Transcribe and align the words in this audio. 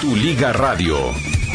Tu 0.00 0.16
Liga 0.16 0.50
Radio. 0.54 0.96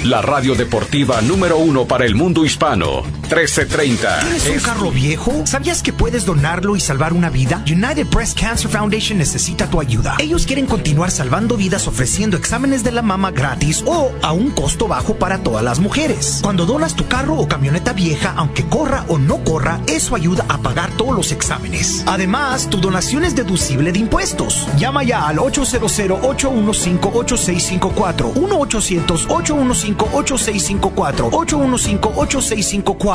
La 0.03 0.21
radio 0.21 0.53
deportiva 0.53 1.19
número 1.21 1.57
uno 1.57 1.87
para 1.87 2.05
el 2.05 2.13
mundo 2.13 2.45
hispano. 2.45 3.01
1330. 3.25 4.19
¿Tienes 4.19 4.47
un 4.47 4.59
carro 4.59 4.91
viejo? 4.91 5.41
¿Sabías 5.45 5.81
que 5.81 5.91
puedes 5.91 6.25
donarlo 6.25 6.75
y 6.75 6.79
salvar 6.79 7.11
una 7.11 7.31
vida? 7.31 7.63
United 7.65 8.05
Breast 8.07 8.39
Cancer 8.39 8.69
Foundation 8.69 9.17
necesita 9.17 9.67
tu 9.67 9.79
ayuda. 9.79 10.15
Ellos 10.19 10.45
quieren 10.45 10.67
continuar 10.67 11.09
salvando 11.09 11.57
vidas 11.57 11.87
ofreciendo 11.87 12.37
exámenes 12.37 12.83
de 12.83 12.91
la 12.91 13.01
mama 13.01 13.31
gratis 13.31 13.81
o 13.87 14.11
a 14.21 14.31
un 14.31 14.51
costo 14.51 14.87
bajo 14.87 15.15
para 15.15 15.39
todas 15.39 15.63
las 15.63 15.79
mujeres. 15.79 16.37
Cuando 16.43 16.67
donas 16.67 16.95
tu 16.95 17.07
carro 17.07 17.33
o 17.35 17.47
camioneta 17.47 17.93
vieja, 17.93 18.35
aunque 18.37 18.63
corra 18.65 19.05
o 19.07 19.17
no 19.17 19.43
corra, 19.43 19.79
eso 19.87 20.13
ayuda 20.15 20.45
a 20.47 20.59
pagar 20.59 20.91
todos 20.91 21.15
los 21.15 21.31
exámenes. 21.31 22.03
Además, 22.05 22.69
tu 22.69 22.79
donación 22.79 23.23
es 23.23 23.35
deducible 23.35 23.91
de 23.91 23.97
impuestos. 23.99 24.67
Llama 24.77 25.03
ya 25.03 25.27
al 25.27 25.37
800-815-8654. 25.37 28.35
1-800-815-8654. 28.35 31.31
815-8654. 31.31 33.14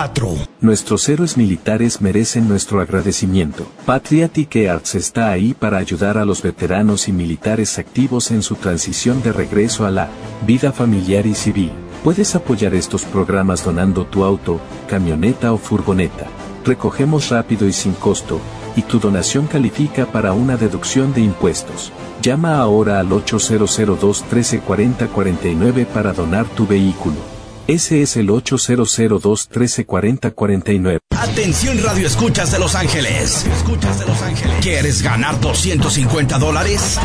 Nuestros 0.63 1.07
héroes 1.11 1.37
militares 1.37 2.01
merecen 2.01 2.49
nuestro 2.49 2.81
agradecimiento. 2.81 3.67
Patriotic 3.85 4.57
Arts 4.67 4.95
está 4.95 5.31
ahí 5.31 5.53
para 5.53 5.77
ayudar 5.77 6.17
a 6.17 6.25
los 6.25 6.41
veteranos 6.41 7.07
y 7.07 7.13
militares 7.13 7.79
activos 7.79 8.31
en 8.31 8.43
su 8.43 8.55
transición 8.55 9.23
de 9.23 9.31
regreso 9.31 9.85
a 9.85 9.91
la 9.91 10.09
vida 10.47 10.73
familiar 10.73 11.27
y 11.27 11.35
civil. 11.35 11.71
Puedes 12.03 12.35
apoyar 12.35 12.75
estos 12.75 13.05
programas 13.05 13.63
donando 13.63 14.07
tu 14.07 14.25
auto, 14.25 14.59
camioneta 14.89 15.53
o 15.53 15.59
furgoneta. 15.59 16.29
Recogemos 16.65 17.29
rápido 17.29 17.69
y 17.69 17.75
sin 17.75 17.93
costo, 17.93 18.41
y 18.77 18.83
tu 18.83 19.01
donación 19.01 19.49
califica 19.49 20.07
para 20.07 20.33
una 20.33 20.57
deducción 20.57 21.13
de 21.13 21.21
impuestos. 21.21 21.93
Llama 22.23 22.59
ahora 22.59 23.01
al 23.01 23.13
800 23.13 23.77
213 24.01 24.61
4049 24.61 25.85
para 25.85 26.15
donar 26.15 26.47
tu 26.47 26.67
vehículo. 26.67 27.30
Ese 27.71 28.03
es 28.03 28.17
el 28.17 28.29
800-213-4049. 28.31 30.99
Atención 31.17 31.81
Radio 31.85 32.09
Escuchas 32.09 32.51
de 32.51 32.59
Los 32.59 32.75
Ángeles. 32.75 33.47
Escuchas 33.47 34.01
de 34.01 34.07
Los 34.07 34.21
Ángeles. 34.23 34.57
¿Quieres 34.61 35.03
ganar 35.03 35.41
250 35.41 36.37
dólares? 36.41 36.99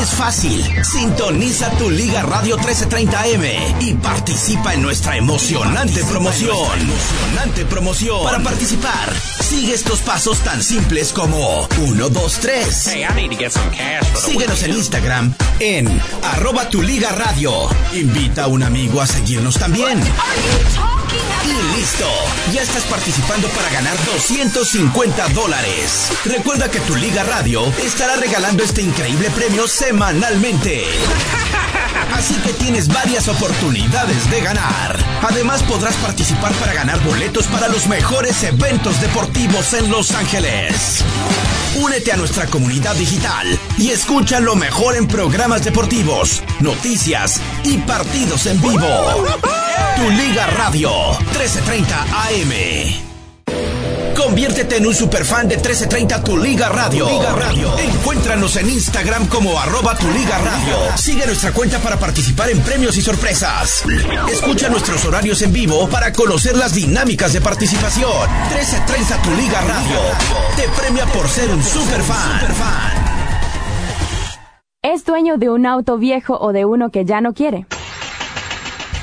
Es 0.00 0.10
fácil. 0.10 0.64
Sintoniza 0.84 1.70
tu 1.70 1.90
Liga 1.90 2.22
Radio 2.22 2.56
1330M 2.56 3.80
y 3.80 3.94
participa 3.94 4.74
en 4.74 4.82
nuestra 4.82 5.16
emocionante 5.16 6.04
promoción. 6.04 6.78
Emocionante 6.78 7.64
promoción. 7.64 8.22
Para 8.22 8.44
participar, 8.44 9.12
sigue 9.40 9.74
estos 9.74 10.02
pasos 10.02 10.38
tan 10.38 10.62
simples 10.62 11.12
como 11.12 11.66
1, 11.78 12.08
2, 12.10 12.38
3. 12.40 12.90
Síguenos 14.14 14.62
en 14.62 14.70
Instagram 14.70 15.34
en 15.58 16.00
arroba 16.22 16.70
tu 16.70 16.80
Liga 16.80 17.10
Radio. 17.10 17.50
Invita 17.92 18.44
a 18.44 18.46
un 18.46 18.62
amigo 18.62 19.00
a 19.00 19.06
seguirnos 19.08 19.58
también. 19.58 19.95
Y 21.44 21.78
listo, 21.78 22.06
ya 22.52 22.62
estás 22.62 22.82
participando 22.84 23.48
para 23.48 23.70
ganar 23.70 23.96
250 24.04 25.28
dólares. 25.28 26.10
Recuerda 26.24 26.70
que 26.70 26.80
tu 26.80 26.96
Liga 26.96 27.22
Radio 27.24 27.64
estará 27.84 28.16
regalando 28.16 28.62
este 28.64 28.82
increíble 28.82 29.30
premio 29.30 29.66
semanalmente. 29.68 30.84
Así 32.14 32.34
que 32.36 32.52
tienes 32.54 32.88
varias 32.88 33.28
oportunidades 33.28 34.30
de 34.30 34.40
ganar. 34.40 34.96
Además 35.22 35.62
podrás 35.62 35.94
participar 35.96 36.52
para 36.54 36.74
ganar 36.74 37.00
boletos 37.04 37.46
para 37.46 37.68
los 37.68 37.86
mejores 37.86 38.42
eventos 38.42 39.00
deportivos 39.00 39.72
en 39.74 39.90
Los 39.90 40.12
Ángeles. 40.12 41.04
Únete 41.76 42.12
a 42.12 42.16
nuestra 42.16 42.46
comunidad 42.46 42.94
digital 42.96 43.58
y 43.76 43.90
escucha 43.90 44.40
lo 44.40 44.56
mejor 44.56 44.96
en 44.96 45.06
programas 45.06 45.64
deportivos, 45.64 46.42
noticias 46.60 47.40
y 47.64 47.78
partidos 47.78 48.46
en 48.46 48.60
vivo. 48.62 49.26
Tu 49.96 50.10
Liga 50.10 50.46
Radio 50.46 50.90
1330 51.20 52.02
AM. 52.02 53.06
Conviértete 54.16 54.78
en 54.78 54.86
un 54.86 54.94
superfan 54.94 55.48
de 55.48 55.56
1330 55.56 56.24
Tu 56.24 56.36
Liga 56.38 56.68
Radio. 56.68 57.08
Liga 57.08 57.32
Radio. 57.32 57.78
Encuéntranos 57.78 58.56
en 58.56 58.70
Instagram 58.70 59.26
como 59.26 59.58
arroba 59.58 59.94
Tu 59.96 60.10
Liga 60.10 60.38
Radio. 60.38 60.96
Sigue 60.96 61.26
nuestra 61.26 61.52
cuenta 61.52 61.78
para 61.78 61.96
participar 61.98 62.50
en 62.50 62.60
premios 62.60 62.96
y 62.96 63.02
sorpresas. 63.02 63.84
Escucha 64.30 64.68
nuestros 64.68 65.04
horarios 65.04 65.42
en 65.42 65.52
vivo 65.52 65.88
para 65.88 66.12
conocer 66.12 66.56
las 66.56 66.74
dinámicas 66.74 67.32
de 67.32 67.40
participación. 67.40 68.10
1330 68.48 69.22
Tu 69.22 69.30
Liga 69.36 69.60
Radio. 69.60 69.98
Te 70.56 70.68
premia 70.80 71.06
por 71.06 71.28
ser 71.28 71.50
un 71.50 71.62
superfan. 71.62 72.40
¿Es 74.82 75.04
dueño 75.04 75.36
de 75.36 75.50
un 75.50 75.66
auto 75.66 75.98
viejo 75.98 76.38
o 76.38 76.52
de 76.52 76.64
uno 76.64 76.90
que 76.90 77.04
ya 77.04 77.20
no 77.20 77.34
quiere? 77.34 77.66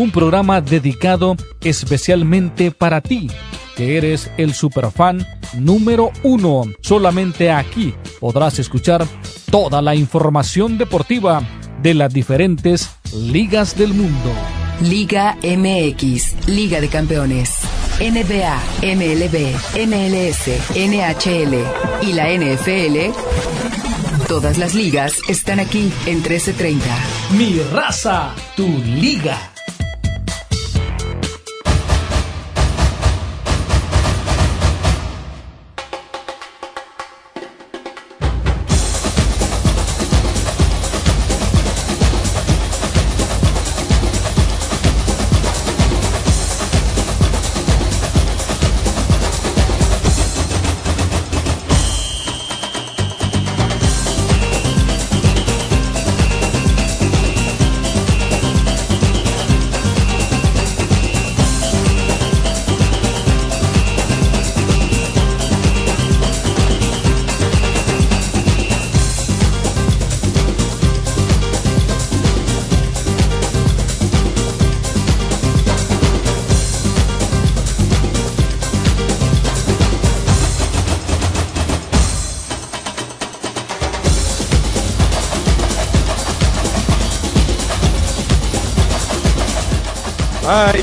Un 0.00 0.10
programa 0.10 0.62
dedicado 0.62 1.36
especialmente 1.60 2.70
para 2.70 3.02
ti, 3.02 3.30
que 3.76 3.98
eres 3.98 4.30
el 4.38 4.54
superfan 4.54 5.26
número 5.58 6.10
uno. 6.22 6.62
Solamente 6.80 7.50
aquí 7.50 7.92
podrás 8.18 8.58
escuchar 8.58 9.06
toda 9.50 9.82
la 9.82 9.94
información 9.94 10.78
deportiva 10.78 11.42
de 11.82 11.92
las 11.92 12.14
diferentes 12.14 12.88
ligas 13.12 13.76
del 13.76 13.92
mundo. 13.92 14.32
Liga 14.80 15.36
MX, 15.42 16.48
Liga 16.48 16.80
de 16.80 16.88
Campeones. 16.88 17.58
NBA, 18.00 18.58
MLB, 18.80 19.54
MLS, 19.86 20.48
NHL 20.76 22.08
y 22.08 22.12
la 22.14 22.30
NFL, 22.30 23.12
todas 24.26 24.56
las 24.56 24.74
ligas 24.74 25.18
están 25.28 25.60
aquí 25.60 25.92
en 26.06 26.22
1330. 26.22 26.86
Mi 27.36 27.60
raza, 27.70 28.34
tu 28.56 28.66
liga. 28.78 29.36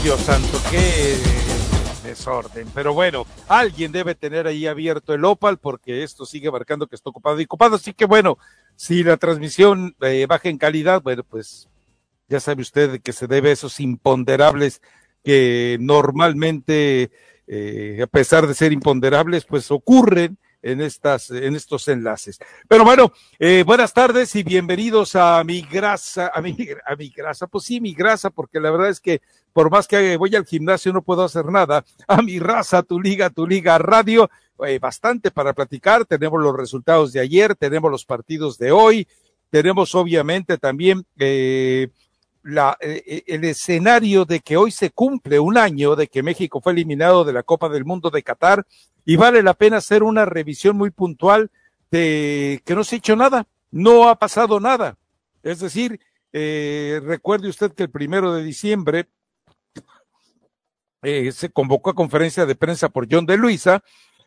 Dios 0.04 0.20
santo, 0.22 0.62
qué 0.70 1.18
desorden. 2.04 2.68
Pero 2.74 2.94
bueno, 2.94 3.26
alguien 3.48 3.92
debe 3.92 4.14
tener 4.14 4.46
ahí 4.46 4.68
abierto 4.68 5.14
el 5.14 5.26
Opal 5.26 5.58
porque 5.58 6.04
esto 6.04 6.26
sigue 6.26 6.52
marcando 6.52 6.86
que 6.88 6.96
está 6.96 7.10
ocupado 7.10 7.40
y 7.42 7.46
ocupado. 7.46 7.78
Así 7.78 7.94
que 7.94 8.06
bueno, 8.06 8.38
si 8.76 9.04
la 9.04 9.18
transmisión 9.18 9.96
eh, 10.02 10.28
baja 10.28 10.50
en 10.50 10.60
calidad, 10.60 11.02
bueno, 11.02 11.24
pues 11.24 11.68
ya 12.28 12.40
sabe 12.40 12.62
usted 12.62 13.02
que 13.02 13.12
se 13.12 13.28
debe 13.28 13.50
a 13.50 13.54
esos 13.54 13.80
imponderables 13.80 14.82
que 15.24 15.78
normalmente, 15.80 17.12
eh, 17.48 18.00
a 18.04 18.08
pesar 18.08 18.46
de 18.46 18.54
ser 18.54 18.72
imponderables, 18.74 19.46
pues 19.46 19.72
ocurren 19.72 20.38
en 20.62 20.82
estas, 20.82 21.32
en 21.32 21.56
estos 21.56 21.88
enlaces. 21.88 22.40
Pero 22.68 22.84
bueno, 22.84 23.14
eh, 23.40 23.64
buenas 23.66 23.94
tardes 23.94 24.36
y 24.36 24.44
bienvenidos 24.44 25.16
a 25.16 25.44
mi 25.44 25.62
grasa, 25.62 26.32
a 26.34 26.42
mi, 26.42 26.56
a 26.86 26.96
mi 26.96 27.10
grasa, 27.10 27.48
pues 27.48 27.66
sí, 27.66 27.80
mi 27.80 27.94
grasa, 27.94 28.30
porque 28.30 28.60
la 28.60 28.72
verdad 28.72 28.90
es 28.90 29.00
que 29.00 29.22
por 29.58 29.72
más 29.72 29.88
que 29.88 30.18
voy 30.18 30.36
al 30.36 30.46
gimnasio 30.46 30.94
no 30.94 31.02
puedo 31.02 31.24
hacer 31.24 31.46
nada. 31.46 31.84
A 32.08 32.22
mi 32.22 32.38
raza, 32.38 32.84
tu 32.84 33.02
liga, 33.02 33.32
tu 33.32 33.48
liga 33.48 33.80
radio, 33.80 34.30
eh, 34.64 34.78
bastante 34.78 35.32
para 35.32 35.54
platicar. 35.54 36.06
Tenemos 36.06 36.40
los 36.40 36.56
resultados 36.56 37.12
de 37.12 37.22
ayer, 37.22 37.56
tenemos 37.56 37.90
los 37.90 38.06
partidos 38.06 38.60
de 38.60 38.72
hoy, 38.72 39.08
tenemos 39.50 39.96
obviamente 39.96 40.60
también 40.60 41.08
eh, 41.18 41.88
eh, 42.46 43.24
el 43.26 43.46
escenario 43.46 44.26
de 44.26 44.42
que 44.42 44.58
hoy 44.58 44.70
se 44.70 44.92
cumple 44.92 45.40
un 45.40 45.58
año 45.58 45.96
de 45.96 46.06
que 46.06 46.22
México 46.22 46.62
fue 46.62 46.74
eliminado 46.74 47.26
de 47.26 47.34
la 47.34 47.42
Copa 47.42 47.68
del 47.68 47.84
Mundo 47.84 48.12
de 48.12 48.22
Qatar 48.22 48.64
y 49.06 49.16
vale 49.16 49.42
la 49.42 49.56
pena 49.56 49.78
hacer 49.78 50.04
una 50.04 50.26
revisión 50.26 50.78
muy 50.78 50.92
puntual 50.92 51.50
de 51.90 52.62
que 52.64 52.76
no 52.76 52.84
se 52.84 52.94
ha 52.94 53.00
hecho 53.00 53.16
nada, 53.16 53.48
no 53.72 54.08
ha 54.08 54.20
pasado 54.20 54.60
nada. 54.60 55.00
Es 55.42 55.62
decir, 55.62 56.00
recuerde 56.32 57.50
usted 57.50 57.72
que 57.72 57.82
el 57.82 57.90
primero 57.90 58.36
de 58.36 58.44
diciembre 58.44 59.08
eh, 61.08 61.32
se 61.32 61.50
convocó 61.50 61.92
a 61.92 61.96
conferencia 61.96 62.46
de 62.46 62.56
prensa 62.56 62.90
por 62.90 63.08
John 63.10 63.26
de 63.26 63.38
Luisa, 63.38 63.82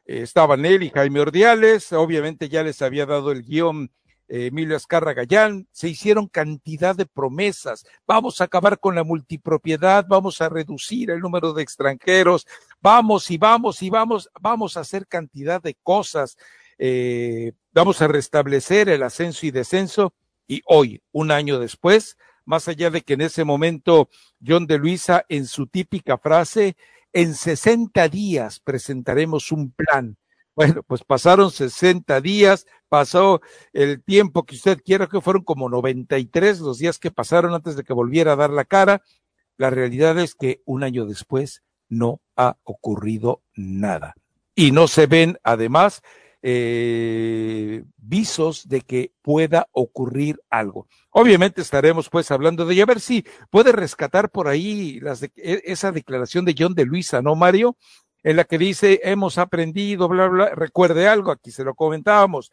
eh, 0.07 0.23
estaban 0.23 0.65
él 0.65 0.83
y 0.83 0.89
Jaime 0.89 1.21
Ordiales, 1.21 1.93
obviamente 1.93 2.49
ya 2.49 2.63
les 2.63 2.81
había 2.81 3.05
dado 3.05 3.33
el 3.33 3.43
guion 3.43 3.91
eh, 4.29 4.47
Emilio 4.47 4.77
Azcarra 4.77 5.13
Gallán, 5.13 5.69
se 5.73 5.91
hicieron 5.91 6.27
cantidad 6.27 6.97
de 6.97 7.05
promesas, 7.05 7.85
vamos 8.07 8.41
a 8.41 8.45
acabar 8.45 8.81
con 8.81 8.95
la 8.95 9.05
multipropiedad, 9.05 10.07
vamos 10.09 10.41
a 10.41 10.49
reducir 10.49 11.11
el 11.11 11.21
número 11.21 11.53
de 11.53 11.63
extranjeros, 11.63 12.47
vamos 12.81 13.31
y 13.31 13.37
vamos 13.37 13.83
y 13.83 13.91
vamos, 13.91 14.31
vamos 14.41 14.79
a 14.79 14.81
hacer 14.81 15.07
cantidad 15.07 15.61
de 15.61 15.77
cosas, 15.83 16.39
eh, 16.79 17.53
vamos 17.75 18.01
a 18.01 18.09
restablecer 18.09 18.89
el 18.89 19.03
ascenso 19.03 19.45
y 19.45 19.51
descenso, 19.51 20.15
y 20.49 20.63
hoy, 20.65 21.03
un 21.13 21.31
año 21.31 21.59
después, 21.59 22.17
más 22.51 22.67
allá 22.67 22.91
de 22.91 23.03
que 23.03 23.15
en 23.15 23.21
ese 23.21 23.45
momento 23.45 24.09
John 24.45 24.67
de 24.67 24.77
Luisa, 24.77 25.25
en 25.29 25.47
su 25.47 25.69
típica 25.69 26.19
frase, 26.19 26.77
en 27.13 27.35
60 27.35 28.09
días 28.09 28.59
presentaremos 28.59 29.53
un 29.53 29.71
plan. 29.71 30.17
Bueno, 30.57 30.83
pues 30.83 31.05
pasaron 31.05 31.53
60 31.53 32.21
días, 32.21 32.67
pasó 32.89 33.41
el 33.73 34.03
tiempo 34.03 34.43
que 34.43 34.57
usted 34.57 34.83
quiera, 34.85 35.07
que 35.07 35.21
fueron 35.21 35.45
como 35.45 35.69
93 35.69 36.59
los 36.59 36.79
días 36.79 36.99
que 36.99 37.13
pasaron 37.13 37.55
antes 37.55 37.77
de 37.77 37.85
que 37.85 37.93
volviera 37.93 38.33
a 38.33 38.37
dar 38.37 38.51
la 38.51 38.65
cara. 38.65 39.01
La 39.57 39.71
realidad 39.71 40.19
es 40.19 40.35
que 40.35 40.61
un 40.65 40.83
año 40.83 41.07
después 41.07 41.63
no 41.89 42.21
ha 42.37 42.57
ocurrido 42.65 43.43
nada. 43.55 44.17
Y 44.57 44.73
no 44.73 44.89
se 44.89 45.07
ven, 45.07 45.39
además, 45.45 46.03
eh, 46.43 47.85
visos 47.97 48.69
de 48.69 48.81
que 48.81 49.13
pueda 49.23 49.69
ocurrir 49.73 50.41
algo. 50.49 50.87
Obviamente 51.11 51.61
estaremos 51.61 52.09
pues 52.09 52.31
hablando 52.31 52.65
de 52.65 52.75
ella, 52.75 52.85
a 52.85 52.87
ver 52.87 53.01
si 53.01 53.25
puede 53.51 53.73
rescatar 53.73 54.31
por 54.31 54.49
ahí 54.49 55.01
las 55.01 55.21
de, 55.21 55.31
esa 55.37 55.93
declaración 55.93 56.45
de 56.45 56.55
John 56.57 56.75
de 56.75 56.87
Luisa, 56.87 57.21
¿no, 57.23 57.35
Mario? 57.35 57.77
En 58.23 58.37
la 58.37 58.45
que 58.45 58.59
dice, 58.59 59.01
hemos 59.03 59.39
aprendido, 59.39 60.09
bla, 60.09 60.29
bla, 60.29 60.51
recuerde 60.55 61.09
algo, 61.09 61.31
aquí 61.31 61.51
se 61.51 61.65
lo 61.65 61.75
comentábamos. 61.75 62.51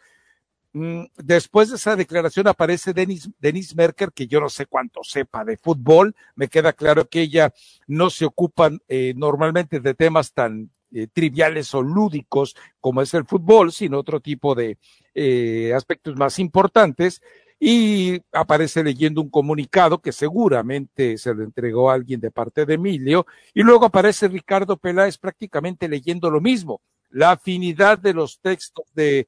Mm, 0.73 1.05
después 1.17 1.69
de 1.69 1.77
esa 1.77 1.95
declaración 1.95 2.47
aparece 2.47 2.93
Denis, 2.93 3.29
Denis 3.39 3.75
Merker, 3.75 4.11
que 4.11 4.27
yo 4.27 4.39
no 4.39 4.49
sé 4.49 4.65
cuánto 4.65 5.03
sepa 5.03 5.43
de 5.43 5.57
fútbol, 5.57 6.15
me 6.35 6.49
queda 6.49 6.73
claro 6.73 7.07
que 7.09 7.21
ella 7.21 7.53
no 7.87 8.09
se 8.09 8.25
ocupa 8.25 8.69
eh, 8.87 9.13
normalmente 9.15 9.79
de 9.79 9.93
temas 9.93 10.33
tan 10.33 10.69
eh, 10.91 11.07
triviales 11.11 11.73
o 11.73 11.81
lúdicos 11.81 12.55
como 12.79 13.01
es 13.01 13.13
el 13.13 13.25
fútbol, 13.25 13.71
sino 13.71 13.99
otro 13.99 14.19
tipo 14.19 14.55
de 14.55 14.77
eh, 15.13 15.73
aspectos 15.75 16.15
más 16.15 16.39
importantes. 16.39 17.21
Y 17.59 18.21
aparece 18.31 18.83
leyendo 18.83 19.19
un 19.21 19.29
comunicado 19.29 19.99
que 19.99 20.11
seguramente 20.11 21.17
se 21.17 21.33
lo 21.33 21.43
entregó 21.43 21.89
a 21.89 21.95
alguien 21.95 22.19
de 22.19 22.29
parte 22.29 22.65
de 22.65 22.75
Emilio. 22.75 23.25
Y 23.53 23.63
luego 23.63 23.85
aparece 23.85 24.27
Ricardo 24.27 24.77
Peláez 24.77 25.17
prácticamente 25.17 25.87
leyendo 25.87 26.29
lo 26.29 26.39
mismo. 26.39 26.81
La 27.09 27.31
afinidad 27.31 27.97
de 27.97 28.13
los 28.13 28.39
textos 28.39 28.85
de 28.93 29.27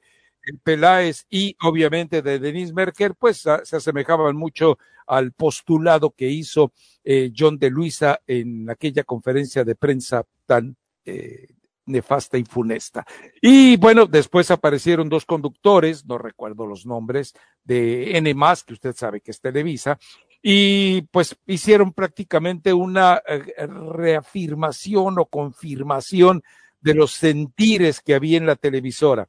Peláez 0.63 1.25
y 1.29 1.55
obviamente 1.61 2.21
de 2.21 2.39
Denis 2.39 2.73
Merker, 2.73 3.15
pues 3.15 3.45
se 3.63 3.75
asemejaban 3.75 4.35
mucho 4.35 4.77
al 5.07 5.31
postulado 5.31 6.11
que 6.11 6.29
hizo 6.29 6.71
eh, 7.03 7.31
John 7.35 7.57
de 7.57 7.69
Luisa 7.69 8.21
en 8.27 8.69
aquella 8.69 9.03
conferencia 9.03 9.63
de 9.63 9.75
prensa 9.75 10.23
tan 10.45 10.77
eh, 11.09 11.47
nefasta 11.85 12.37
y 12.37 12.43
funesta. 12.43 13.05
Y 13.41 13.77
bueno, 13.77 14.05
después 14.05 14.51
aparecieron 14.51 15.09
dos 15.09 15.25
conductores, 15.25 16.05
no 16.05 16.17
recuerdo 16.17 16.65
los 16.65 16.85
nombres, 16.85 17.33
de 17.63 18.17
N 18.17 18.35
que 18.65 18.73
usted 18.73 18.95
sabe 18.95 19.21
que 19.21 19.31
es 19.31 19.41
Televisa, 19.41 19.97
y 20.41 21.01
pues 21.03 21.35
hicieron 21.47 21.91
prácticamente 21.93 22.71
una 22.71 23.21
eh, 23.27 23.67
reafirmación 23.67 25.19
o 25.19 25.25
confirmación 25.25 26.43
de 26.79 26.93
los 26.93 27.11
sentires 27.11 27.99
que 27.99 28.15
había 28.15 28.37
en 28.37 28.45
la 28.45 28.55
televisora. 28.55 29.27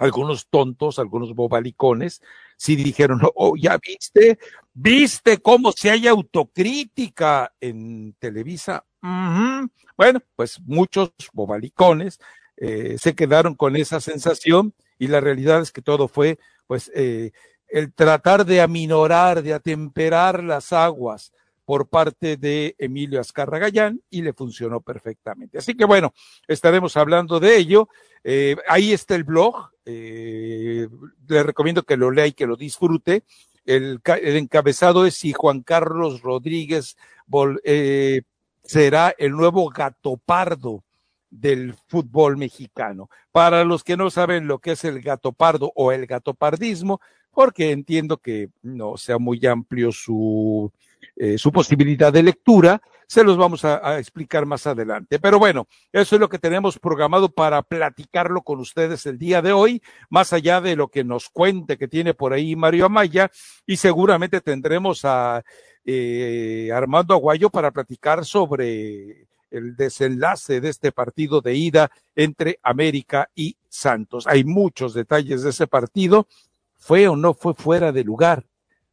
Algunos 0.00 0.48
tontos, 0.48 0.98
algunos 0.98 1.34
bobalicones, 1.34 2.22
sí 2.56 2.74
dijeron, 2.74 3.20
oh, 3.34 3.54
ya 3.54 3.78
viste, 3.78 4.38
viste 4.72 5.38
cómo 5.38 5.72
se 5.72 5.90
hay 5.90 6.08
autocrítica 6.08 7.52
en 7.60 8.14
Televisa. 8.18 8.82
Bueno, 9.98 10.22
pues 10.36 10.58
muchos 10.62 11.12
bobalicones 11.34 12.18
eh, 12.56 12.96
se 12.98 13.14
quedaron 13.14 13.54
con 13.54 13.76
esa 13.76 14.00
sensación 14.00 14.72
y 14.98 15.08
la 15.08 15.20
realidad 15.20 15.60
es 15.60 15.70
que 15.70 15.82
todo 15.82 16.08
fue, 16.08 16.38
pues, 16.66 16.90
eh, 16.94 17.32
el 17.68 17.92
tratar 17.92 18.46
de 18.46 18.62
aminorar, 18.62 19.42
de 19.42 19.52
atemperar 19.52 20.42
las 20.42 20.72
aguas 20.72 21.30
por 21.70 21.86
parte 21.86 22.36
de 22.36 22.74
Emilio 22.78 23.20
Azcarra 23.20 23.60
Gallán 23.60 24.02
y 24.10 24.22
le 24.22 24.32
funcionó 24.32 24.80
perfectamente. 24.80 25.56
Así 25.58 25.76
que 25.76 25.84
bueno, 25.84 26.12
estaremos 26.48 26.96
hablando 26.96 27.38
de 27.38 27.56
ello. 27.56 27.88
Eh, 28.24 28.56
ahí 28.66 28.92
está 28.92 29.14
el 29.14 29.22
blog. 29.22 29.70
Eh, 29.84 30.88
le 31.28 31.42
recomiendo 31.44 31.84
que 31.84 31.96
lo 31.96 32.10
lea 32.10 32.26
y 32.26 32.32
que 32.32 32.48
lo 32.48 32.56
disfrute. 32.56 33.22
El, 33.64 34.00
encabezado 34.04 35.06
es 35.06 35.14
si 35.14 35.32
Juan 35.32 35.62
Carlos 35.62 36.22
Rodríguez 36.22 36.96
eh, 37.62 38.22
será 38.64 39.14
el 39.16 39.30
nuevo 39.30 39.68
gato 39.68 40.16
pardo 40.16 40.82
del 41.30 41.76
fútbol 41.86 42.36
mexicano. 42.36 43.08
Para 43.30 43.62
los 43.62 43.84
que 43.84 43.96
no 43.96 44.10
saben 44.10 44.48
lo 44.48 44.58
que 44.58 44.72
es 44.72 44.82
el 44.82 45.00
gato 45.02 45.30
pardo 45.30 45.70
o 45.76 45.92
el 45.92 46.08
gatopardismo, 46.08 47.00
porque 47.30 47.70
entiendo 47.70 48.18
que 48.18 48.50
no 48.62 48.96
sea 48.96 49.18
muy 49.18 49.44
amplio 49.46 49.92
su, 49.92 50.70
eh, 51.16 51.38
su 51.38 51.52
posibilidad 51.52 52.12
de 52.12 52.22
lectura, 52.22 52.80
se 53.06 53.24
los 53.24 53.36
vamos 53.36 53.64
a, 53.64 53.86
a, 53.86 53.98
explicar 53.98 54.46
más 54.46 54.66
adelante. 54.66 55.18
Pero 55.18 55.38
bueno, 55.38 55.66
eso 55.92 56.16
es 56.16 56.20
lo 56.20 56.28
que 56.28 56.38
tenemos 56.38 56.78
programado 56.78 57.28
para 57.28 57.62
platicarlo 57.62 58.42
con 58.42 58.60
ustedes 58.60 59.04
el 59.06 59.18
día 59.18 59.42
de 59.42 59.52
hoy, 59.52 59.82
más 60.08 60.32
allá 60.32 60.60
de 60.60 60.76
lo 60.76 60.88
que 60.88 61.02
nos 61.02 61.28
cuente 61.28 61.76
que 61.76 61.88
tiene 61.88 62.14
por 62.14 62.32
ahí 62.32 62.54
Mario 62.54 62.86
Amaya, 62.86 63.30
y 63.66 63.76
seguramente 63.76 64.40
tendremos 64.40 65.04
a 65.04 65.42
eh, 65.84 66.70
Armando 66.72 67.14
Aguayo 67.14 67.50
para 67.50 67.70
platicar 67.70 68.24
sobre 68.24 69.26
el 69.50 69.74
desenlace 69.76 70.60
de 70.60 70.68
este 70.68 70.92
partido 70.92 71.40
de 71.40 71.54
ida 71.54 71.90
entre 72.14 72.58
América 72.62 73.30
y 73.34 73.56
Santos. 73.68 74.26
Hay 74.26 74.44
muchos 74.44 74.94
detalles 74.94 75.42
de 75.42 75.50
ese 75.50 75.66
partido. 75.66 76.28
¿Fue 76.80 77.06
o 77.06 77.14
no 77.14 77.34
fue 77.34 77.54
fuera 77.54 77.92
de 77.92 78.02
lugar 78.02 78.44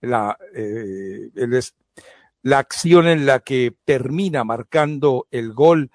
la, 0.01 0.38
eh, 0.53 1.29
el, 1.36 1.60
la 2.44 2.60
acción 2.60 3.08
en 3.08 3.25
la 3.25 3.39
que 3.39 3.75
termina 3.86 4.44
marcando 4.44 5.27
el 5.32 5.53
gol 5.53 5.89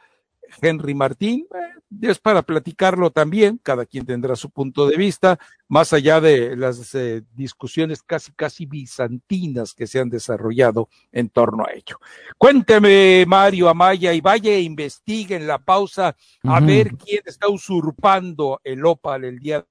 Henry 0.61 0.95
Martín, 0.95 1.47
eh, 1.55 2.09
es 2.11 2.19
para 2.19 2.43
platicarlo 2.43 3.11
también, 3.11 3.61
cada 3.63 3.87
quien 3.87 4.07
tendrá 4.07 4.35
su 4.35 4.51
punto 4.51 4.87
de 4.87 4.97
vista, 4.97 5.39
más 5.69 5.93
allá 5.93 6.21
de 6.21 6.57
las 6.57 6.95
eh, 6.95 7.23
discusiones 7.33 8.03
casi, 8.03 8.33
casi 8.33 8.67
bizantinas 8.67 9.75
que 9.75 9.87
se 9.87 10.01
han 10.01 10.09
desarrollado 10.09 10.89
en 11.11 11.29
torno 11.29 11.65
a 11.65 11.73
ello. 11.73 11.99
Cuénteme, 12.39 13.25
Mario 13.27 13.69
Amaya, 13.69 14.13
y 14.13 14.21
vaya 14.21 14.53
e 14.53 14.61
investigue 14.61 15.37
en 15.37 15.47
la 15.47 15.59
pausa 15.59 16.09
a 16.09 16.15
uh 16.45 16.51
-huh. 16.51 16.67
ver 16.67 16.97
quién 16.97 17.23
está 17.27 17.49
usurpando 17.49 18.61
el 18.65 18.85
Opal 18.85 19.25
el 19.25 19.39
día 19.39 19.65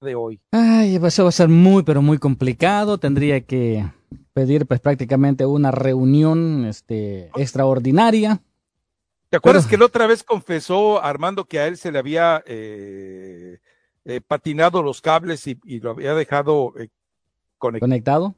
de 0.00 0.14
hoy. 0.14 0.40
Ay, 0.52 0.96
eso 0.96 1.22
va 1.24 1.28
a 1.28 1.32
ser 1.32 1.48
muy, 1.48 1.82
pero 1.82 2.02
muy 2.02 2.18
complicado, 2.18 2.98
tendría 2.98 3.40
que 3.40 3.84
pedir 4.32 4.66
pues 4.66 4.80
prácticamente 4.80 5.46
una 5.46 5.70
reunión 5.70 6.66
este, 6.66 7.30
extraordinaria. 7.36 8.40
¿Te 9.30 9.38
acuerdas 9.38 9.64
Pero... 9.64 9.70
que 9.70 9.78
la 9.78 9.84
otra 9.86 10.06
vez 10.06 10.22
confesó 10.22 11.02
Armando 11.02 11.44
que 11.44 11.58
a 11.58 11.66
él 11.66 11.76
se 11.76 11.90
le 11.90 11.98
había 11.98 12.42
eh, 12.46 13.58
eh, 14.04 14.20
patinado 14.20 14.82
los 14.82 15.00
cables 15.00 15.46
y, 15.46 15.58
y, 15.64 15.80
lo 15.80 15.90
había 15.90 16.14
dejado 16.14 16.74
eh, 16.78 16.88
conect 17.58 17.80
conectado? 17.80 18.34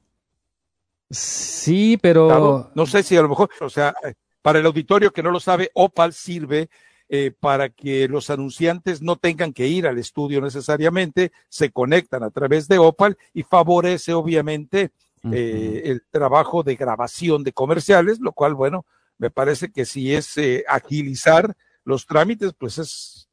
Sí, 1.11 1.99
pero... 2.01 2.71
No 2.75 2.87
sé 2.87 3.03
si 3.03 3.17
a 3.17 3.23
lo 3.23 3.29
mejor, 3.29 3.51
o 3.61 3.71
sea, 3.71 3.95
para 4.41 4.61
el 4.61 4.67
auditorio 4.67 5.13
que 5.13 5.23
no 5.23 5.31
lo 5.31 5.41
sabe, 5.41 5.71
Opal 5.75 6.13
sirve 6.13 6.71
eh, 7.09 7.33
para 7.39 7.71
que 7.71 8.07
los 8.09 8.29
anunciantes 8.29 9.01
no 9.01 9.17
tengan 9.17 9.53
que 9.53 9.67
ir 9.67 9.87
al 9.87 9.99
estudio 9.99 10.41
necesariamente, 10.41 11.33
se 11.49 11.71
conectan 11.71 12.23
a 12.23 12.31
través 12.31 12.69
de 12.69 12.79
Opal 12.79 13.17
y 13.33 13.45
favorece 13.45 14.13
obviamente 14.13 14.91
uh 15.23 15.29
-huh. 15.29 15.35
eh, 15.35 15.83
el 15.87 16.03
trabajo 16.11 16.63
de 16.63 16.77
grabación 16.77 17.45
de 17.45 17.53
comerciales, 17.53 18.21
lo 18.21 18.33
cual, 18.33 18.55
bueno, 18.55 18.85
me 19.17 19.31
parece 19.31 19.71
que 19.71 19.85
si 19.85 20.15
es 20.15 20.37
eh, 20.37 20.65
agilizar 20.69 21.57
los 21.85 22.07
trámites, 22.07 22.53
pues 22.59 22.79
es, 22.79 23.29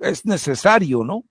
es 0.00 0.26
necesario, 0.26 1.04
¿no? 1.04 1.24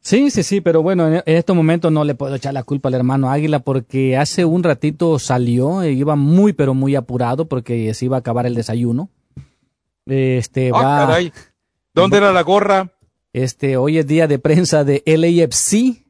Sí, 0.00 0.30
sí, 0.30 0.42
sí, 0.42 0.60
pero 0.60 0.82
bueno, 0.82 1.08
en 1.08 1.22
estos 1.24 1.56
momentos 1.56 1.90
no 1.90 2.04
le 2.04 2.14
puedo 2.14 2.34
echar 2.34 2.52
la 2.52 2.62
culpa 2.62 2.90
al 2.90 2.94
hermano 2.94 3.30
Águila 3.30 3.60
porque 3.60 4.18
hace 4.18 4.44
un 4.44 4.62
ratito 4.62 5.18
salió, 5.18 5.80
e 5.80 5.92
iba 5.92 6.14
muy, 6.14 6.52
pero 6.52 6.74
muy 6.74 6.94
apurado 6.94 7.46
porque 7.46 7.94
se 7.94 8.04
iba 8.04 8.16
a 8.16 8.20
acabar 8.20 8.44
el 8.44 8.54
desayuno. 8.54 9.08
Este 10.06 10.70
ah, 10.74 10.82
va. 10.82 11.06
Caray. 11.06 11.32
¿Dónde 11.94 12.16
era 12.18 12.32
la 12.32 12.42
gorra? 12.42 12.90
Este, 13.32 13.76
hoy 13.76 13.98
es 13.98 14.06
día 14.06 14.26
de 14.26 14.38
prensa 14.38 14.84
de 14.84 15.02
LAFC. 15.06 16.04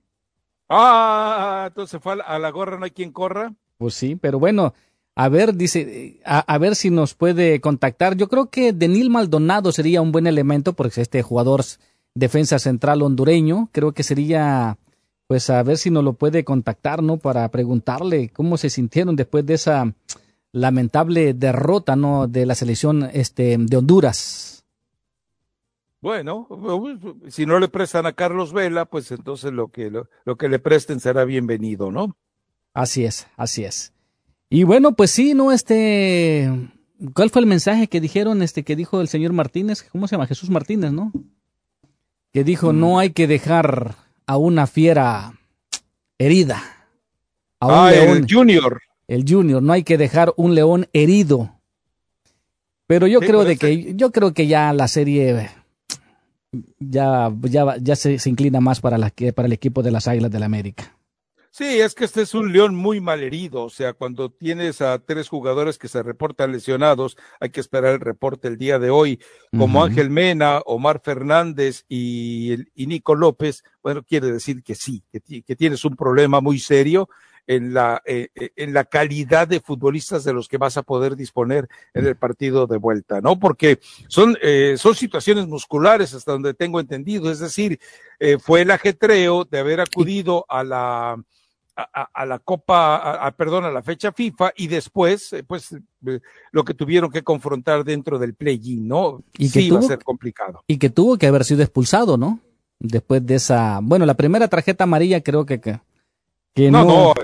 Ah, 0.69 1.67
entonces 1.69 2.01
fue 2.03 2.15
a 2.15 2.17
la, 2.17 2.25
a 2.25 2.39
la 2.39 2.51
gorra, 2.51 2.79
no 2.79 2.85
hay 2.85 2.91
quien 2.91 3.13
corra. 3.13 3.53
Pues 3.79 3.95
sí, 3.95 4.17
pero 4.17 4.39
bueno, 4.39 4.75
a 5.15 5.29
ver, 5.29 5.55
dice, 5.55 6.21
a, 6.25 6.41
a, 6.41 6.59
ver 6.59 6.75
si 6.75 6.91
nos 6.91 7.15
puede 7.15 7.61
contactar. 7.61 8.17
Yo 8.17 8.29
creo 8.29 8.51
que 8.51 8.73
Denil 8.73 9.11
Maldonado 9.11 9.73
sería 9.73 10.03
un 10.03 10.11
buen 10.11 10.27
elemento 10.27 10.73
porque 10.73 11.01
este 11.01 11.23
jugador 11.23 11.63
defensa 12.15 12.59
central 12.59 13.03
hondureño, 13.03 13.69
creo 13.73 13.93
que 13.93 14.03
sería, 14.03 14.79
pues 15.27 15.51
a 15.51 15.63
ver 15.63 15.79
si 15.79 15.91
nos 15.91 16.05
lo 16.05 16.15
puede 16.15 16.45
contactar, 16.45 17.03
¿no? 17.03 17.19
Para 17.19 17.49
preguntarle 17.51 18.31
cómo 18.31 18.57
se 18.57 18.71
sintieron 18.71 19.17
después 19.17 19.45
de 19.47 19.55
esa 19.55 19.95
lamentable 20.55 21.35
derrota, 21.35 21.97
¿no? 21.97 22.29
De 22.29 22.47
la 22.47 22.55
selección 22.55 23.11
este, 23.13 23.57
de 23.59 23.77
Honduras. 23.77 24.65
Bueno, 26.01 26.47
si 27.29 27.45
no 27.45 27.59
le 27.59 27.69
prestan 27.69 28.07
a 28.07 28.13
Carlos 28.13 28.53
Vela, 28.53 28.85
pues 28.85 29.11
entonces 29.11 29.53
lo 29.53 29.69
que, 29.69 29.91
lo, 29.91 30.09
lo 30.25 30.37
que 30.37 30.49
le 30.49 30.59
presten 30.59 31.01
será 31.01 31.25
bienvenido, 31.25 31.91
¿no? 31.91 32.17
Así 32.73 33.05
es, 33.05 33.27
así 33.37 33.65
es. 33.65 33.93
Y 34.51 34.65
bueno, 34.65 34.93
pues 34.93 35.11
sí, 35.11 35.35
¿no? 35.35 35.51
Este, 35.51 36.51
¿cuál 37.15 37.31
fue 37.31 37.41
el 37.41 37.47
mensaje 37.47 37.89
que 37.89 38.01
dijeron, 38.01 38.43
este, 38.43 38.65
que 38.65 38.77
dijo 38.77 39.01
el 39.01 39.09
señor 39.09 39.33
Martínez? 39.33 39.83
¿Cómo 39.91 40.07
se 40.07 40.15
llama? 40.15 40.27
Jesús 40.27 40.51
Martínez, 40.51 40.93
¿no? 40.93 41.11
Que 42.33 42.45
dijo, 42.45 42.73
mm. 42.73 42.79
no 42.79 42.99
hay 42.99 43.11
que 43.11 43.27
dejar 43.27 43.97
a 44.27 44.37
una 44.37 44.67
fiera 44.67 45.33
herida. 46.19 46.63
A 47.61 47.67
un 47.67 47.73
ah, 47.73 47.91
león, 47.91 48.19
el 48.19 48.27
Junior. 48.31 48.83
El 49.09 49.25
Junior, 49.29 49.63
no 49.63 49.73
hay 49.73 49.83
que 49.83 49.99
dejar 49.99 50.33
un 50.37 50.55
león 50.55 50.87
herido. 50.93 51.51
Pero 52.87 53.07
yo 53.07 53.21
sí, 53.21 53.27
creo 53.27 53.45
de 53.45 53.57
que, 53.57 53.95
yo 53.95 54.13
creo 54.13 54.33
que 54.35 54.47
ya 54.47 54.73
la 54.73 54.89
serie 54.89 55.51
ya, 56.79 57.33
ya, 57.43 57.77
ya 57.81 57.97
se, 57.97 58.19
se 58.19 58.31
inclina 58.31 58.61
más 58.61 58.81
para, 58.81 58.99
la, 58.99 59.13
para 59.35 59.47
el 59.47 59.53
equipo 59.53 59.83
de 59.83 59.91
las 59.91 60.09
Águilas 60.09 60.31
del 60.31 60.41
la 60.41 60.47
América. 60.47 60.97
Sí, 61.51 61.81
es 61.81 61.95
que 61.95 62.05
este 62.05 62.23
es 62.23 62.35
un 62.35 62.53
león 62.53 62.75
muy 62.75 63.01
mal 63.01 63.23
herido, 63.23 63.63
o 63.63 63.71
sea, 63.71 63.93
cuando 63.93 64.29
tienes 64.29 64.81
a 64.81 64.99
tres 64.99 65.29
jugadores 65.29 65.79
que 65.79 65.87
se 65.87 66.03
reportan 66.03 66.51
lesionados, 66.51 67.17
hay 67.39 67.51
que 67.51 67.61
esperar 67.61 67.95
el 67.95 68.01
reporte 68.01 68.49
el 68.49 68.59
día 68.59 68.81
de 68.81 68.91
hoy, 68.91 69.21
como 69.57 69.79
uh 69.79 69.83
-huh. 69.83 69.87
Ángel 69.87 70.11
Mena, 70.11 70.59
Omar 70.67 71.01
Fernández 71.05 71.85
y, 71.89 72.55
y, 72.75 72.89
Nico 72.89 73.15
López, 73.15 73.63
bueno, 73.85 74.03
quiere 74.03 74.33
decir 74.33 74.65
que 74.65 74.75
sí, 74.75 75.05
que, 75.13 75.43
que 75.43 75.55
tienes 75.55 75.85
un 75.85 75.95
problema 75.95 76.41
muy 76.41 76.59
serio 76.59 77.09
en 77.47 77.75
la, 77.75 78.03
eh, 78.07 78.29
en 78.57 78.73
la 78.73 78.85
calidad 78.85 79.47
de 79.49 79.61
futbolistas 79.61 80.25
de 80.25 80.33
los 80.33 80.49
que 80.49 80.59
vas 80.59 80.77
a 80.77 80.83
poder 80.83 81.17
disponer 81.17 81.69
en 81.93 82.07
el 82.07 82.17
partido 82.17 82.67
de 82.67 82.79
vuelta, 82.79 83.21
¿no? 83.21 83.39
Porque 83.39 83.81
son, 84.09 84.37
eh, 84.43 84.77
son 84.79 84.95
situaciones 84.95 85.47
musculares 85.47 86.15
hasta 86.15 86.33
donde 86.33 86.55
tengo 86.55 86.81
entendido, 86.81 87.31
es 87.31 87.39
decir, 87.39 87.79
eh, 88.19 88.39
fue 88.39 88.63
el 88.63 88.71
ajetreo 88.71 89.45
de 89.45 89.59
haber 89.59 89.81
acudido 89.81 90.47
a 90.49 90.65
la, 90.65 91.17
a, 91.77 92.09
a, 92.13 92.27
la 92.27 92.39
Copa, 92.39 92.97
a, 92.97 93.27
a, 93.27 93.31
perdón, 93.33 93.65
a 93.65 93.71
la 93.71 93.83
fecha 93.83 94.13
FIFA 94.13 94.53
y 94.57 94.69
después, 94.69 95.33
eh, 95.33 95.43
pues, 95.43 95.73
eh, 95.73 96.21
lo 96.53 96.65
que 96.65 96.75
tuvieron 96.75 97.11
que 97.11 97.23
confrontar 97.23 97.85
dentro 97.85 98.19
del 98.19 98.35
play-in, 98.35 98.87
¿no? 98.87 99.23
Y 99.37 99.51
que 99.51 99.61
sí 99.61 99.69
tuvo, 99.69 99.81
va 99.81 99.85
a 99.85 99.89
ser 99.89 100.05
complicado. 100.05 100.63
Y 100.67 100.79
que 100.79 100.91
tuvo 100.91 101.19
que 101.19 101.27
haber 101.27 101.45
sido 101.45 101.63
expulsado, 101.63 102.17
¿no? 102.17 102.41
Después 102.79 103.25
de 103.25 103.37
esa, 103.37 103.81
bueno, 103.83 104.07
la 104.07 104.15
primera 104.15 104.49
tarjeta 104.49 104.85
amarilla 104.85 105.23
creo 105.23 105.47
que, 105.47 105.61
que, 105.61 105.81
que 106.55 106.71
no, 106.71 106.85
no, 106.85 106.87
no 106.87 107.15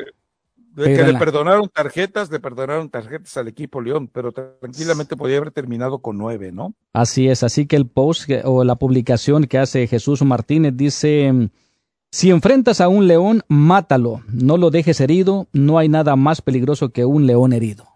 de 0.73 0.97
que 0.97 1.03
le 1.03 1.13
la... 1.13 1.19
perdonaron 1.19 1.69
tarjetas, 1.69 2.31
le 2.31 2.41
perdonaron 2.41 2.89
tarjetas 2.91 3.37
al 3.37 3.49
equipo 3.49 3.81
León, 3.81 4.09
pero 4.09 4.33
tranquilamente 4.33 5.17
podía 5.17 5.39
haber 5.39 5.51
terminado 5.51 5.99
con 5.99 6.17
nueve, 6.17 6.53
¿no? 6.53 6.75
Así 6.93 7.29
es, 7.29 7.43
así 7.43 7.67
que 7.67 7.77
el 7.77 7.87
post 7.87 8.31
o 8.45 8.65
la 8.65 8.77
publicación 8.77 9.45
que 9.45 9.59
hace 9.59 9.87
Jesús 9.87 10.23
Martínez 10.23 10.77
dice 10.77 11.51
si 12.13 12.31
enfrentas 12.31 12.81
a 12.81 12.89
un 12.89 13.07
león, 13.07 13.43
mátalo, 13.47 14.23
no 14.27 14.57
lo 14.57 14.71
dejes 14.71 15.01
herido, 15.01 15.47
no 15.53 15.79
hay 15.79 15.89
nada 15.89 16.17
más 16.17 16.43
peligroso 16.43 16.91
que 16.91 17.05
un 17.05 17.27
león 17.27 17.53
herido. 17.53 17.87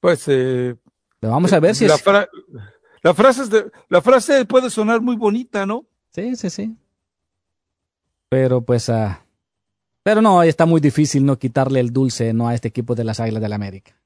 Pues 0.00 0.24
eh, 0.28 0.74
Pero 1.20 1.32
vamos 1.32 1.52
a 1.52 1.60
ver 1.60 1.74
si 1.74 1.86
la, 1.86 1.96
es... 1.96 2.02
fra 2.02 2.28
la, 3.02 3.14
frase 3.14 3.42
es 3.42 3.50
de, 3.50 3.70
la 3.88 4.00
frase 4.00 4.44
puede 4.46 4.70
sonar 4.70 5.00
muy 5.02 5.16
bonita, 5.16 5.66
¿no? 5.66 5.84
Sí, 6.10 6.34
sí, 6.36 6.48
sí. 6.48 6.76
Pero 8.30 8.62
pues, 8.62 8.88
uh, 8.88 9.14
pero 10.06 10.22
no, 10.22 10.40
está 10.44 10.66
muy 10.66 10.80
difícil 10.80 11.26
no 11.26 11.36
quitarle 11.36 11.80
el 11.80 11.92
dulce 11.92 12.32
no 12.32 12.46
a 12.46 12.54
este 12.54 12.68
equipo 12.68 12.94
de 12.94 13.02
las 13.02 13.18
Águilas 13.18 13.42
del 13.42 13.50
la 13.50 13.56
América. 13.56 14.00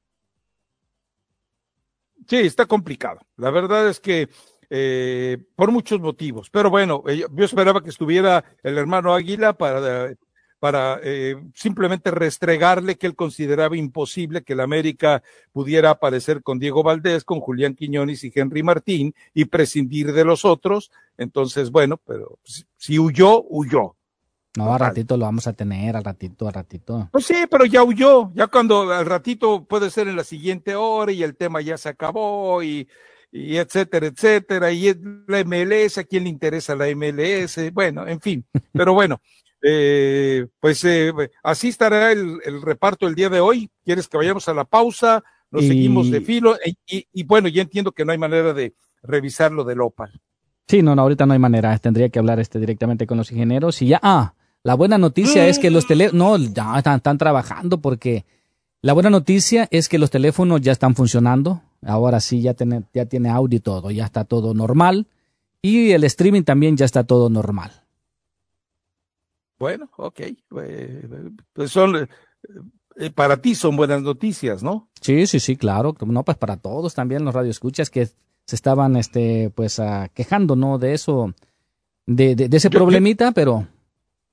Sí, 2.27 2.37
está 2.37 2.65
complicado. 2.65 3.21
La 3.37 3.51
verdad 3.51 3.87
es 3.87 4.01
que 4.01 4.31
eh, 4.71 5.37
por 5.55 5.71
muchos 5.71 6.01
motivos. 6.01 6.49
Pero 6.49 6.71
bueno, 6.71 7.03
eh, 7.07 7.27
yo 7.31 7.45
esperaba 7.45 7.83
que 7.83 7.91
estuviera 7.91 8.43
el 8.63 8.79
hermano 8.79 9.13
Águila 9.13 9.53
para, 9.53 10.15
para 10.59 11.01
eh, 11.03 11.37
simplemente 11.55 12.11
restregarle 12.11 12.97
que 12.97 13.07
él 13.07 13.15
consideraba 13.15 13.77
imposible 13.77 14.43
que 14.43 14.55
el 14.55 14.61
América 14.61 15.23
pudiera 15.53 15.91
aparecer 15.91 16.43
con 16.43 16.59
Diego 16.59 16.83
Valdés, 16.83 17.25
con 17.25 17.41
Julián 17.41 17.75
Quiñones 17.75 18.25
y 18.25 18.33
Henry 18.35 18.63
Martín 18.63 19.15
y 19.35 19.45
prescindir 19.45 20.15
de 20.15 20.25
los 20.25 20.47
otros. 20.47 20.91
Entonces, 21.19 21.71
bueno, 21.71 21.99
pero 21.99 22.39
si, 22.43 22.65
si 22.79 22.99
huyó, 22.99 23.43
huyó. 23.43 23.97
No, 24.57 24.73
al 24.73 24.81
ratito 24.81 25.17
lo 25.17 25.27
vamos 25.27 25.47
a 25.47 25.53
tener, 25.53 25.97
al 25.97 26.03
ratito, 26.03 26.49
al 26.49 26.55
ratito. 26.55 27.09
Pues 27.13 27.25
sí, 27.25 27.35
pero 27.49 27.65
ya 27.67 27.85
huyó, 27.85 28.33
ya 28.35 28.49
cuando 28.49 28.93
al 28.93 29.07
ratito 29.07 29.65
puede 29.65 29.91
ser 29.91 30.09
en 30.09 30.17
la 30.17 30.25
siguiente 30.25 30.75
hora 30.75 31.13
y 31.13 31.23
el 31.23 31.37
tema 31.37 31.61
ya 31.61 31.79
se 31.79 31.89
acabó 31.89 32.61
y, 32.63 32.89
y 33.31 33.57
etcétera, 33.57 34.07
etcétera, 34.07 34.73
y 34.73 34.93
la 35.29 35.45
MLS, 35.45 35.99
a 35.99 36.05
quién 36.05 36.25
le 36.25 36.31
interesa 36.31 36.75
la 36.75 36.87
MLS, 36.95 37.73
bueno, 37.73 38.09
en 38.09 38.21
fin, 38.21 38.45
pero 38.73 38.93
bueno, 38.93 39.21
eh, 39.63 40.47
pues 40.59 40.85
eh, 40.85 41.13
así 41.43 41.69
estará 41.69 42.11
el, 42.13 42.41
reparto 42.63 43.07
el 43.07 43.15
día 43.15 43.29
de 43.29 43.41
hoy. 43.41 43.71
¿Quieres 43.85 44.09
que 44.09 44.17
vayamos 44.17 44.49
a 44.49 44.55
la 44.55 44.65
pausa? 44.65 45.23
Nos 45.51 45.65
seguimos 45.65 46.11
de 46.11 46.21
filo 46.21 46.57
y, 46.87 47.07
y, 47.13 47.25
bueno, 47.25 47.49
ya 47.49 47.63
entiendo 47.63 47.91
que 47.91 48.05
no 48.05 48.13
hay 48.13 48.19
manera 48.19 48.53
de 48.53 48.75
revisar 49.03 49.51
lo 49.51 49.65
del 49.65 49.81
OPAL. 49.81 50.21
Sí, 50.69 50.81
no, 50.81 50.95
no, 50.95 51.03
ahorita 51.03 51.27
no 51.27 51.33
hay 51.33 51.41
manera. 51.41 51.77
Tendría 51.79 52.09
que 52.09 52.21
hablar 52.21 52.39
este 52.39 52.61
directamente 52.61 53.05
con 53.05 53.19
los 53.19 53.33
ingenieros 53.33 53.83
y 53.83 53.89
ya. 53.89 53.99
Ah, 54.01 54.35
la 54.63 54.75
buena 54.75 54.99
noticia 54.99 55.49
es 55.49 55.59
que 55.59 55.71
los 55.71 55.87
teléfonos, 55.87 56.41
no, 56.41 56.53
ya 56.53 56.79
están, 56.79 56.97
están, 56.97 57.19
trabajando 57.19 57.81
porque 57.81 58.25
la 58.83 58.93
buena 58.93 59.11
noticia 59.11 59.69
es 59.71 59.89
que 59.89 59.99
los 59.99 60.11
teléfonos 60.11 60.61
ya 60.61 60.73
están 60.73 60.95
funcionando. 60.95 61.63
Ahora 61.83 62.21
sí, 62.21 62.43
ya 62.43 62.55
tiene, 62.55 62.83
ya 62.93 63.07
tiene 63.07 63.31
audio 63.31 63.57
y 63.57 63.61
todo, 63.61 63.91
ya 63.91 64.05
está 64.05 64.25
todo 64.25 64.53
normal. 64.53 65.07
Y 65.63 65.93
el 65.93 66.05
streaming 66.05 66.43
también 66.43 66.77
ya 66.77 66.85
está 66.85 67.05
todo 67.05 67.31
normal. 67.31 67.73
Bueno, 69.59 69.91
ok. 69.97 70.21
Eh, 70.21 71.09
pues 71.53 71.71
son, 71.71 72.09
eh, 72.97 73.11
para 73.11 73.41
ti 73.41 73.55
son 73.55 73.77
buenas 73.77 74.03
noticias, 74.03 74.63
¿no? 74.63 74.89
Sí, 75.01 75.27
sí, 75.27 75.41
sí, 75.41 75.57
claro. 75.57 75.95
No, 76.07 76.25
pues 76.25 76.39
para 76.39 76.57
todos 76.57 76.95
también 76.95 77.25
los 77.25 77.35
radioescuchas 77.35 77.91
que 77.91 78.07
se 78.07 78.57
estaban, 78.57 78.97
este, 78.97 79.51
pues, 79.55 79.79
uh, 79.79 80.09
quejando, 80.15 80.57
¿no? 80.57 80.79
De 80.79 80.95
eso, 80.95 81.35
de, 82.07 82.35
de, 82.35 82.57
ese 82.57 82.71
problemita, 82.71 83.33
pero, 83.33 83.67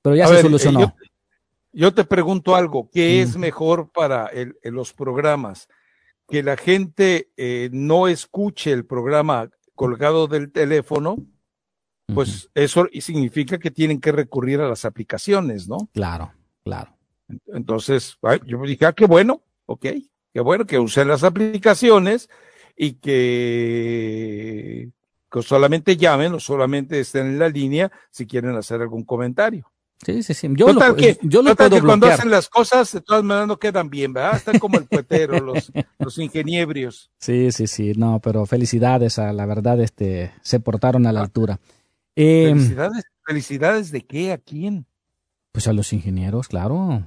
pero 0.01 0.15
ya 0.15 0.27
se 0.27 0.41
solucionó. 0.41 0.95
yo, 1.71 1.93
te 1.93 2.03
pregunto 2.03 2.55
algo, 2.55 2.89
¿qué 2.91 3.21
es 3.21 3.37
mejor 3.37 3.91
para 3.91 4.27
el, 4.27 4.55
los 4.63 4.93
programas? 4.93 5.67
Que 6.27 6.43
la 6.43 6.57
gente 6.57 7.31
no 7.71 8.07
escuche 8.07 8.71
el 8.71 8.85
programa 8.85 9.49
colgado 9.75 10.27
del 10.27 10.51
teléfono 10.51 11.17
pues 12.13 12.49
eso 12.55 12.87
significa 12.99 13.57
que 13.57 13.71
tienen 13.71 13.99
que 13.99 14.11
recurrir 14.11 14.61
a 14.61 14.69
las 14.69 14.85
aplicaciones, 14.85 15.67
¿no? 15.67 15.77
Claro, 15.93 16.33
claro. 16.63 16.95
Entonces, 17.47 18.17
yo 18.45 18.61
dije, 18.61 18.85
ah, 18.85 18.93
qué 18.93 19.05
bueno, 19.05 19.43
ok, 19.65 19.85
qué 20.33 20.39
bueno 20.39 20.65
que 20.65 20.79
usen 20.79 21.09
las 21.09 21.23
aplicaciones 21.23 22.29
y 22.77 22.93
que, 22.93 24.89
solamente 25.41 25.97
llamen 25.97 26.33
o 26.33 26.39
solamente 26.39 26.99
estén 26.99 27.27
en 27.27 27.39
la 27.39 27.49
línea 27.49 27.91
si 28.09 28.25
quieren 28.25 28.55
hacer 28.55 28.81
algún 28.81 29.03
comentario. 29.03 29.71
Sí, 30.05 30.21
sí, 30.21 30.33
sí. 30.33 30.47
Yo 30.51 30.71
lo, 30.71 30.95
que, 30.95 31.17
yo 31.23 31.41
lo 31.41 31.55
puedo 31.55 31.69
que 31.69 31.81
cuando 31.81 32.07
hacen 32.07 32.29
las 32.29 32.49
cosas, 32.49 32.91
de 32.91 33.01
todas 33.01 33.23
maneras 33.23 33.47
no 33.47 33.57
quedan 33.57 33.89
bien, 33.89 34.13
¿verdad? 34.13 34.35
Están 34.35 34.59
como 34.59 34.77
el 34.77 34.85
puetero, 34.85 35.39
los, 35.41 35.71
los 35.97 36.17
ingeniebrios. 36.19 37.09
Sí, 37.19 37.51
sí, 37.51 37.67
sí. 37.67 37.93
No, 37.95 38.19
pero 38.19 38.45
felicidades, 38.45 39.17
a 39.17 39.33
la 39.33 39.45
verdad, 39.45 39.79
este, 39.81 40.33
se 40.41 40.59
portaron 40.59 41.07
a 41.07 41.11
la 41.11 41.21
altura. 41.21 41.59
Eh, 42.15 42.49
felicidades, 42.49 43.05
felicidades 43.25 43.91
de 43.91 44.05
qué, 44.05 44.31
a 44.31 44.37
quién. 44.37 44.85
Pues 45.51 45.67
a 45.67 45.73
los 45.73 45.91
ingenieros, 45.91 46.47
claro. 46.47 47.03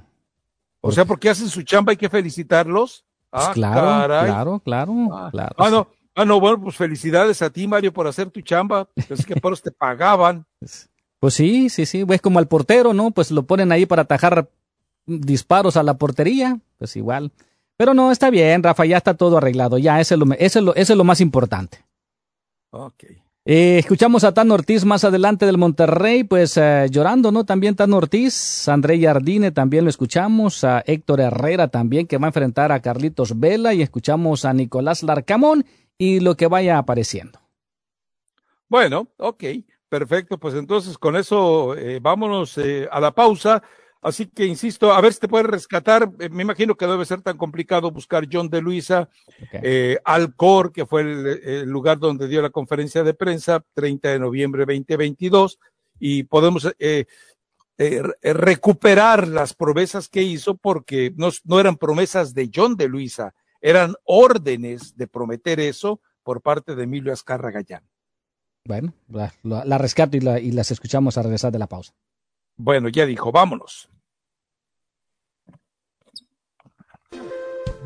O 0.81 0.91
sea, 0.91 1.05
porque 1.05 1.29
hacen 1.29 1.47
su 1.47 1.61
chamba 1.63 1.91
hay 1.91 1.97
que 1.97 2.09
felicitarlos. 2.09 3.05
Pues 3.29 3.45
ah, 3.45 3.51
claro, 3.53 4.05
claro, 4.07 4.59
claro, 4.59 4.93
ah, 5.13 5.29
claro. 5.31 5.55
Ah, 5.57 5.69
no, 5.69 5.87
ah, 6.15 6.25
no, 6.25 6.39
bueno, 6.41 6.61
pues 6.61 6.75
felicidades 6.75 7.41
a 7.41 7.49
ti, 7.49 7.65
Mario, 7.65 7.93
por 7.93 8.05
hacer 8.07 8.29
tu 8.29 8.41
chamba. 8.41 8.89
Es 9.09 9.25
que 9.25 9.37
por 9.37 9.57
te 9.57 9.71
pagaban. 9.71 10.45
Pues, 11.21 11.35
sí, 11.35 11.69
sí, 11.69 11.85
sí. 11.85 12.03
Pues 12.03 12.19
como 12.19 12.39
al 12.39 12.47
portero, 12.47 12.93
¿no? 12.93 13.11
Pues 13.11 13.29
lo 13.29 13.43
ponen 13.43 13.71
ahí 13.71 13.85
para 13.85 14.01
atajar 14.01 14.49
disparos 15.05 15.77
a 15.77 15.83
la 15.83 15.93
portería. 15.93 16.59
Pues 16.79 16.95
igual. 16.95 17.31
Pero 17.77 17.93
no, 17.93 18.11
está 18.11 18.31
bien, 18.31 18.63
Rafa, 18.63 18.85
ya 18.85 18.97
está 18.97 19.13
todo 19.13 19.37
arreglado. 19.37 19.77
Ya, 19.77 20.01
eso 20.01 20.15
es 20.15 20.19
lo, 20.19 20.33
eso 20.33 20.59
es 20.59 20.65
lo, 20.65 20.75
eso 20.75 20.93
es 20.93 20.97
lo 20.97 21.03
más 21.03 21.21
importante. 21.21 21.85
Ok. 22.71 23.03
Eh, 23.45 23.77
escuchamos 23.77 24.23
a 24.23 24.33
Tan 24.33 24.49
Ortiz 24.49 24.83
más 24.83 25.03
adelante 25.03 25.45
del 25.45 25.59
Monterrey, 25.59 26.23
pues 26.23 26.57
eh, 26.57 26.87
llorando, 26.89 27.31
¿no? 27.31 27.43
También 27.43 27.75
Tan 27.75 27.93
Ortiz, 27.93 28.67
André 28.67 28.99
Jardine 28.99 29.51
también 29.51 29.83
lo 29.83 29.89
escuchamos, 29.89 30.63
a 30.63 30.83
Héctor 30.85 31.21
Herrera 31.21 31.67
también 31.67 32.05
que 32.05 32.17
va 32.17 32.27
a 32.27 32.29
enfrentar 32.29 32.71
a 32.71 32.81
Carlitos 32.81 33.39
Vela 33.39 33.73
y 33.73 33.81
escuchamos 33.81 34.45
a 34.45 34.53
Nicolás 34.53 35.01
Larcamón 35.01 35.65
y 35.97 36.19
lo 36.19 36.35
que 36.35 36.47
vaya 36.47 36.77
apareciendo. 36.77 37.39
Bueno, 38.69 39.07
ok, 39.17 39.43
perfecto, 39.91 40.39
pues 40.39 40.55
entonces 40.55 40.97
con 40.97 41.17
eso 41.17 41.75
eh, 41.75 41.99
vámonos 42.01 42.57
a 42.89 42.99
la 42.99 43.11
pausa. 43.11 43.61
Así 44.01 44.25
que 44.25 44.45
insisto, 44.45 44.91
a 44.91 44.99
ver 44.99 45.13
si 45.13 45.19
te 45.19 45.27
puedes 45.27 45.45
rescatar. 45.45 46.11
Eh, 46.19 46.29
me 46.29 46.41
imagino 46.41 46.75
que 46.75 46.87
debe 46.87 47.05
ser 47.05 47.21
tan 47.21 47.37
complicado 47.37 47.91
buscar 47.91 48.27
John 48.31 48.49
de 48.49 48.61
Luisa, 48.61 49.09
eh, 49.51 49.99
Alcor, 50.03 50.71
que 50.71 50.87
fue 50.87 51.01
el, 51.01 51.69
lugar 51.69 51.99
donde 51.99 52.27
dio 52.27 52.41
la 52.41 52.49
conferencia 52.49 53.03
de 53.03 53.13
prensa, 53.13 53.63
30 53.75 54.09
de 54.09 54.19
noviembre 54.19 54.65
2022, 54.65 55.59
y 55.99 56.23
podemos 56.23 56.73
eh, 56.79 57.05
eh, 57.77 58.01
recuperar 58.33 59.27
las 59.27 59.53
promesas 59.53 60.09
que 60.09 60.23
hizo 60.23 60.55
porque 60.57 61.13
no, 61.15 61.29
no 61.43 61.59
eran 61.59 61.77
promesas 61.77 62.33
de 62.33 62.49
John 62.53 62.75
de 62.75 62.87
Luisa, 62.87 63.35
eran 63.61 63.93
órdenes 64.03 64.97
de 64.97 65.07
prometer 65.07 65.59
eso 65.59 66.01
por 66.23 66.41
parte 66.41 66.75
de 66.75 66.83
Emilio 66.83 67.13
Azcarra 67.13 67.51
Gallán. 67.51 67.90
Bueno, 68.65 68.93
la, 69.43 69.77
rescato 69.77 70.17
y, 70.17 70.19
y 70.19 70.51
las 70.51 70.71
escuchamos 70.71 71.17
a 71.17 71.23
regresar 71.23 71.51
de 71.51 71.59
la 71.59 71.67
pausa. 71.67 71.93
Bueno, 72.57 72.89
ya 72.89 73.05
dijo, 73.05 73.31
vámonos. 73.31 73.89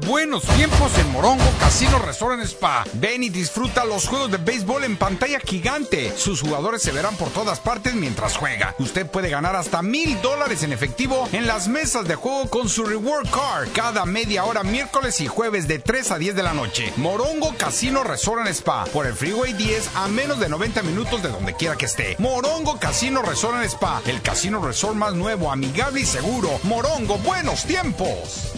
Buenos 0.07 0.43
tiempos 0.43 0.95
en 0.99 1.11
Morongo 1.11 1.43
Casino 1.59 1.97
Resort 1.97 2.39
Spa. 2.43 2.83
Ven 2.93 3.23
y 3.23 3.29
disfruta 3.29 3.85
los 3.85 4.07
juegos 4.07 4.29
de 4.29 4.37
béisbol 4.37 4.83
en 4.83 4.97
pantalla 4.97 5.39
gigante. 5.39 6.15
Sus 6.15 6.41
jugadores 6.41 6.83
se 6.83 6.91
verán 6.91 7.15
por 7.15 7.29
todas 7.29 7.59
partes 7.59 7.95
mientras 7.95 8.37
juega. 8.37 8.75
Usted 8.77 9.07
puede 9.07 9.29
ganar 9.29 9.55
hasta 9.55 9.81
mil 9.81 10.21
dólares 10.21 10.61
en 10.61 10.73
efectivo 10.73 11.27
en 11.31 11.47
las 11.47 11.67
mesas 11.67 12.07
de 12.07 12.13
juego 12.13 12.47
con 12.51 12.69
su 12.69 12.85
Reward 12.85 13.27
Card 13.29 13.69
cada 13.73 14.05
media 14.05 14.43
hora 14.45 14.63
miércoles 14.63 15.19
y 15.21 15.27
jueves 15.27 15.67
de 15.67 15.79
3 15.79 16.11
a 16.11 16.17
10 16.19 16.35
de 16.35 16.43
la 16.43 16.53
noche. 16.53 16.93
Morongo 16.97 17.55
Casino 17.57 18.03
Resort 18.03 18.47
Spa 18.49 18.85
por 18.85 19.07
el 19.07 19.13
Freeway 19.13 19.53
10 19.53 19.89
a 19.95 20.07
menos 20.07 20.39
de 20.39 20.49
90 20.49 20.83
minutos 20.83 21.23
de 21.23 21.29
donde 21.29 21.55
quiera 21.55 21.77
que 21.77 21.85
esté. 21.85 22.15
Morongo 22.19 22.79
Casino 22.79 23.23
Resort 23.23 23.63
Spa, 23.63 24.03
el 24.05 24.21
casino 24.21 24.61
resort 24.61 24.95
más 24.95 25.15
nuevo, 25.15 25.51
amigable 25.51 26.01
y 26.01 26.05
seguro. 26.05 26.59
Morongo, 26.63 27.17
buenos 27.17 27.65
tiempos. 27.65 28.54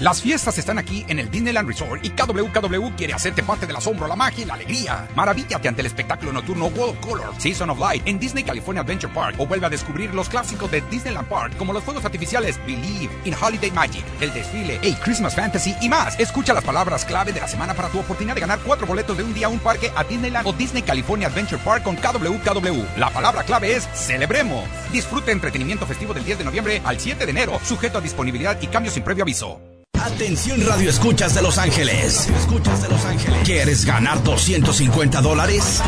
Las 0.00 0.22
fiestas 0.22 0.56
están 0.56 0.78
aquí 0.78 1.04
en 1.08 1.18
el 1.18 1.30
Disneyland 1.30 1.68
Resort 1.68 2.02
y 2.02 2.08
KWKW 2.08 2.96
quiere 2.96 3.12
hacerte 3.12 3.42
parte 3.42 3.66
del 3.66 3.76
asombro, 3.76 4.08
la 4.08 4.16
magia 4.16 4.44
y 4.44 4.46
la 4.46 4.54
alegría. 4.54 5.06
Maravíllate 5.14 5.68
ante 5.68 5.82
el 5.82 5.86
espectáculo 5.88 6.32
nocturno 6.32 6.68
World 6.68 6.98
Color 7.00 7.34
Season 7.36 7.68
of 7.68 7.78
Light 7.78 8.08
en 8.08 8.18
Disney 8.18 8.42
California 8.42 8.80
Adventure 8.80 9.12
Park 9.12 9.34
o 9.38 9.46
vuelve 9.46 9.66
a 9.66 9.68
descubrir 9.68 10.14
los 10.14 10.30
clásicos 10.30 10.70
de 10.70 10.80
Disneyland 10.90 11.28
Park 11.28 11.54
como 11.58 11.74
los 11.74 11.84
fuegos 11.84 12.02
artificiales 12.02 12.58
Believe 12.64 13.10
in 13.26 13.34
Holiday 13.34 13.70
Magic, 13.72 14.02
el 14.22 14.32
desfile, 14.32 14.76
A 14.78 15.00
Christmas 15.04 15.34
Fantasy 15.34 15.76
y 15.82 15.90
más. 15.90 16.18
Escucha 16.18 16.54
las 16.54 16.64
palabras 16.64 17.04
clave 17.04 17.34
de 17.34 17.40
la 17.40 17.48
semana 17.48 17.74
para 17.74 17.90
tu 17.90 17.98
oportunidad 17.98 18.36
de 18.36 18.40
ganar 18.40 18.60
cuatro 18.64 18.86
boletos 18.86 19.18
de 19.18 19.24
un 19.24 19.34
día 19.34 19.48
a 19.48 19.50
un 19.50 19.58
parque 19.58 19.92
a 19.94 20.02
Disneyland 20.02 20.46
o 20.46 20.54
Disney 20.54 20.82
California 20.82 21.28
Adventure 21.28 21.60
Park 21.62 21.82
con 21.82 21.96
KWKW. 21.96 22.98
La 22.98 23.10
palabra 23.10 23.42
clave 23.42 23.76
es 23.76 23.86
celebremos. 23.92 24.64
Disfrute 24.92 25.30
entretenimiento 25.30 25.84
festivo 25.84 26.14
del 26.14 26.24
10 26.24 26.38
de 26.38 26.44
noviembre 26.44 26.80
al 26.86 26.98
7 26.98 27.26
de 27.26 27.30
enero, 27.30 27.60
sujeto 27.62 27.98
a 27.98 28.00
disponibilidad 28.00 28.56
y 28.62 28.66
cambios 28.68 28.94
sin 28.94 29.02
previo 29.02 29.24
aviso. 29.24 29.69
Atención 30.04 30.66
Radio 30.66 30.88
Escuchas 30.88 31.34
de 31.34 31.42
Los 31.42 31.58
Ángeles. 31.58 32.26
Escuchas 32.38 32.82
de 32.82 32.88
Los 32.88 33.04
Ángeles. 33.04 33.40
¿Quieres 33.44 33.84
ganar 33.84 34.22
250 34.22 35.20
dólares? 35.20 35.82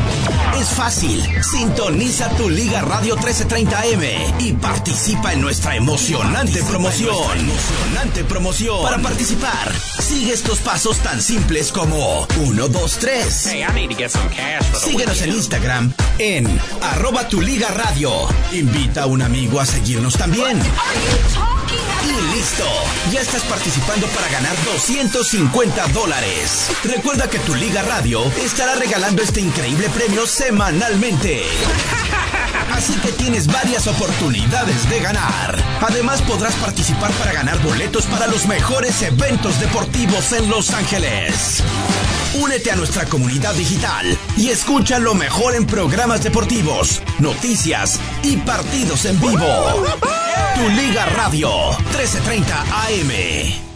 Es 0.60 0.68
fácil. 0.68 1.26
Sintoniza 1.42 2.28
tu 2.36 2.50
Liga 2.50 2.82
Radio 2.82 3.16
1330M 3.16 4.34
y 4.40 4.52
participa 4.52 5.32
en 5.32 5.40
nuestra 5.40 5.76
emocionante 5.76 6.62
promoción. 6.62 7.38
Emocionante 7.38 8.24
promoción. 8.24 8.82
Para 8.82 8.98
participar, 8.98 9.72
sigue 10.00 10.34
estos 10.34 10.58
pasos 10.58 10.98
tan 10.98 11.22
simples 11.22 11.72
como 11.72 12.26
1, 12.36 12.68
2, 12.68 12.98
3. 12.98 13.50
Síguenos 14.84 15.22
en 15.22 15.30
Instagram 15.30 15.92
en 16.18 16.60
arroba 16.82 17.28
tu 17.28 17.40
Liga 17.40 17.68
Radio. 17.68 18.12
Invita 18.52 19.04
a 19.04 19.06
un 19.06 19.22
amigo 19.22 19.58
a 19.58 19.64
seguirnos 19.64 20.18
también. 20.18 20.60
Y 22.04 22.36
listo, 22.36 22.64
ya 23.12 23.20
estás 23.20 23.42
participando 23.42 24.01
para 24.08 24.28
ganar 24.28 24.56
250 24.64 25.88
dólares. 25.88 26.68
Recuerda 26.84 27.28
que 27.28 27.38
tu 27.40 27.54
Liga 27.54 27.82
Radio 27.82 28.24
estará 28.42 28.74
regalando 28.74 29.22
este 29.22 29.40
increíble 29.40 29.88
premio 29.90 30.26
semanalmente. 30.26 31.42
Así 32.72 32.94
que 32.94 33.12
tienes 33.12 33.46
varias 33.46 33.86
oportunidades 33.86 34.88
de 34.88 35.00
ganar. 35.00 35.56
Además 35.80 36.22
podrás 36.22 36.54
participar 36.54 37.12
para 37.12 37.32
ganar 37.32 37.62
boletos 37.62 38.06
para 38.06 38.26
los 38.26 38.46
mejores 38.46 39.02
eventos 39.02 39.60
deportivos 39.60 40.32
en 40.32 40.48
Los 40.48 40.70
Ángeles. 40.70 41.62
Únete 42.34 42.70
a 42.70 42.76
nuestra 42.76 43.04
comunidad 43.06 43.54
digital 43.54 44.18
y 44.36 44.48
escucha 44.48 44.98
lo 44.98 45.14
mejor 45.14 45.54
en 45.54 45.66
programas 45.66 46.22
deportivos, 46.22 47.02
noticias 47.18 48.00
y 48.22 48.38
partidos 48.38 49.04
en 49.04 49.20
vivo. 49.20 49.84
Tu 50.54 50.68
Liga 50.70 51.06
Radio, 51.06 51.50
1330 51.90 52.62
AM. 52.86 53.71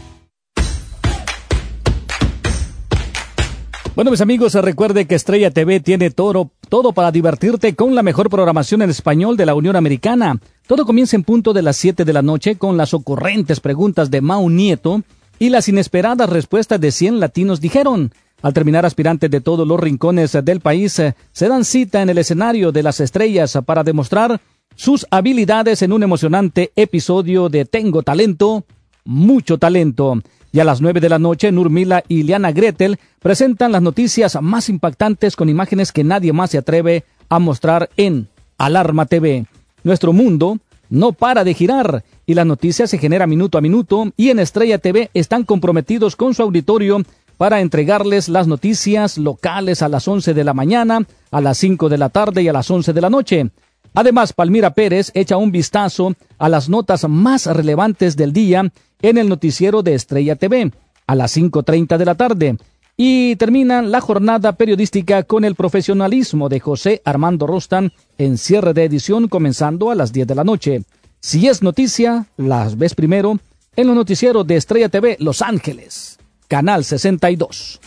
Bueno, 3.96 4.10
mis 4.10 4.20
amigos, 4.20 4.52
recuerde 4.52 5.06
que 5.06 5.14
Estrella 5.14 5.50
TV 5.50 5.80
tiene 5.80 6.10
todo, 6.10 6.50
todo 6.68 6.92
para 6.92 7.10
divertirte 7.10 7.74
con 7.74 7.94
la 7.94 8.02
mejor 8.02 8.28
programación 8.28 8.82
en 8.82 8.90
español 8.90 9.38
de 9.38 9.46
la 9.46 9.54
Unión 9.54 9.74
Americana. 9.74 10.38
Todo 10.66 10.84
comienza 10.84 11.16
en 11.16 11.24
punto 11.24 11.54
de 11.54 11.62
las 11.62 11.78
7 11.78 12.04
de 12.04 12.12
la 12.12 12.20
noche 12.20 12.56
con 12.56 12.76
las 12.76 12.92
ocurrentes 12.92 13.58
preguntas 13.58 14.10
de 14.10 14.20
Mau 14.20 14.50
Nieto 14.50 15.00
y 15.38 15.48
las 15.48 15.70
inesperadas 15.70 16.28
respuestas 16.28 16.78
de 16.78 16.92
100 16.92 17.20
latinos 17.20 17.62
dijeron. 17.62 18.12
Al 18.42 18.52
terminar, 18.52 18.84
aspirantes 18.84 19.30
de 19.30 19.40
todos 19.40 19.66
los 19.66 19.80
rincones 19.80 20.36
del 20.44 20.60
país 20.60 20.92
se 20.92 21.48
dan 21.48 21.64
cita 21.64 22.02
en 22.02 22.10
el 22.10 22.18
escenario 22.18 22.72
de 22.72 22.82
las 22.82 23.00
estrellas 23.00 23.58
para 23.64 23.82
demostrar 23.82 24.42
sus 24.74 25.06
habilidades 25.10 25.80
en 25.80 25.94
un 25.94 26.02
emocionante 26.02 26.70
episodio 26.76 27.48
de 27.48 27.64
Tengo 27.64 28.02
Talento, 28.02 28.66
mucho 29.06 29.56
talento. 29.56 30.20
Y 30.56 30.60
a 30.60 30.64
las 30.64 30.80
nueve 30.80 31.00
de 31.00 31.10
la 31.10 31.18
noche, 31.18 31.52
Nurmila 31.52 32.02
y 32.08 32.22
Liana 32.22 32.50
Gretel 32.50 32.98
presentan 33.20 33.72
las 33.72 33.82
noticias 33.82 34.40
más 34.40 34.70
impactantes 34.70 35.36
con 35.36 35.50
imágenes 35.50 35.92
que 35.92 36.02
nadie 36.02 36.32
más 36.32 36.48
se 36.48 36.56
atreve 36.56 37.04
a 37.28 37.38
mostrar 37.38 37.90
en 37.98 38.28
Alarma 38.56 39.04
TV. 39.04 39.44
Nuestro 39.84 40.14
mundo 40.14 40.56
no 40.88 41.12
para 41.12 41.44
de 41.44 41.52
girar 41.52 42.04
y 42.24 42.32
la 42.32 42.46
noticia 42.46 42.86
se 42.86 42.96
genera 42.96 43.26
minuto 43.26 43.58
a 43.58 43.60
minuto 43.60 44.10
y 44.16 44.30
en 44.30 44.38
Estrella 44.38 44.78
TV 44.78 45.10
están 45.12 45.44
comprometidos 45.44 46.16
con 46.16 46.32
su 46.32 46.42
auditorio 46.42 47.02
para 47.36 47.60
entregarles 47.60 48.30
las 48.30 48.46
noticias 48.46 49.18
locales 49.18 49.82
a 49.82 49.90
las 49.90 50.08
11 50.08 50.32
de 50.32 50.42
la 50.42 50.54
mañana, 50.54 51.06
a 51.32 51.42
las 51.42 51.58
5 51.58 51.90
de 51.90 51.98
la 51.98 52.08
tarde 52.08 52.40
y 52.40 52.48
a 52.48 52.54
las 52.54 52.70
11 52.70 52.94
de 52.94 53.00
la 53.02 53.10
noche. 53.10 53.50
Además, 53.96 54.34
Palmira 54.34 54.74
Pérez 54.74 55.10
echa 55.14 55.38
un 55.38 55.50
vistazo 55.50 56.12
a 56.36 56.50
las 56.50 56.68
notas 56.68 57.08
más 57.08 57.46
relevantes 57.46 58.14
del 58.14 58.34
día 58.34 58.70
en 59.00 59.16
el 59.16 59.26
noticiero 59.26 59.82
de 59.82 59.94
Estrella 59.94 60.36
TV 60.36 60.70
a 61.06 61.14
las 61.14 61.34
5.30 61.34 61.96
de 61.96 62.04
la 62.04 62.14
tarde. 62.14 62.58
Y 62.98 63.36
termina 63.36 63.80
la 63.80 64.02
jornada 64.02 64.52
periodística 64.52 65.22
con 65.22 65.46
el 65.46 65.54
profesionalismo 65.54 66.50
de 66.50 66.60
José 66.60 67.00
Armando 67.06 67.46
Rostan 67.46 67.90
en 68.18 68.36
cierre 68.36 68.74
de 68.74 68.84
edición 68.84 69.28
comenzando 69.28 69.90
a 69.90 69.94
las 69.94 70.12
10 70.12 70.26
de 70.26 70.34
la 70.34 70.44
noche. 70.44 70.82
Si 71.20 71.48
es 71.48 71.62
noticia, 71.62 72.26
las 72.36 72.76
ves 72.76 72.94
primero 72.94 73.38
en 73.76 73.86
los 73.86 73.96
noticieros 73.96 74.46
de 74.46 74.56
Estrella 74.56 74.90
TV 74.90 75.16
Los 75.20 75.40
Ángeles, 75.40 76.18
Canal 76.48 76.84
62. 76.84 77.80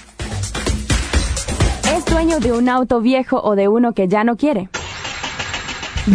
¿Es 1.96 2.06
dueño 2.06 2.40
de 2.40 2.52
un 2.52 2.68
auto 2.68 3.00
viejo 3.00 3.40
o 3.44 3.56
de 3.56 3.68
uno 3.68 3.94
que 3.94 4.08
ya 4.08 4.24
no 4.24 4.38
quiere? 4.38 4.70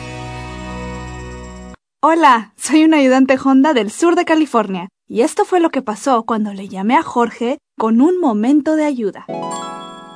Hola, 2.04 2.54
soy 2.58 2.84
un 2.84 2.95
ayudante 2.95 3.38
Honda 3.43 3.73
del 3.73 3.91
sur 3.91 4.15
de 4.15 4.25
California. 4.25 4.89
Y 5.08 5.21
esto 5.21 5.45
fue 5.45 5.60
lo 5.60 5.69
que 5.69 5.82
pasó 5.82 6.23
cuando 6.23 6.54
le 6.54 6.67
llamé 6.67 6.95
a 6.95 7.04
Jorge 7.04 7.58
con 7.77 8.01
un 8.01 8.19
momento 8.19 8.75
de 8.75 8.86
ayuda. 8.86 9.25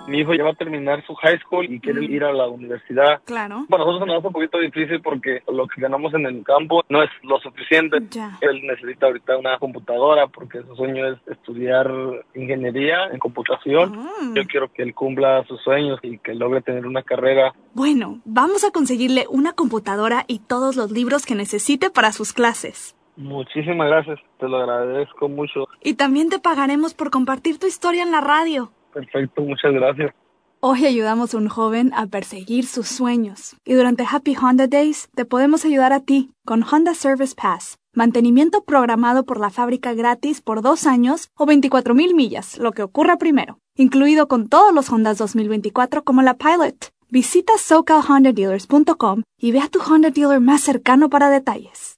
Mi 0.07 0.19
hijo 0.19 0.33
ya 0.33 0.43
va 0.43 0.51
a 0.51 0.55
terminar 0.55 1.03
su 1.05 1.15
high 1.15 1.39
school 1.39 1.65
y 1.65 1.79
quiere 1.79 2.05
ir 2.05 2.23
a 2.23 2.31
la 2.31 2.47
universidad. 2.47 3.21
Claro. 3.25 3.65
Para 3.69 3.85
nosotros 3.85 4.07
nos 4.07 4.19
hace 4.19 4.27
un 4.27 4.33
poquito 4.33 4.59
difícil 4.59 5.01
porque 5.01 5.41
lo 5.51 5.67
que 5.67 5.81
ganamos 5.81 6.13
en 6.13 6.25
el 6.25 6.43
campo 6.43 6.83
no 6.89 7.01
es 7.01 7.09
lo 7.23 7.39
suficiente. 7.39 7.97
Ya. 8.11 8.37
Él 8.41 8.61
necesita 8.65 9.07
ahorita 9.07 9.37
una 9.37 9.57
computadora 9.57 10.27
porque 10.27 10.61
su 10.61 10.75
sueño 10.75 11.07
es 11.07 11.17
estudiar 11.27 11.91
ingeniería 12.35 13.07
en 13.11 13.19
computación. 13.19 13.97
Mm. 14.21 14.35
Yo 14.35 14.43
quiero 14.45 14.71
que 14.71 14.83
él 14.83 14.93
cumpla 14.93 15.43
sus 15.47 15.61
sueños 15.61 15.99
y 16.03 16.19
que 16.19 16.35
logre 16.35 16.61
tener 16.61 16.85
una 16.85 17.01
carrera. 17.01 17.53
Bueno, 17.73 18.19
vamos 18.25 18.63
a 18.63 18.71
conseguirle 18.71 19.25
una 19.29 19.53
computadora 19.53 20.25
y 20.27 20.39
todos 20.39 20.75
los 20.75 20.91
libros 20.91 21.25
que 21.25 21.35
necesite 21.35 21.89
para 21.89 22.11
sus 22.11 22.33
clases. 22.33 22.95
Muchísimas 23.17 23.87
gracias, 23.87 24.19
te 24.39 24.47
lo 24.47 24.57
agradezco 24.57 25.29
mucho. 25.29 25.67
Y 25.81 25.93
también 25.93 26.29
te 26.29 26.39
pagaremos 26.39 26.93
por 26.93 27.11
compartir 27.11 27.59
tu 27.59 27.67
historia 27.67 28.03
en 28.03 28.11
la 28.11 28.19
radio. 28.19 28.71
Perfecto, 28.95 29.41
muchas 29.41 29.73
gracias. 29.73 30.13
Hoy 30.61 30.85
ayudamos 30.85 31.33
a 31.33 31.37
un 31.37 31.49
joven 31.49 31.91
a 31.93 32.07
perseguir 32.07 32.65
sus 32.65 32.87
sueños. 32.87 33.57
Y 33.65 33.73
durante 33.73 34.05
Happy 34.09 34.35
Honda 34.41 34.67
Days 34.67 35.09
te 35.13 35.25
podemos 35.25 35.65
ayudar 35.65 35.91
a 35.91 35.99
ti 35.99 36.31
con 36.45 36.63
Honda 36.63 36.93
Service 36.93 37.35
Pass. 37.35 37.77
Mantenimiento 37.93 38.63
programado 38.63 39.25
por 39.25 39.39
la 39.39 39.49
fábrica 39.49 39.93
gratis 39.93 40.41
por 40.41 40.61
dos 40.61 40.87
años 40.87 41.27
o 41.37 41.45
24 41.45 41.93
mil 41.93 42.15
millas, 42.15 42.57
lo 42.57 42.71
que 42.71 42.83
ocurra 42.83 43.17
primero. 43.17 43.59
Incluido 43.75 44.29
con 44.29 44.47
todos 44.47 44.73
los 44.73 44.89
Hondas 44.89 45.17
2024 45.17 46.03
como 46.03 46.21
la 46.21 46.35
Pilot. 46.35 46.89
Visita 47.09 47.53
SoCalHondaDealers.com 47.57 49.23
y 49.37 49.51
ve 49.51 49.59
a 49.59 49.67
tu 49.67 49.79
Honda 49.81 50.09
dealer 50.09 50.39
más 50.39 50.61
cercano 50.61 51.09
para 51.09 51.29
detalles. 51.29 51.97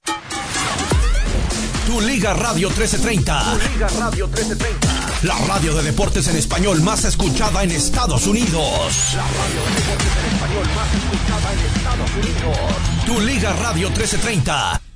Tu 1.88 1.98
Liga 2.02 2.34
Radio 2.34 2.68
1330. 2.68 3.44
Tu 3.44 3.72
Liga 3.72 3.88
Radio 3.98 4.26
1330. 4.26 4.88
La 5.22 5.38
radio 5.46 5.74
de 5.74 5.82
deportes 5.82 6.28
en 6.28 6.36
español 6.36 6.82
más 6.82 7.06
escuchada 7.06 7.62
en 7.62 7.70
Estados 7.70 8.26
Unidos. 8.26 9.14
La 9.14 9.22
radio 9.22 9.62
de 9.64 9.74
deportes 9.74 10.12
en 10.18 10.34
español 10.34 10.66
más 10.76 10.94
escuchada 10.94 11.52
en 11.54 11.60
Estados 11.60 12.10
Unidos. 12.10 13.06
Tu 13.06 13.20
Liga 13.22 13.54
Radio 13.54 13.88
1330. 13.88 14.87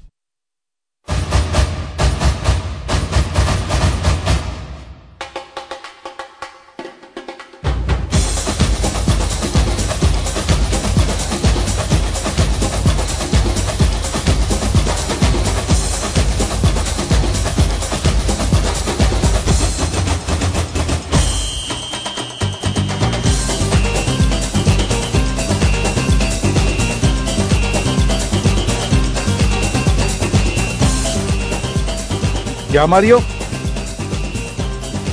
¿Ya, 32.82 32.88
Mario? 32.88 33.20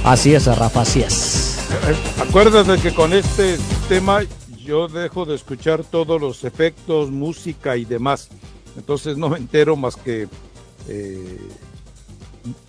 Así 0.04 0.34
es, 0.34 0.48
Rafa, 0.48 0.82
así 0.82 1.02
es. 1.02 1.70
Eh, 1.88 1.96
Acuérdate 2.20 2.82
que 2.82 2.92
con 2.96 3.14
este 3.14 3.60
tema 3.88 4.22
yo 4.66 4.88
dejo 4.88 5.24
de 5.24 5.36
escuchar 5.36 5.84
todos 5.84 6.20
los 6.20 6.44
efectos, 6.46 7.12
música 7.12 7.78
y 7.78 7.86
demás. 7.86 8.30
Entonces 8.76 9.18
no 9.18 9.30
me 9.30 9.38
entero 9.38 9.76
más 9.76 9.96
que 9.98 10.28
eh, 10.88 11.38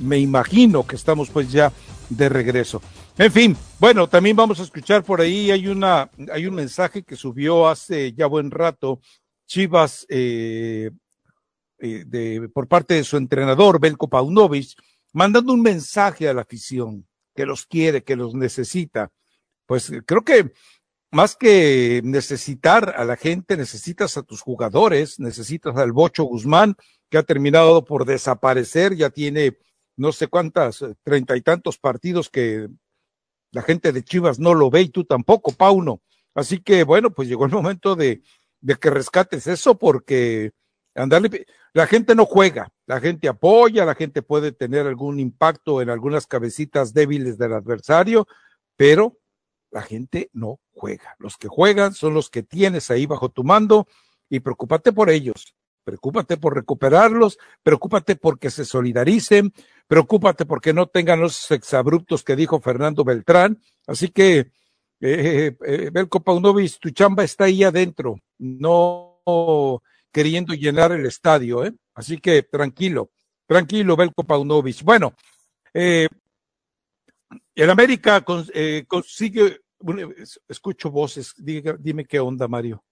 me 0.00 0.18
imagino 0.18 0.86
que 0.86 0.96
estamos 0.96 1.30
pues 1.30 1.50
ya 1.50 1.72
de 2.10 2.28
regreso. 2.28 2.82
En 3.16 3.32
fin, 3.32 3.56
bueno, 3.78 4.06
también 4.06 4.36
vamos 4.36 4.60
a 4.60 4.64
escuchar 4.64 5.02
por 5.02 5.22
ahí, 5.22 5.50
hay 5.50 5.66
una, 5.66 6.10
hay 6.30 6.44
un 6.44 6.56
mensaje 6.56 7.04
que 7.04 7.16
subió 7.16 7.70
hace 7.70 8.12
ya 8.12 8.26
buen 8.26 8.50
rato 8.50 9.00
Chivas 9.46 10.04
eh, 10.10 10.90
eh, 11.82 12.04
de, 12.06 12.50
por 12.52 12.68
parte 12.68 12.92
de 12.92 13.04
su 13.04 13.16
entrenador, 13.16 13.80
Belko 13.80 14.06
Paunovic, 14.06 14.74
mandando 15.12 15.52
un 15.52 15.62
mensaje 15.62 16.28
a 16.28 16.34
la 16.34 16.42
afición 16.42 17.06
que 17.34 17.46
los 17.46 17.66
quiere, 17.66 18.02
que 18.02 18.16
los 18.16 18.34
necesita. 18.34 19.10
Pues 19.66 19.90
eh, 19.90 20.02
creo 20.04 20.22
que 20.22 20.52
más 21.10 21.36
que 21.36 22.00
necesitar 22.04 22.94
a 22.96 23.04
la 23.04 23.16
gente, 23.16 23.56
necesitas 23.56 24.16
a 24.16 24.22
tus 24.22 24.40
jugadores, 24.42 25.18
necesitas 25.18 25.76
al 25.76 25.92
Bocho 25.92 26.24
Guzmán, 26.24 26.76
que 27.08 27.18
ha 27.18 27.22
terminado 27.22 27.84
por 27.84 28.04
desaparecer, 28.04 28.94
ya 28.94 29.10
tiene 29.10 29.58
no 29.96 30.12
sé 30.12 30.28
cuántas, 30.28 30.82
eh, 30.82 30.94
treinta 31.02 31.36
y 31.36 31.42
tantos 31.42 31.78
partidos 31.78 32.30
que 32.30 32.68
la 33.52 33.62
gente 33.62 33.92
de 33.92 34.04
Chivas 34.04 34.38
no 34.38 34.54
lo 34.54 34.70
ve 34.70 34.82
y 34.82 34.88
tú 34.88 35.04
tampoco, 35.04 35.52
Pauno. 35.52 36.00
Así 36.34 36.60
que 36.60 36.84
bueno, 36.84 37.10
pues 37.10 37.28
llegó 37.28 37.44
el 37.44 37.50
momento 37.52 37.96
de, 37.96 38.22
de 38.60 38.76
que 38.76 38.90
rescates 38.90 39.46
eso 39.46 39.76
porque 39.78 40.52
Andarle, 40.94 41.46
la 41.72 41.86
gente 41.86 42.14
no 42.14 42.26
juega, 42.26 42.68
la 42.86 43.00
gente 43.00 43.28
apoya, 43.28 43.84
la 43.84 43.94
gente 43.94 44.22
puede 44.22 44.52
tener 44.52 44.86
algún 44.86 45.20
impacto 45.20 45.80
en 45.82 45.90
algunas 45.90 46.26
cabecitas 46.26 46.92
débiles 46.92 47.38
del 47.38 47.52
adversario, 47.52 48.26
pero 48.76 49.18
la 49.70 49.82
gente 49.82 50.30
no 50.32 50.58
juega. 50.72 51.14
Los 51.18 51.36
que 51.36 51.48
juegan 51.48 51.94
son 51.94 52.14
los 52.14 52.28
que 52.28 52.42
tienes 52.42 52.90
ahí 52.90 53.06
bajo 53.06 53.28
tu 53.28 53.44
mando 53.44 53.86
y 54.28 54.40
preocúpate 54.40 54.92
por 54.92 55.10
ellos. 55.10 55.54
Preocúpate 55.84 56.36
por 56.36 56.54
recuperarlos, 56.54 57.38
preocúpate 57.62 58.16
porque 58.16 58.50
se 58.50 58.64
solidaricen, 58.64 59.52
preocúpate 59.86 60.44
porque 60.44 60.72
no 60.72 60.88
tengan 60.88 61.20
los 61.20 61.50
exabruptos 61.50 62.22
que 62.22 62.36
dijo 62.36 62.60
Fernando 62.60 63.02
Beltrán. 63.04 63.60
Así 63.86 64.08
que, 64.08 64.38
eh, 64.38 64.50
eh, 65.00 65.56
eh 65.64 65.90
Belko 65.90 66.20
Paunovic, 66.20 66.78
tu 66.78 66.90
chamba 66.90 67.24
está 67.24 67.44
ahí 67.44 67.64
adentro, 67.64 68.20
no 68.38 69.22
queriendo 70.12 70.54
llenar 70.54 70.92
el 70.92 71.06
estadio, 71.06 71.64
¿eh? 71.64 71.72
Así 71.94 72.18
que 72.18 72.42
tranquilo, 72.42 73.10
tranquilo, 73.46 73.96
Belko 73.96 74.24
Paunovic. 74.24 74.82
Bueno, 74.82 75.14
eh, 75.74 76.08
el 77.54 77.70
América 77.70 78.24
eh, 78.54 78.84
consigue, 78.86 79.60
escucho 80.48 80.90
voces, 80.90 81.34
dime 81.38 82.04
qué 82.04 82.18
onda, 82.18 82.48
Mario. 82.48 82.82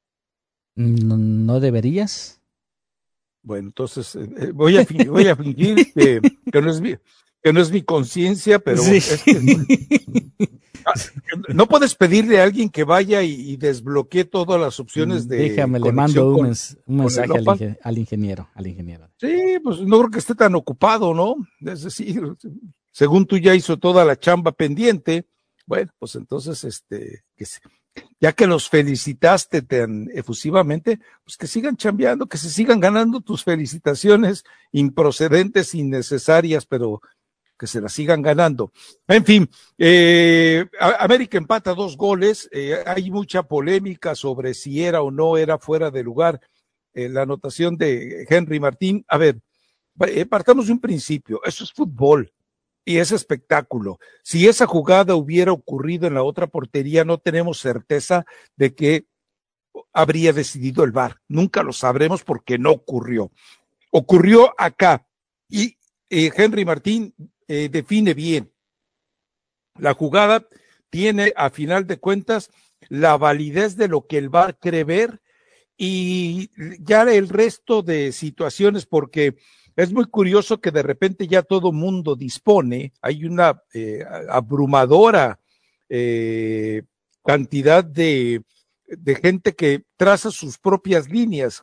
¿No, 0.75 1.59
deberías? 1.59 2.41
Bueno, 3.43 3.69
entonces 3.69 4.15
eh, 4.15 4.53
voy, 4.53 4.77
a 4.77 4.87
voy 5.09 5.27
a 5.27 5.35
fingir 5.35 5.93
que, 5.93 6.21
no 6.61 6.71
es 6.71 6.81
que 7.43 7.53
no 7.53 7.61
es 7.61 7.71
mi 7.71 7.83
conciencia, 7.83 8.59
pero 8.59 8.83
ah, 10.85 10.93
no 11.55 11.67
puedes 11.67 11.95
pedirle 11.95 12.41
a 12.41 12.45
alguien 12.45 12.69
que 12.69 12.85
vaya 12.85 13.23
y, 13.23 13.57
desbloquee 13.57 14.25
todas 14.25 14.61
las 14.61 14.81
opciones 14.81 15.29
de. 15.29 15.37
Déjame, 15.37 15.81
le 15.81 15.93
mando 15.93 16.35
un, 16.35 16.55
mensaje 16.87 17.79
al, 17.83 17.99
ingeniero, 17.99 18.49
al 18.55 18.67
ingeniero. 18.67 19.09
Sí, 19.19 19.59
pues 19.63 19.81
no 19.81 19.99
creo 19.99 20.11
que 20.11 20.19
esté 20.19 20.35
tan 20.35 20.55
ocupado, 20.55 21.15
¿no? 21.15 21.37
Es 21.61 21.83
decir, 21.83 22.23
según 22.91 23.27
tú 23.27 23.39
ya 23.39 23.55
hizo 23.55 23.77
toda 23.77 24.05
la 24.05 24.19
chamba 24.19 24.53
pendiente, 24.53 25.27
bueno, 25.67 25.93
pues 25.99 26.15
entonces, 26.15 26.65
este, 26.65 27.25
que 27.37 27.45
ya 28.21 28.33
que 28.33 28.47
los 28.47 28.69
felicitaste 28.69 29.63
tan 29.63 30.09
efusivamente, 30.13 31.01
pues 31.25 31.37
que 31.37 31.47
sigan 31.47 31.77
chambeando, 31.77 32.27
que 32.27 32.39
se 32.39 32.51
sigan 32.51 32.81
ganando 32.81 33.21
tus 33.21 33.45
felicitaciones 33.45 34.45
improcedentes, 34.73 35.75
innecesarias, 35.75 36.67
pero 36.67 37.01
que 37.59 37.67
se 37.67 37.81
las 37.81 37.93
sigan 37.93 38.23
ganando. 38.23 38.73
En 39.07 39.25
fin, 39.25 39.51
eh, 39.77 40.65
América 41.01 41.37
empata 41.37 41.75
dos 41.75 41.97
goles, 41.97 42.49
eh, 42.53 42.83
hay 42.87 43.11
mucha 43.11 43.43
polémica 43.43 44.15
sobre 44.15 44.55
si 44.55 44.83
era 44.83 45.03
o 45.03 45.11
no 45.11 45.37
era 45.37 45.59
fuera 45.59 45.91
de 45.91 46.05
lugar 46.05 46.41
eh, 46.95 47.09
la 47.09 47.23
anotación 47.23 47.77
de 47.77 48.27
Henry 48.31 48.61
Martín. 48.61 49.05
A 49.09 49.19
ver, 49.19 49.41
partamos 50.31 50.69
de 50.69 50.73
un 50.73 50.81
principio, 50.81 51.41
eso 51.45 51.65
es 51.65 51.73
fútbol 51.73 52.33
y 52.85 52.99
ese 52.99 53.17
espectáculo. 53.17 53.99
Si 54.23 54.47
esa 54.47 54.67
jugada 54.67 55.17
hubiera 55.17 55.53
ocurrido 55.53 56.07
en 56.07 56.15
la 56.15 56.23
otra 56.23 56.47
portería, 56.47 57.05
no 57.05 57.19
tenemos 57.19 57.59
certeza 57.59 58.25
de 58.57 58.75
que 58.75 59.07
habría 59.93 60.33
decidido 60.33 60.85
el 60.85 60.93
VAR. 60.93 61.17
Nunca 61.29 61.63
lo 61.63 61.73
sabremos 61.73 62.23
porque 62.23 62.57
no 62.57 62.71
ocurrió. 62.71 63.31
Ocurrió 63.91 64.55
acá 64.57 65.07
y 65.49 65.77
Henry 66.09 66.65
Martín 66.65 67.15
eh, 67.49 67.71
define 67.71 68.13
bien. 68.13 68.53
La 69.79 69.95
jugada 69.95 70.47
tiene, 70.91 71.33
a 71.35 71.49
final 71.49 71.87
de 71.87 71.99
cuentas, 71.99 72.51
la 72.91 73.17
validez 73.17 73.77
de 73.77 73.89
lo 73.89 74.07
que 74.07 74.19
el 74.19 74.29
VAR 74.29 74.59
cree 74.59 74.85
ver 74.85 75.23
y 75.77 76.51
ya 76.81 77.03
el 77.03 77.29
resto 77.29 77.83
de 77.83 78.13
situaciones, 78.13 78.85
porque 78.85 79.37
es 79.77 79.93
muy 79.93 80.05
curioso 80.07 80.61
que 80.61 80.71
de 80.71 80.83
repente 80.83 81.27
ya 81.27 81.43
todo 81.43 81.73
mundo 81.73 82.17
dispone, 82.17 82.93
hay 83.01 83.25
una 83.25 83.63
eh, 83.73 84.05
abrumadora 84.29 85.41
eh, 85.89 86.83
cantidad 87.25 87.83
de, 87.83 88.43
gente 89.23 89.55
que 89.55 89.85
traza 89.97 90.31
sus 90.31 90.59
propias 90.59 91.09
líneas, 91.09 91.63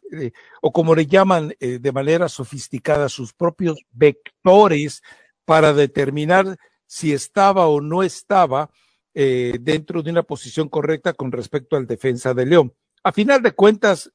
o 0.62 0.72
como 0.72 0.96
le 0.96 1.08
llaman 1.08 1.54
de 1.60 1.92
manera 1.92 2.30
sofisticada, 2.30 3.10
sus 3.10 3.34
propios 3.34 3.80
vectores 3.92 5.02
para 5.46 5.74
determinar 5.74 6.58
si 6.86 7.14
estaba 7.14 7.68
o 7.68 7.82
no 7.82 8.04
estaba 8.04 8.70
dentro 9.14 10.04
de 10.04 10.12
una 10.12 10.24
posición 10.24 10.68
correcta 10.68 11.14
con 11.14 11.32
respecto 11.32 11.78
al 11.78 11.88
defensa 11.88 12.34
de 12.34 12.46
León. 12.46 12.74
A 13.02 13.14
final 13.14 13.42
de 13.42 13.54
cuentas, 13.54 14.12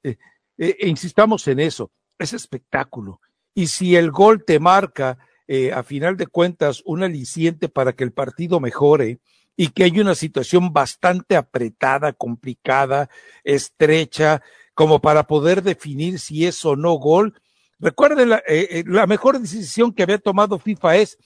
insistamos 0.79 1.49
en 1.49 1.61
eso, 1.61 1.91
es 2.19 2.35
espectáculo 2.35 3.19
y 3.55 3.67
si 3.67 3.97
el 3.97 4.11
gol 4.11 4.45
te 4.45 4.59
marca, 4.59 5.19
eh, 5.47 5.73
a 5.73 5.83
final 5.83 6.17
de 6.17 6.27
cuentas, 6.27 6.83
un 6.85 7.03
aliciente 7.03 7.69
para 7.69 7.93
que 7.93 8.05
el 8.05 8.13
partido 8.13 8.61
mejore 8.61 9.21
y 9.57 9.69
que 9.69 9.85
hay 9.85 10.01
una 10.01 10.15
situación 10.15 10.73
bastante 10.73 11.37
apretada, 11.37 12.13
complicada, 12.13 13.11
estrecha, 13.45 14.43
como 14.75 15.01
para 15.01 15.27
poder 15.27 15.63
definir 15.63 16.19
si 16.19 16.47
es 16.47 16.65
o 16.65 16.77
no 16.77 16.93
gol. 16.95 17.41
Recuerden, 17.81 18.29
la, 18.31 18.37
eh, 18.47 18.69
eh, 18.71 18.85
la 18.87 19.07
mejor 19.07 19.39
decisión 19.39 19.93
que 19.93 20.03
había 20.03 20.19
tomado 20.19 20.59
FIFA 20.59 20.97
es, 20.97 21.19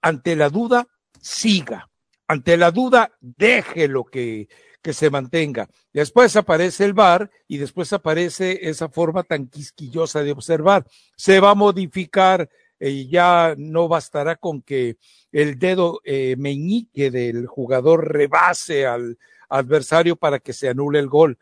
ante 0.00 0.36
la 0.36 0.48
duda, 0.48 0.86
siga. 1.20 1.90
Ante 2.28 2.56
la 2.56 2.70
duda, 2.70 3.12
deje 3.20 3.88
lo 3.88 4.04
que, 4.04 4.48
que 4.86 4.92
se 4.92 5.10
mantenga. 5.10 5.68
Después 5.92 6.36
aparece 6.36 6.84
el 6.84 6.92
VAR 6.92 7.28
y 7.48 7.58
después 7.58 7.92
aparece 7.92 8.68
esa 8.68 8.88
forma 8.88 9.24
tan 9.24 9.48
quisquillosa 9.48 10.22
de 10.22 10.32
observar. 10.32 10.86
Se 11.16 11.40
va 11.40 11.50
a 11.50 11.54
modificar 11.56 12.48
y 12.78 12.86
eh, 12.86 13.06
ya 13.08 13.54
no 13.56 13.88
bastará 13.88 14.36
con 14.36 14.62
que 14.62 14.98
el 15.32 15.58
dedo 15.58 16.00
eh, 16.04 16.36
meñique 16.38 17.10
del 17.10 17.46
jugador 17.46 18.12
rebase 18.12 18.86
al 18.86 19.18
adversario 19.48 20.16
para 20.16 20.38
que 20.38 20.52
se 20.52 20.68
anule 20.68 20.98
el 20.98 21.08
gol. 21.08 21.38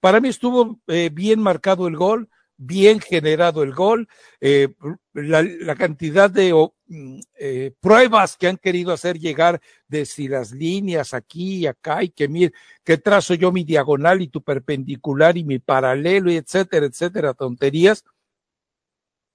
Para 0.00 0.20
mí 0.20 0.28
estuvo 0.28 0.80
eh, 0.86 1.10
bien 1.12 1.40
marcado 1.40 1.86
el 1.86 1.96
gol, 1.96 2.28
bien 2.56 3.00
generado 3.00 3.62
el 3.62 3.72
gol, 3.72 4.08
eh, 4.40 4.68
la, 5.12 5.74
cantidad 5.74 6.30
de 6.30 6.52
mm, 6.86 7.18
eh, 7.38 7.72
pruebas 7.80 8.36
que 8.36 8.48
han 8.48 8.56
querido 8.56 8.92
hacer 8.92 9.18
llegar 9.18 9.60
de 9.88 10.06
si 10.06 10.28
las 10.28 10.52
líneas 10.52 11.14
aquí 11.14 11.58
y 11.58 11.66
acá 11.66 12.02
y 12.02 12.10
que 12.10 12.28
mire, 12.28 12.52
que 12.84 12.98
trazo 12.98 13.34
yo 13.34 13.50
mi 13.52 13.64
diagonal 13.64 14.22
y 14.22 14.28
tu 14.28 14.42
perpendicular 14.42 15.36
y 15.36 15.44
mi 15.44 15.58
paralelo 15.58 16.30
y 16.30 16.36
etcétera, 16.36 16.86
etcétera, 16.86 17.34
tonterías. 17.34 18.04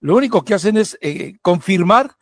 Lo 0.01 0.15
único 0.15 0.43
que 0.45 0.53
hacen 0.53 0.77
es 0.77 0.97
eh, 1.01 1.37
confirmar 1.41 2.15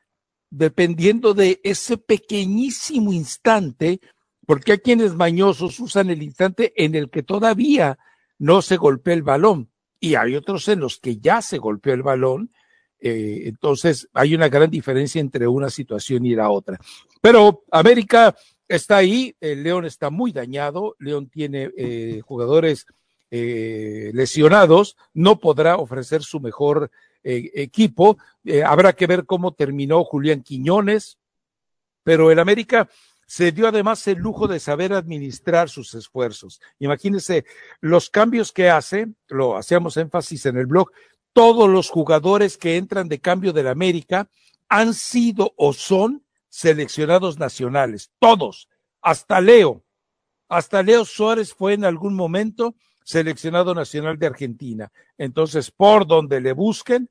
dependiendo 0.50 1.34
de 1.34 1.60
ese 1.64 1.98
pequeñísimo 1.98 3.12
instante, 3.12 4.00
porque 4.46 4.74
hay 4.74 4.78
quienes 4.80 5.14
mañosos 5.14 5.80
usan 5.80 6.10
el 6.10 6.24
instante 6.24 6.74
en 6.84 6.96
el 6.96 7.10
que 7.10 7.22
todavía 7.22 8.00
no 8.40 8.62
se 8.62 8.78
golpea 8.78 9.14
el 9.14 9.24
balón 9.24 9.70
y 10.00 10.16
hay 10.16 10.36
otros 10.36 10.68
en 10.68 10.80
los 10.80 10.98
que 11.00 11.18
ya 11.18 11.42
se 11.42 11.58
golpeó 11.58 11.94
el 11.94 12.04
balón. 12.04 12.52
Eh, 13.00 13.44
entonces 13.46 14.08
hay 14.14 14.36
una 14.36 14.50
gran 14.50 14.70
diferencia 14.70 15.22
entre 15.22 15.48
una 15.48 15.70
situación 15.70 16.26
y 16.26 16.36
la 16.36 16.50
otra. 16.50 16.80
Pero 17.22 17.64
América 17.72 18.36
está 18.68 18.98
ahí, 18.98 19.36
el 19.40 19.64
León 19.64 19.86
está 19.86 20.10
muy 20.10 20.32
dañado, 20.32 20.96
León 21.00 21.30
tiene 21.30 21.72
eh, 21.78 22.22
jugadores 22.26 22.86
eh, 23.30 24.12
lesionados, 24.14 24.98
no 25.14 25.40
podrá 25.40 25.78
ofrecer 25.78 26.24
su 26.24 26.40
mejor 26.40 26.92
equipo. 27.30 28.18
habrá 28.66 28.94
que 28.94 29.06
ver 29.06 29.26
cómo 29.26 29.54
terminó 29.54 30.06
Julián 30.06 30.44
Quiñones, 30.44 31.18
pero 32.02 32.32
el 32.32 32.40
América 32.40 32.88
se 33.28 33.52
dio 33.52 33.68
además 33.68 34.08
el 34.08 34.20
lujo 34.20 34.48
de 34.48 34.60
saber 34.60 34.94
administrar 34.94 35.70
sus 35.70 35.94
esfuerzos. 35.94 36.62
Imagínense 36.80 37.46
los 37.82 38.10
cambios 38.10 38.52
que 38.54 38.70
hace, 38.70 39.08
lo 39.28 39.58
hacíamos 39.58 39.98
énfasis 39.98 40.46
en 40.46 40.58
el 40.58 40.66
blog, 40.66 40.90
todos 41.34 41.70
los 41.70 41.90
jugadores 41.90 42.58
que 42.58 42.78
entran 42.78 43.10
de 43.10 43.20
cambio 43.20 43.54
del 43.54 43.68
América 43.68 44.30
han 44.70 44.94
sido 44.94 45.54
o 45.58 45.74
son 45.74 46.26
seleccionados 46.50 47.38
nacionales, 47.38 48.12
todos, 48.18 48.70
hasta 49.02 49.42
Leo, 49.42 49.84
hasta 50.50 50.82
Leo 50.82 51.06
Suárez 51.06 51.54
fue 51.54 51.74
en 51.74 51.86
algún 51.86 52.16
momento 52.16 52.76
seleccionado 53.04 53.76
nacional 53.76 54.18
de 54.18 54.28
Argentina. 54.28 54.92
Entonces, 55.18 55.70
por 55.70 56.08
donde 56.08 56.42
le 56.42 56.54
busquen, 56.54 57.10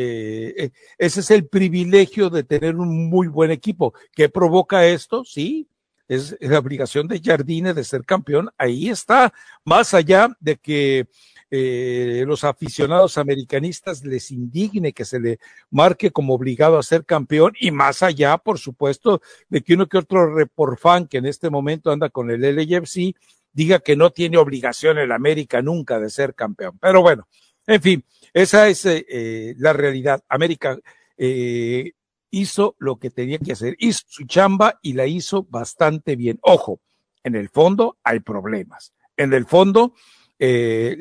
eh, 0.00 0.54
eh, 0.56 0.70
ese 0.96 1.18
es 1.18 1.30
el 1.32 1.48
privilegio 1.48 2.30
de 2.30 2.44
tener 2.44 2.76
un 2.76 3.10
muy 3.10 3.26
buen 3.26 3.50
equipo. 3.50 3.94
¿Qué 4.14 4.28
provoca 4.28 4.86
esto? 4.86 5.24
Sí, 5.24 5.66
es 6.06 6.36
la 6.38 6.60
obligación 6.60 7.08
de 7.08 7.20
Jardine 7.20 7.74
de 7.74 7.82
ser 7.82 8.04
campeón. 8.04 8.48
Ahí 8.56 8.90
está, 8.90 9.32
más 9.64 9.94
allá 9.94 10.28
de 10.38 10.54
que 10.56 11.08
eh, 11.50 12.22
los 12.28 12.44
aficionados 12.44 13.18
americanistas 13.18 14.04
les 14.04 14.30
indigne 14.30 14.92
que 14.92 15.04
se 15.04 15.18
le 15.18 15.40
marque 15.68 16.12
como 16.12 16.32
obligado 16.34 16.78
a 16.78 16.82
ser 16.84 17.04
campeón 17.04 17.54
y 17.58 17.72
más 17.72 18.04
allá, 18.04 18.38
por 18.38 18.60
supuesto, 18.60 19.20
de 19.48 19.62
que 19.62 19.74
uno 19.74 19.88
que 19.88 19.98
otro 19.98 20.32
report 20.32 20.78
fan 20.78 21.08
que 21.08 21.18
en 21.18 21.26
este 21.26 21.50
momento 21.50 21.90
anda 21.90 22.08
con 22.08 22.30
el 22.30 22.44
LFC 22.44 23.16
diga 23.52 23.80
que 23.80 23.96
no 23.96 24.12
tiene 24.12 24.38
obligación 24.38 24.98
el 24.98 25.10
América 25.10 25.60
nunca 25.60 25.98
de 25.98 26.08
ser 26.08 26.36
campeón. 26.36 26.78
Pero 26.80 27.02
bueno, 27.02 27.26
En 27.68 27.82
fin, 27.82 28.02
esa 28.32 28.66
es 28.68 28.86
eh, 28.86 29.04
eh, 29.06 29.54
la 29.58 29.74
realidad. 29.74 30.24
América 30.30 30.78
eh, 31.18 31.92
hizo 32.30 32.76
lo 32.78 32.96
que 32.96 33.10
tenía 33.10 33.38
que 33.38 33.52
hacer, 33.52 33.76
hizo 33.78 34.00
su 34.08 34.24
chamba 34.24 34.78
y 34.80 34.94
la 34.94 35.06
hizo 35.06 35.42
bastante 35.42 36.16
bien. 36.16 36.38
Ojo, 36.40 36.80
en 37.22 37.34
el 37.34 37.50
fondo 37.50 37.98
hay 38.02 38.20
problemas. 38.20 38.94
En 39.18 39.34
el 39.34 39.44
fondo, 39.44 39.92
eh, 40.38 40.96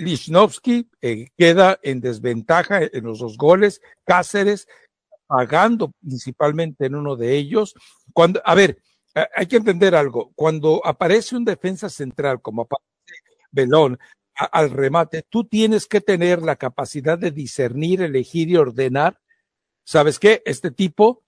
eh, 1.02 1.28
queda 1.38 1.80
en 1.84 2.02
desventaja 2.02 2.82
en 2.82 3.04
los 3.06 3.20
dos 3.20 3.38
goles, 3.38 3.82
Cáceres 4.04 4.68
pagando 5.26 5.94
principalmente 6.02 6.88
en 6.88 6.96
uno 6.96 7.16
de 7.16 7.38
ellos. 7.38 7.76
Cuando, 8.12 8.42
a 8.44 8.56
ver, 8.56 8.82
eh, 9.16 9.26
hay 9.34 9.48
que 9.48 9.56
entender 9.56 9.96
algo. 9.96 10.34
Cuando 10.36 10.82
aparece 10.86 11.38
un 11.38 11.46
defensa 11.46 11.88
central, 11.88 12.42
como 12.42 12.64
aparece 12.64 12.84
Belón, 13.52 13.98
al 14.38 14.70
remate, 14.72 15.24
tú 15.30 15.46
tienes 15.46 15.88
que 15.88 16.02
tener 16.02 16.42
la 16.42 16.56
capacidad 16.56 17.18
de 17.18 17.32
discernir, 17.32 18.02
elegir 18.02 18.50
y 18.50 18.58
ordenar. 18.58 19.20
¿Sabes 19.84 20.20
qué? 20.20 20.42
Este 20.46 20.72
tipo 20.72 21.24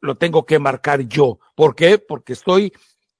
lo 0.00 0.16
tengo 0.16 0.46
que 0.46 0.58
marcar 0.58 1.02
yo. 1.02 1.38
¿Por 1.54 1.74
qué? 1.74 1.98
Porque 1.98 2.32
estoy 2.34 2.72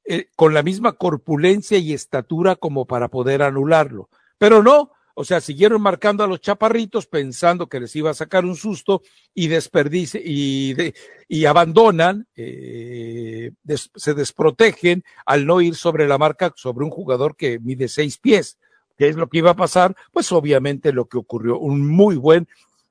eh, 0.04 0.28
con 0.36 0.54
la 0.54 0.62
misma 0.62 0.92
corpulencia 0.94 1.78
y 1.78 1.92
estatura 1.92 2.56
como 2.56 2.86
para 2.86 3.08
poder 3.08 3.42
anularlo. 3.42 4.08
Pero 4.38 4.62
no, 4.62 4.92
o 5.14 5.24
sea, 5.24 5.40
siguieron 5.40 5.80
marcando 5.80 6.24
a 6.24 6.26
los 6.26 6.40
chaparritos 6.40 7.06
pensando 7.06 7.68
que 7.68 7.80
les 7.80 7.94
iba 7.96 8.10
a 8.10 8.14
sacar 8.14 8.44
un 8.44 8.56
susto 8.56 9.02
y 9.32 9.48
desperdice 9.48 10.20
y, 10.24 10.74
de- 10.74 10.94
y 11.28 11.44
abandonan, 11.44 12.26
eh, 12.34 13.52
se 13.94 14.14
desprotegen 14.14 15.04
al 15.24 15.46
no 15.46 15.60
ir 15.60 15.74
sobre 15.76 16.06
la 16.08 16.18
marca 16.18 16.52
sobre 16.56 16.84
un 16.84 16.90
jugador 16.90 17.36
que 17.36 17.58
mide 17.58 17.88
seis 17.88 18.18
pies. 18.18 18.58
¿Qué 18.96 19.08
es 19.08 19.16
lo 19.16 19.28
que 19.28 19.38
iba 19.38 19.50
a 19.50 19.56
pasar? 19.56 19.96
Pues 20.12 20.30
obviamente 20.32 20.92
lo 20.92 21.06
que 21.06 21.18
ocurrió, 21.18 21.58
un 21.58 21.86
muy 21.88 22.16
buen 22.16 22.46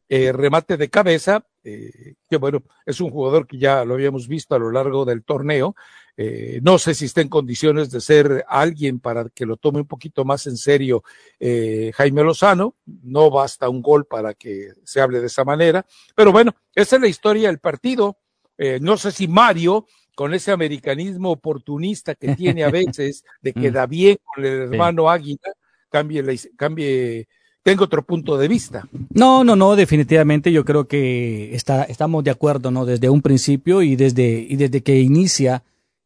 eh, 0.09 0.31
remate 0.31 0.77
de 0.77 0.89
cabeza, 0.89 1.45
eh, 1.63 2.15
que 2.29 2.37
bueno, 2.37 2.61
es 2.85 2.99
un 3.01 3.09
jugador 3.09 3.47
que 3.47 3.57
ya 3.57 3.85
lo 3.85 3.93
habíamos 3.93 4.27
visto 4.27 4.53
a 4.53 4.59
lo 4.59 4.71
largo 4.71 5.05
del 5.05 5.23
torneo. 5.23 5.75
Eh, 6.15 6.59
no 6.61 6.77
sé 6.77 6.93
si 6.93 7.05
está 7.05 7.21
en 7.21 7.29
condiciones 7.29 7.89
de 7.89 7.99
ser 7.99 8.45
alguien 8.47 8.99
para 8.99 9.29
que 9.29 9.47
lo 9.47 9.57
tome 9.57 9.79
un 9.79 9.87
poquito 9.87 10.23
más 10.25 10.45
en 10.45 10.57
serio 10.57 11.03
eh, 11.39 11.91
Jaime 11.95 12.21
Lozano. 12.23 12.75
No 12.85 13.31
basta 13.31 13.69
un 13.69 13.81
gol 13.81 14.05
para 14.05 14.33
que 14.35 14.73
se 14.83 15.01
hable 15.01 15.21
de 15.21 15.27
esa 15.27 15.43
manera. 15.43 15.85
Pero 16.15 16.31
bueno, 16.31 16.53
esa 16.75 16.97
es 16.97 17.01
la 17.01 17.07
historia 17.07 17.47
del 17.47 17.59
partido. 17.59 18.17
Eh, 18.57 18.77
no 18.79 18.97
sé 18.97 19.11
si 19.11 19.27
Mario, 19.27 19.87
con 20.13 20.35
ese 20.35 20.51
americanismo 20.51 21.31
oportunista 21.31 22.13
que 22.13 22.35
tiene 22.35 22.63
a 22.63 22.69
veces, 22.99 23.23
de 23.41 23.53
que 23.53 23.71
Mm. 23.71 23.73
da 23.73 23.87
bien 23.87 24.17
con 24.23 24.45
el 24.45 24.61
hermano 24.71 25.09
Águila, 25.09 25.53
cambie, 25.93 26.23
cambie, 26.57 27.27
tengo 27.61 27.83
otro 27.83 28.01
punto 28.03 28.35
de 28.37 28.47
vista. 28.47 28.87
No, 29.13 29.43
no, 29.43 29.55
no, 29.55 29.75
definitivamente 29.75 30.51
yo 30.51 30.65
creo 30.65 30.87
que 30.87 31.53
está, 31.55 31.83
estamos 31.83 32.23
de 32.23 32.31
acuerdo, 32.31 32.71
¿no? 32.71 32.83
Desde 32.85 33.09
un 33.11 33.21
principio 33.21 33.83
y 33.83 33.95
desde, 33.95 34.45
y 34.49 34.55
desde 34.55 34.81
que 34.81 34.99
inicia 34.99 35.61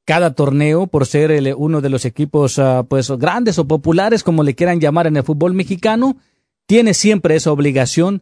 cada 0.05 0.33
torneo 0.33 0.87
por 0.87 1.05
ser 1.05 1.31
el- 1.31 1.53
uno 1.57 1.79
de 1.79 1.89
los 1.89 2.03
equipos, 2.05 2.59
ah, 2.59 2.83
pues, 2.87 3.09
grandes 3.11 3.57
o 3.59 3.65
populares, 3.65 4.23
como 4.23 4.43
le 4.43 4.55
quieran 4.55 4.79
llamar 4.81 5.07
en 5.07 5.15
el 5.17 5.23
fútbol 5.23 5.53
mexicano, 5.53 6.17
tiene 6.65 6.93
siempre 6.93 7.35
esa 7.37 7.51
obligación 7.53 8.21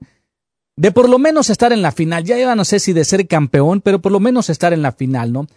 de 0.77 0.91
por 0.91 1.09
lo 1.09 1.17
menos 1.17 1.49
estar 1.49 1.73
en 1.73 1.81
la 1.81 1.91
final. 1.91 2.23
Ya 2.25 2.37
iba, 2.39 2.53
no 2.55 2.63
sé 2.65 2.79
si 2.79 2.93
de 2.93 3.05
ser 3.05 3.25
campeón, 3.27 3.81
pero 3.81 3.99
por 4.01 4.11
lo 4.11 4.19
menos 4.19 4.49
estar 4.51 4.71
en 4.71 4.81
la 4.83 4.91
final, 4.91 5.31
¿no? 5.33 5.47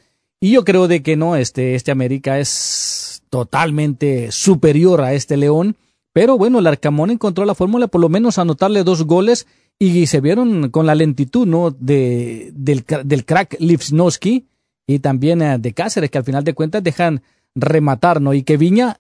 Y 0.40 0.53
yo 0.53 0.64
creo 0.64 0.87
de 0.88 1.03
que 1.03 1.16
no, 1.16 1.37
este, 1.37 1.75
este 1.75 1.90
América 1.90 2.38
es 2.38 3.23
totalmente 3.31 4.31
superior 4.33 5.01
a 5.03 5.12
este 5.12 5.37
León. 5.37 5.77
Pero 6.12 6.38
bueno, 6.38 6.59
el 6.59 6.66
Arcamón 6.66 7.11
encontró 7.11 7.44
la 7.44 7.55
fórmula 7.55 7.87
por 7.87 8.01
lo 8.01 8.09
menos 8.09 8.38
anotarle 8.38 8.85
dos 8.85 9.05
goles 9.05 9.47
y 9.79 10.07
se 10.07 10.21
vieron 10.21 10.71
con 10.71 10.87
la 10.87 10.94
lentitud, 10.94 11.47
¿no? 11.47 11.71
De, 11.71 12.51
del, 12.55 12.85
del 13.05 13.25
crack 13.25 13.57
Lipsnowski 13.61 14.47
y 14.87 14.99
también 14.99 15.42
eh, 15.42 15.59
de 15.59 15.73
Cáceres, 15.73 16.11
que 16.11 16.18
al 16.18 16.25
final 16.25 16.42
de 16.44 16.55
cuentas 16.55 16.83
dejan 16.83 17.23
rematar, 17.55 18.21
¿no? 18.21 18.35
Y 18.35 18.42
que 18.42 18.57
Viña 18.57 18.99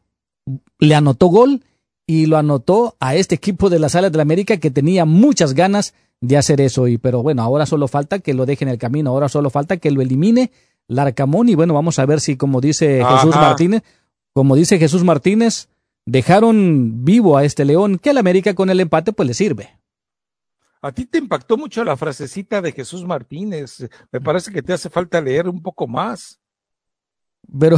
le 0.78 0.94
anotó 0.94 1.26
gol 1.26 1.62
y 2.06 2.26
lo 2.26 2.36
anotó 2.36 2.96
a 3.00 3.16
este 3.16 3.34
equipo 3.34 3.68
de 3.70 3.78
las 3.78 3.94
Alas 3.94 4.12
de 4.12 4.16
la 4.18 4.22
América 4.22 4.58
que 4.58 4.70
tenía 4.70 5.04
muchas 5.04 5.54
ganas 5.54 5.94
de 6.20 6.36
hacer 6.36 6.60
eso. 6.60 6.88
Y 6.88 6.98
pero 6.98 7.22
bueno, 7.22 7.42
ahora 7.42 7.66
solo 7.66 7.88
falta 7.88 8.18
que 8.18 8.34
lo 8.34 8.46
deje 8.46 8.64
en 8.64 8.70
el 8.70 8.78
camino, 8.78 9.10
ahora 9.10 9.28
solo 9.28 9.50
falta 9.50 9.76
que 9.76 9.90
lo 9.90 10.02
elimine 10.02 10.50
Larcamón 10.88 11.48
y 11.48 11.54
bueno, 11.54 11.74
vamos 11.74 11.98
a 11.98 12.06
ver 12.06 12.20
si 12.20 12.36
como 12.36 12.60
dice 12.60 13.04
Jesús. 13.04 13.34
Martínez, 13.34 13.82
como 14.32 14.56
dice 14.56 14.78
Jesús 14.78 15.04
Martínez, 15.04 15.68
dejaron 16.10 17.04
vivo 17.04 17.36
a 17.36 17.44
este 17.44 17.64
León 17.64 17.98
que 17.98 18.10
al 18.10 18.18
América 18.18 18.54
con 18.54 18.70
el 18.70 18.80
empate 18.80 19.12
pues 19.12 19.26
le 19.28 19.34
sirve. 19.34 19.78
A 20.80 20.92
ti 20.92 21.06
te 21.06 21.18
impactó 21.18 21.56
mucho 21.56 21.84
la 21.84 21.96
frasecita 21.96 22.62
de 22.62 22.72
Jesús 22.72 23.04
Martínez. 23.04 23.88
Me 24.12 24.20
parece 24.20 24.52
que 24.52 24.62
te 24.62 24.72
hace 24.72 24.88
falta 24.88 25.20
leer 25.20 25.48
un 25.48 25.60
poco 25.60 25.86
más. 25.86 26.40
Pero 27.58 27.76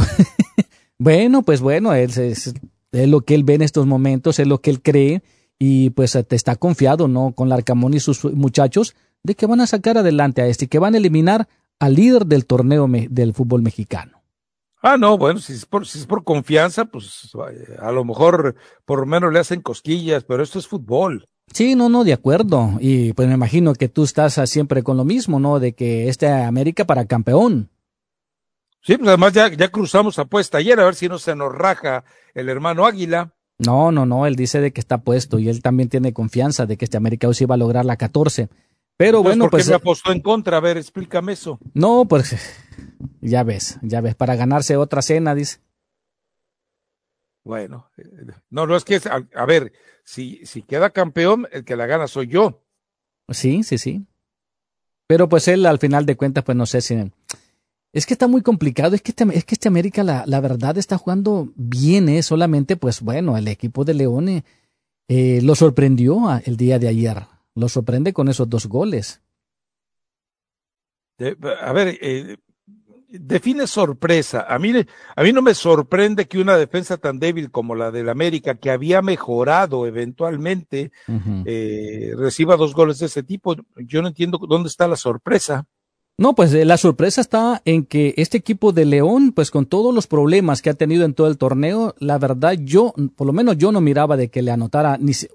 bueno, 0.97 1.41
pues 1.41 1.61
bueno, 1.61 1.93
es, 1.93 2.17
es, 2.17 2.53
es 2.91 3.09
lo 3.09 3.21
que 3.21 3.35
él 3.35 3.43
ve 3.43 3.55
en 3.55 3.63
estos 3.63 3.85
momentos, 3.87 4.39
es 4.39 4.47
lo 4.47 4.61
que 4.61 4.69
él 4.69 4.81
cree 4.81 5.23
y 5.59 5.89
pues 5.91 6.11
te 6.27 6.35
está 6.35 6.55
confiado, 6.55 7.07
¿no? 7.07 7.33
Con 7.33 7.49
Larcamón 7.49 7.93
y 7.93 7.99
sus 7.99 8.23
muchachos 8.25 8.95
de 9.23 9.35
que 9.35 9.45
van 9.45 9.61
a 9.61 9.67
sacar 9.67 9.97
adelante 9.97 10.41
a 10.41 10.47
este 10.47 10.65
y 10.65 10.67
que 10.67 10.79
van 10.79 10.93
a 10.95 10.97
eliminar 10.97 11.47
al 11.79 11.95
líder 11.95 12.25
del 12.27 12.45
torneo 12.45 12.87
me- 12.87 13.07
del 13.09 13.33
fútbol 13.33 13.61
mexicano. 13.61 14.20
Ah, 14.81 14.97
no, 14.97 15.17
bueno, 15.17 15.39
si 15.39 15.53
es 15.53 15.65
por, 15.65 15.85
si 15.85 15.99
es 15.99 16.07
por 16.07 16.23
confianza, 16.23 16.85
pues 16.85 17.31
a 17.79 17.91
lo 17.91 18.03
mejor 18.03 18.55
por 18.85 19.01
lo 19.01 19.05
menos 19.05 19.31
le 19.31 19.39
hacen 19.39 19.61
cosquillas, 19.61 20.23
pero 20.23 20.41
esto 20.41 20.57
es 20.57 20.67
fútbol. 20.67 21.27
Sí, 21.53 21.75
no, 21.75 21.89
no, 21.89 22.03
de 22.03 22.13
acuerdo. 22.13 22.71
Y 22.79 23.13
pues 23.13 23.27
me 23.27 23.35
imagino 23.35 23.73
que 23.73 23.89
tú 23.89 24.03
estás 24.03 24.37
ah, 24.37 24.47
siempre 24.47 24.83
con 24.83 24.97
lo 24.97 25.05
mismo, 25.05 25.39
¿no? 25.39 25.59
De 25.59 25.73
que 25.73 26.07
este 26.09 26.27
América 26.27 26.85
para 26.85 27.05
campeón. 27.05 27.69
Sí, 28.81 28.97
pues 28.97 29.09
además 29.09 29.33
ya, 29.33 29.49
ya 29.49 29.69
cruzamos 29.69 30.17
apuesta 30.17 30.57
ayer 30.57 30.79
a 30.79 30.85
ver 30.85 30.95
si 30.95 31.07
no 31.07 31.19
se 31.19 31.35
nos 31.35 31.53
raja 31.53 32.03
el 32.33 32.49
hermano 32.49 32.85
Águila. 32.87 33.33
No, 33.59 33.91
no, 33.91 34.07
no, 34.07 34.25
él 34.25 34.35
dice 34.35 34.59
de 34.59 34.73
que 34.73 34.81
está 34.81 35.03
puesto 35.03 35.37
y 35.37 35.47
él 35.47 35.61
también 35.61 35.87
tiene 35.87 36.13
confianza 36.13 36.65
de 36.65 36.77
que 36.77 36.85
este 36.85 36.97
América 36.97 37.27
hoy 37.27 37.35
sí 37.35 37.45
va 37.45 37.53
a 37.53 37.59
lograr 37.59 37.85
la 37.85 37.95
14. 37.95 38.49
Pero 39.03 39.17
Entonces, 39.19 39.23
bueno, 39.39 39.43
¿por 39.45 39.49
qué 39.51 39.55
pues 39.57 39.67
me 39.69 39.75
apostó 39.75 40.11
en 40.11 40.21
contra? 40.21 40.57
A 40.57 40.59
ver, 40.59 40.77
explícame 40.77 41.33
eso. 41.33 41.59
no, 41.73 42.05
pues 42.07 42.35
ya 43.21 43.43
ves, 43.43 43.79
ya 43.81 43.99
ves, 44.01 44.15
para 44.15 44.35
ganarse 44.35 44.77
otra 44.77 45.01
cena, 45.01 45.33
dice. 45.33 45.59
Bueno, 47.43 47.89
eh, 47.97 48.03
no, 48.49 48.67
no 48.67 48.75
es 48.75 48.83
que, 48.85 48.95
es- 48.95 49.07
a, 49.07 49.25
a 49.35 49.45
ver, 49.45 49.73
si, 50.03 50.45
si 50.45 50.61
queda 50.61 50.91
campeón, 50.91 51.47
el 51.51 51.65
que 51.65 51.75
la 51.75 51.87
gana 51.87 52.07
soy 52.07 52.27
yo. 52.27 52.63
Sí, 53.29 53.63
sí, 53.63 53.77
sí. 53.77 54.05
Pero 55.07 55.27
pues 55.27 55.47
él 55.47 55.65
al 55.65 55.79
final 55.79 56.05
de 56.05 56.15
cuentas, 56.15 56.43
pues 56.43 56.55
no 56.55 56.65
sé 56.65 56.81
si... 56.81 56.95
Es 57.93 58.05
que 58.05 58.13
está 58.13 58.27
muy 58.27 58.41
complicado, 58.41 58.95
es 58.95 59.01
que 59.01 59.11
este, 59.11 59.25
es 59.33 59.43
que 59.43 59.55
este 59.55 59.67
América 59.67 60.03
la, 60.03 60.23
la 60.25 60.39
verdad 60.39 60.77
está 60.77 60.97
jugando 60.97 61.49
bien, 61.55 62.07
¿eh? 62.07 62.23
solamente 62.23 62.77
pues 62.77 63.01
bueno, 63.01 63.35
el 63.35 63.47
equipo 63.49 63.83
de 63.83 63.93
León 63.95 64.29
eh, 64.29 64.43
eh, 65.09 65.41
lo 65.43 65.55
sorprendió 65.55 66.29
a- 66.29 66.37
el 66.45 66.55
día 66.55 66.79
de 66.79 66.87
ayer, 66.87 67.23
lo 67.55 67.67
sorprende 67.69 68.13
con 68.13 68.29
esos 68.29 68.49
dos 68.49 68.65
goles. 68.67 69.21
De- 71.17 71.37
a 71.61 71.71
ver, 71.73 71.97
eh, 72.01 72.37
define 73.09 73.67
sorpresa. 73.67 74.45
A 74.49 74.57
mí, 74.57 74.71
a 75.15 75.23
mí 75.23 75.33
no 75.33 75.41
me 75.41 75.53
sorprende 75.53 76.27
que 76.27 76.39
una 76.39 76.57
defensa 76.57 76.97
tan 76.97 77.19
débil 77.19 77.51
como 77.51 77.75
la 77.75 77.91
del 77.91 78.09
América, 78.09 78.55
que 78.55 78.71
había 78.71 79.01
mejorado 79.01 79.85
eventualmente, 79.85 80.91
eh, 81.45 82.13
reciba 82.17 82.55
dos 82.57 82.73
goles 82.73 82.99
de 82.99 83.05
ese 83.07 83.21
tipo. 83.23 83.55
Yo 83.77 84.01
no 84.01 84.07
entiendo 84.07 84.39
dónde 84.49 84.69
está 84.69 84.87
la 84.87 84.95
sorpresa. 84.95 85.65
No, 86.17 86.35
pues 86.35 86.53
eh, 86.53 86.65
la 86.65 86.77
sorpresa 86.77 87.21
está 87.21 87.61
en 87.65 87.85
que 87.85 88.13
este 88.17 88.37
equipo 88.37 88.71
de 88.73 88.85
León, 88.85 89.31
pues 89.33 89.49
con 89.51 89.65
todos 89.65 89.93
los 89.93 90.07
problemas 90.07 90.61
que 90.61 90.69
ha 90.69 90.73
tenido 90.75 91.03
en 91.03 91.13
todo 91.13 91.27
el 91.27 91.37
torneo, 91.37 91.95
la 91.99 92.17
verdad 92.17 92.53
yo, 92.59 92.93
por 93.15 93.25
lo 93.27 93.33
menos 93.33 93.57
yo 93.57 93.71
no 93.71 93.81
miraba 93.81 94.17
de 94.17 94.29
que 94.29 94.41
le 94.41 94.51
anotara 94.51 94.97
ni, 94.97 95.13
si- 95.13 95.27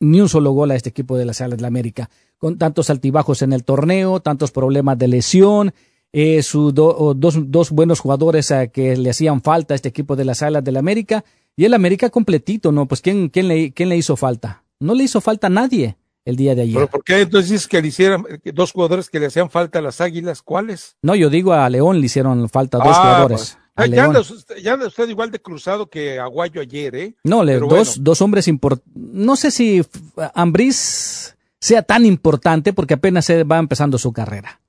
ni 0.00 0.20
un 0.20 0.28
solo 0.28 0.52
gol 0.52 0.70
a 0.70 0.76
este 0.76 0.88
equipo 0.90 1.16
de 1.16 1.24
las 1.24 1.40
Alas 1.40 1.58
de 1.58 1.62
la 1.62 1.68
América, 1.68 2.08
con 2.38 2.56
tantos 2.58 2.88
altibajos 2.90 3.42
en 3.42 3.52
el 3.52 3.64
torneo, 3.64 4.20
tantos 4.20 4.50
problemas 4.52 4.98
de 4.98 5.08
lesión, 5.08 5.72
eh, 6.12 6.42
su 6.42 6.72
do- 6.72 6.96
o 6.96 7.14
dos, 7.14 7.34
dos 7.50 7.70
buenos 7.70 8.00
jugadores 8.00 8.50
eh, 8.50 8.70
que 8.72 8.96
le 8.96 9.10
hacían 9.10 9.42
falta 9.42 9.74
a 9.74 9.76
este 9.76 9.88
equipo 9.88 10.16
de 10.16 10.24
las 10.24 10.42
Alas 10.42 10.64
de 10.64 10.72
la 10.72 10.78
América, 10.78 11.24
y 11.56 11.64
el 11.64 11.74
América 11.74 12.08
completito, 12.10 12.70
¿no? 12.72 12.86
Pues 12.86 13.00
¿quién, 13.00 13.28
quién, 13.28 13.48
le, 13.48 13.72
quién 13.72 13.88
le 13.88 13.96
hizo 13.96 14.16
falta? 14.16 14.62
No 14.80 14.94
le 14.94 15.02
hizo 15.04 15.20
falta 15.20 15.48
a 15.48 15.50
nadie 15.50 15.96
el 16.24 16.36
día 16.36 16.54
de 16.54 16.62
ayer. 16.62 16.74
Pero 16.76 16.86
¿por 16.88 17.02
qué 17.02 17.20
entonces 17.22 17.50
dices 17.50 17.66
que 17.66 17.82
le 17.82 17.88
hicieran 17.88 18.24
que 18.44 18.52
dos 18.52 18.70
jugadores 18.72 19.10
que 19.10 19.18
le 19.18 19.26
hacían 19.26 19.50
falta 19.50 19.80
a 19.80 19.82
las 19.82 20.00
Águilas? 20.00 20.40
¿Cuáles? 20.42 20.96
No, 21.02 21.16
yo 21.16 21.30
digo 21.30 21.52
a 21.52 21.68
León 21.68 21.98
le 22.00 22.06
hicieron 22.06 22.48
falta 22.48 22.78
dos 22.78 22.86
Ah, 22.90 23.00
jugadores. 23.00 23.38
pues, 23.56 23.58
A 23.78 23.86
ya, 23.86 24.06
anda 24.06 24.18
usted, 24.18 24.56
ya 24.56 24.72
anda 24.72 24.88
usted 24.88 25.08
igual 25.08 25.30
de 25.30 25.40
cruzado 25.40 25.88
que 25.88 26.18
Aguayo 26.18 26.60
ayer, 26.60 26.96
¿eh? 26.96 27.14
No, 27.22 27.44
le, 27.44 27.60
dos, 27.60 27.68
bueno. 27.68 27.92
dos 27.98 28.20
hombres 28.22 28.48
importantes. 28.48 28.92
No 28.92 29.36
sé 29.36 29.52
si 29.52 29.86
Ambriz 30.34 31.36
sea 31.60 31.82
tan 31.82 32.04
importante 32.04 32.72
porque 32.72 32.94
apenas 32.94 33.24
se 33.26 33.44
va 33.44 33.58
empezando 33.58 33.96
su 33.96 34.12
carrera. 34.12 34.60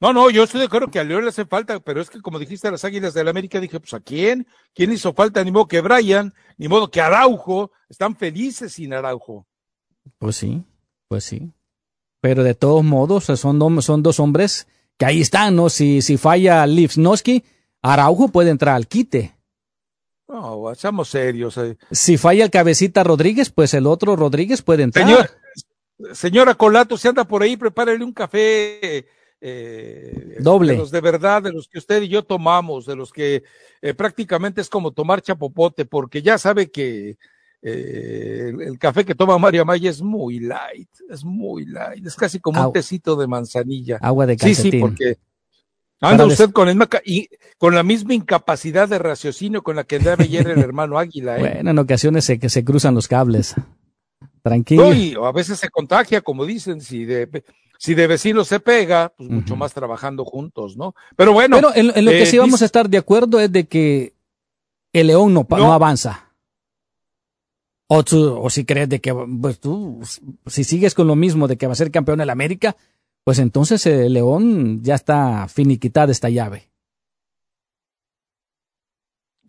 No, 0.00 0.12
no, 0.12 0.30
yo 0.30 0.42
estoy 0.42 0.58
de 0.58 0.66
acuerdo 0.66 0.88
que 0.88 0.98
a 0.98 1.04
León 1.04 1.22
le 1.22 1.28
hace 1.28 1.44
falta, 1.44 1.78
pero 1.78 2.00
es 2.00 2.10
que 2.10 2.20
como 2.20 2.40
dijiste 2.40 2.66
a 2.66 2.72
las 2.72 2.84
Águilas 2.84 3.14
del 3.14 3.28
América, 3.28 3.60
dije, 3.60 3.78
pues 3.78 3.94
¿a 3.94 4.00
quién? 4.00 4.48
¿Quién 4.74 4.90
hizo 4.90 5.12
falta? 5.12 5.44
Ni 5.44 5.52
modo 5.52 5.68
que 5.68 5.80
Brian, 5.80 6.34
ni 6.56 6.66
modo 6.66 6.90
que 6.90 7.00
Araujo, 7.00 7.70
están 7.88 8.16
felices 8.16 8.72
sin 8.72 8.92
Araujo. 8.94 9.46
Pues 10.18 10.34
sí, 10.34 10.64
pues 11.06 11.22
sí. 11.22 11.52
Pero 12.20 12.42
de 12.42 12.54
todos 12.54 12.82
modos, 12.82 13.26
son, 13.26 13.82
son 13.82 14.02
dos 14.02 14.18
hombres 14.18 14.66
que 14.98 15.06
ahí 15.06 15.20
están, 15.20 15.56
¿no? 15.56 15.70
Si, 15.70 16.02
si 16.02 16.16
falla 16.16 16.66
Lipsnowski, 16.66 17.44
Araujo 17.80 18.28
puede 18.28 18.50
entrar 18.50 18.74
al 18.74 18.88
quite. 18.88 19.34
No, 20.26 20.74
seamos 20.74 21.08
serios. 21.08 21.56
Eh. 21.56 21.78
Si 21.90 22.18
falla 22.18 22.44
el 22.44 22.50
cabecita 22.50 23.02
Rodríguez, 23.02 23.50
pues 23.50 23.72
el 23.72 23.86
otro 23.86 24.14
Rodríguez 24.16 24.60
puede 24.60 24.82
entrar. 24.82 25.06
Señor, 25.06 25.30
señora 26.12 26.54
Colato, 26.54 26.98
si 26.98 27.08
anda 27.08 27.24
por 27.24 27.42
ahí, 27.42 27.56
prepárele 27.56 28.04
un 28.04 28.12
café 28.12 29.06
eh, 29.40 30.36
doble. 30.40 30.72
De 30.72 30.78
los 30.78 30.90
de 30.90 31.00
verdad, 31.00 31.42
de 31.42 31.52
los 31.52 31.68
que 31.68 31.78
usted 31.78 32.02
y 32.02 32.08
yo 32.08 32.24
tomamos, 32.24 32.84
de 32.84 32.96
los 32.96 33.12
que 33.12 33.44
eh, 33.80 33.94
prácticamente 33.94 34.60
es 34.60 34.68
como 34.68 34.92
tomar 34.92 35.22
chapopote, 35.22 35.86
porque 35.86 36.20
ya 36.20 36.36
sabe 36.36 36.70
que 36.70 37.16
eh, 37.60 38.52
el, 38.60 38.78
café 38.78 39.04
que 39.04 39.14
toma 39.14 39.38
María 39.38 39.64
Maya 39.64 39.90
es 39.90 40.00
muy 40.00 40.38
light, 40.38 40.88
es 41.10 41.24
muy 41.24 41.64
light, 41.66 42.06
es 42.06 42.14
casi 42.14 42.38
como 42.38 42.64
un 42.66 42.72
tecito 42.72 43.16
de 43.16 43.26
manzanilla. 43.26 43.98
Agua 44.00 44.26
de 44.26 44.36
calcetín. 44.36 44.62
Sí, 44.62 44.70
sí, 44.70 44.80
porque 44.80 45.18
anda 46.00 46.26
usted 46.26 46.50
con, 46.50 46.68
el, 46.68 46.78
y, 47.04 47.28
con 47.58 47.74
la 47.74 47.82
misma 47.82 48.14
incapacidad 48.14 48.88
de 48.88 48.98
raciocinio 48.98 49.62
con 49.62 49.76
la 49.76 49.84
que 49.84 49.96
andaba 49.96 50.22
ayer 50.22 50.48
el 50.48 50.58
hermano 50.62 50.98
Águila. 50.98 51.36
¿eh? 51.36 51.40
Bueno, 51.40 51.70
en 51.70 51.78
ocasiones 51.78 52.24
se, 52.24 52.38
que 52.38 52.48
se 52.48 52.64
cruzan 52.64 52.94
los 52.94 53.08
cables. 53.08 53.54
Tranquilo. 54.42 54.94
y 54.94 55.14
a 55.20 55.32
veces 55.32 55.58
se 55.58 55.68
contagia, 55.68 56.20
como 56.20 56.46
dicen, 56.46 56.80
si 56.80 57.04
de, 57.04 57.42
si 57.76 57.94
de 57.94 58.06
vecino 58.06 58.44
se 58.44 58.60
pega, 58.60 59.12
pues 59.16 59.28
mucho 59.28 59.56
más 59.56 59.74
trabajando 59.74 60.24
juntos, 60.24 60.76
¿no? 60.76 60.94
Pero 61.16 61.32
bueno. 61.32 61.56
Pero 61.56 61.74
en, 61.74 62.04
lo 62.04 62.10
que 62.12 62.22
eh, 62.22 62.26
sí 62.26 62.38
vamos 62.38 62.62
a 62.62 62.64
estar 62.64 62.88
de 62.88 62.98
acuerdo 62.98 63.40
es 63.40 63.50
de 63.50 63.66
que 63.66 64.14
el 64.92 65.08
León 65.08 65.34
no, 65.34 65.46
no 65.50 65.72
avanza. 65.72 66.27
O, 67.90 68.04
o 68.04 68.50
si 68.50 68.64
crees 68.64 68.88
de 68.88 69.00
que, 69.00 69.14
pues 69.14 69.60
tú, 69.60 70.00
si 70.46 70.62
sigues 70.62 70.94
con 70.94 71.06
lo 71.06 71.16
mismo 71.16 71.48
de 71.48 71.56
que 71.56 71.66
va 71.66 71.72
a 71.72 71.76
ser 71.76 71.90
campeón 71.90 72.18
la 72.18 72.32
América, 72.32 72.76
pues 73.24 73.38
entonces 73.38 73.84
el 73.86 74.12
León 74.12 74.82
ya 74.82 74.94
está 74.94 75.48
finiquitada 75.48 76.12
esta 76.12 76.28
llave. 76.28 76.70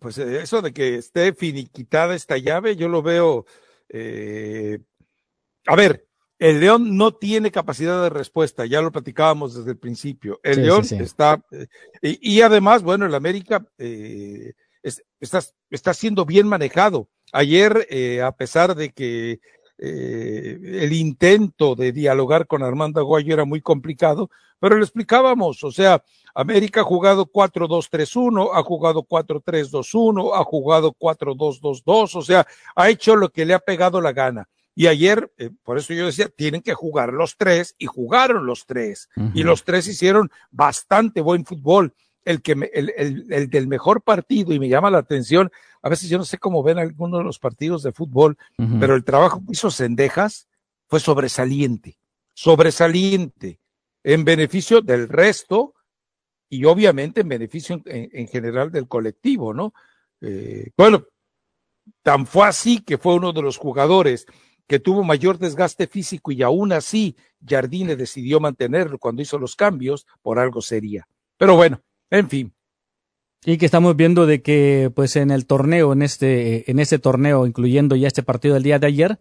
Pues 0.00 0.16
eh, 0.18 0.40
eso 0.42 0.62
de 0.62 0.72
que 0.72 0.96
esté 0.96 1.34
finiquitada 1.34 2.14
esta 2.14 2.38
llave, 2.38 2.74
yo 2.74 2.88
lo 2.88 3.02
veo. 3.02 3.44
Eh, 3.90 4.78
a 5.66 5.76
ver, 5.76 6.08
el 6.38 6.60
León 6.60 6.96
no 6.96 7.12
tiene 7.12 7.50
capacidad 7.50 8.02
de 8.02 8.08
respuesta, 8.08 8.64
ya 8.64 8.80
lo 8.80 8.90
platicábamos 8.90 9.54
desde 9.54 9.72
el 9.72 9.78
principio. 9.78 10.40
El 10.42 10.62
León 10.62 10.84
está, 10.90 11.44
eh, 11.50 11.66
y, 12.00 12.40
además, 12.40 12.82
bueno, 12.82 13.04
el 13.04 13.14
América 13.14 13.66
está, 13.76 15.42
está 15.68 15.94
siendo 15.94 16.24
bien 16.24 16.48
manejado. 16.48 17.10
Ayer, 17.32 17.86
eh, 17.90 18.22
a 18.22 18.32
pesar 18.32 18.74
de 18.74 18.90
que 18.90 19.40
eh, 19.78 20.58
el 20.62 20.92
intento 20.92 21.74
de 21.74 21.92
dialogar 21.92 22.46
con 22.46 22.62
Armando 22.62 23.00
Aguayo 23.00 23.32
era 23.32 23.44
muy 23.44 23.60
complicado, 23.60 24.30
pero 24.58 24.76
le 24.76 24.82
explicábamos, 24.82 25.64
o 25.64 25.72
sea, 25.72 26.04
América 26.34 26.82
ha 26.82 26.84
jugado 26.84 27.26
4-2-3-1, 27.26 28.50
ha 28.52 28.62
jugado 28.62 29.02
4-3-2-1, 29.02 30.32
ha 30.34 30.44
jugado 30.44 30.92
4-2-2-2, 30.92 32.14
o 32.14 32.22
sea, 32.22 32.46
ha 32.76 32.90
hecho 32.90 33.16
lo 33.16 33.30
que 33.30 33.46
le 33.46 33.54
ha 33.54 33.58
pegado 33.58 34.00
la 34.00 34.12
gana. 34.12 34.48
Y 34.74 34.86
ayer, 34.86 35.32
eh, 35.38 35.50
por 35.64 35.78
eso 35.78 35.92
yo 35.94 36.06
decía, 36.06 36.28
tienen 36.28 36.62
que 36.62 36.74
jugar 36.74 37.12
los 37.12 37.36
tres 37.36 37.74
y 37.78 37.86
jugaron 37.86 38.46
los 38.46 38.66
tres. 38.66 39.08
Y 39.34 39.42
los 39.42 39.64
tres 39.64 39.86
hicieron 39.88 40.30
bastante 40.50 41.20
buen 41.20 41.44
fútbol 41.44 41.92
el, 42.24 42.42
que 42.42 42.52
el, 42.52 42.92
el, 42.96 43.50
del 43.50 43.66
mejor 43.68 44.02
partido 44.02 44.52
y 44.52 44.58
me 44.58 44.68
llama 44.68 44.90
la 44.90 44.98
atención. 44.98 45.50
A 45.82 45.88
veces 45.88 46.08
yo 46.08 46.18
no 46.18 46.24
sé 46.24 46.38
cómo 46.38 46.62
ven 46.62 46.78
algunos 46.78 47.20
de 47.20 47.24
los 47.24 47.38
partidos 47.38 47.82
de 47.82 47.92
fútbol, 47.92 48.36
pero 48.78 48.94
el 48.94 49.04
trabajo 49.04 49.40
que 49.40 49.52
hizo 49.52 49.70
Sendejas 49.70 50.48
fue 50.86 51.00
sobresaliente, 51.00 51.98
sobresaliente, 52.34 53.60
en 54.02 54.24
beneficio 54.24 54.80
del 54.80 55.08
resto 55.08 55.74
y 56.48 56.64
obviamente 56.64 57.20
en 57.20 57.28
beneficio 57.28 57.80
en, 57.86 58.28
general 58.28 58.70
del 58.70 58.88
colectivo, 58.88 59.54
¿no? 59.54 59.72
Eh, 60.20 60.70
bueno, 60.76 61.06
tan 62.02 62.26
fue 62.26 62.46
así 62.46 62.80
que 62.80 62.98
fue 62.98 63.14
uno 63.14 63.32
de 63.32 63.42
los 63.42 63.56
jugadores 63.56 64.26
que 64.66 64.78
tuvo 64.78 65.02
mayor 65.02 65.38
desgaste 65.38 65.86
físico 65.86 66.30
y 66.30 66.42
aún 66.42 66.72
así 66.72 67.16
Jardine 67.44 67.96
decidió 67.96 68.38
mantenerlo 68.38 68.98
cuando 68.98 69.22
hizo 69.22 69.38
los 69.38 69.56
cambios, 69.56 70.06
por 70.22 70.38
algo 70.38 70.60
sería. 70.60 71.08
Pero 71.36 71.56
bueno, 71.56 71.80
en 72.10 72.28
fin. 72.28 72.52
Y 73.44 73.56
que 73.56 73.64
estamos 73.64 73.96
viendo 73.96 74.26
de 74.26 74.42
que, 74.42 74.92
pues, 74.94 75.16
en 75.16 75.30
el 75.30 75.46
torneo, 75.46 75.92
en 75.92 76.02
este, 76.02 76.70
en 76.70 76.78
este 76.78 76.98
torneo, 76.98 77.46
incluyendo 77.46 77.96
ya 77.96 78.06
este 78.06 78.22
partido 78.22 78.54
del 78.54 78.62
día 78.62 78.78
de 78.78 78.86
ayer, 78.86 79.18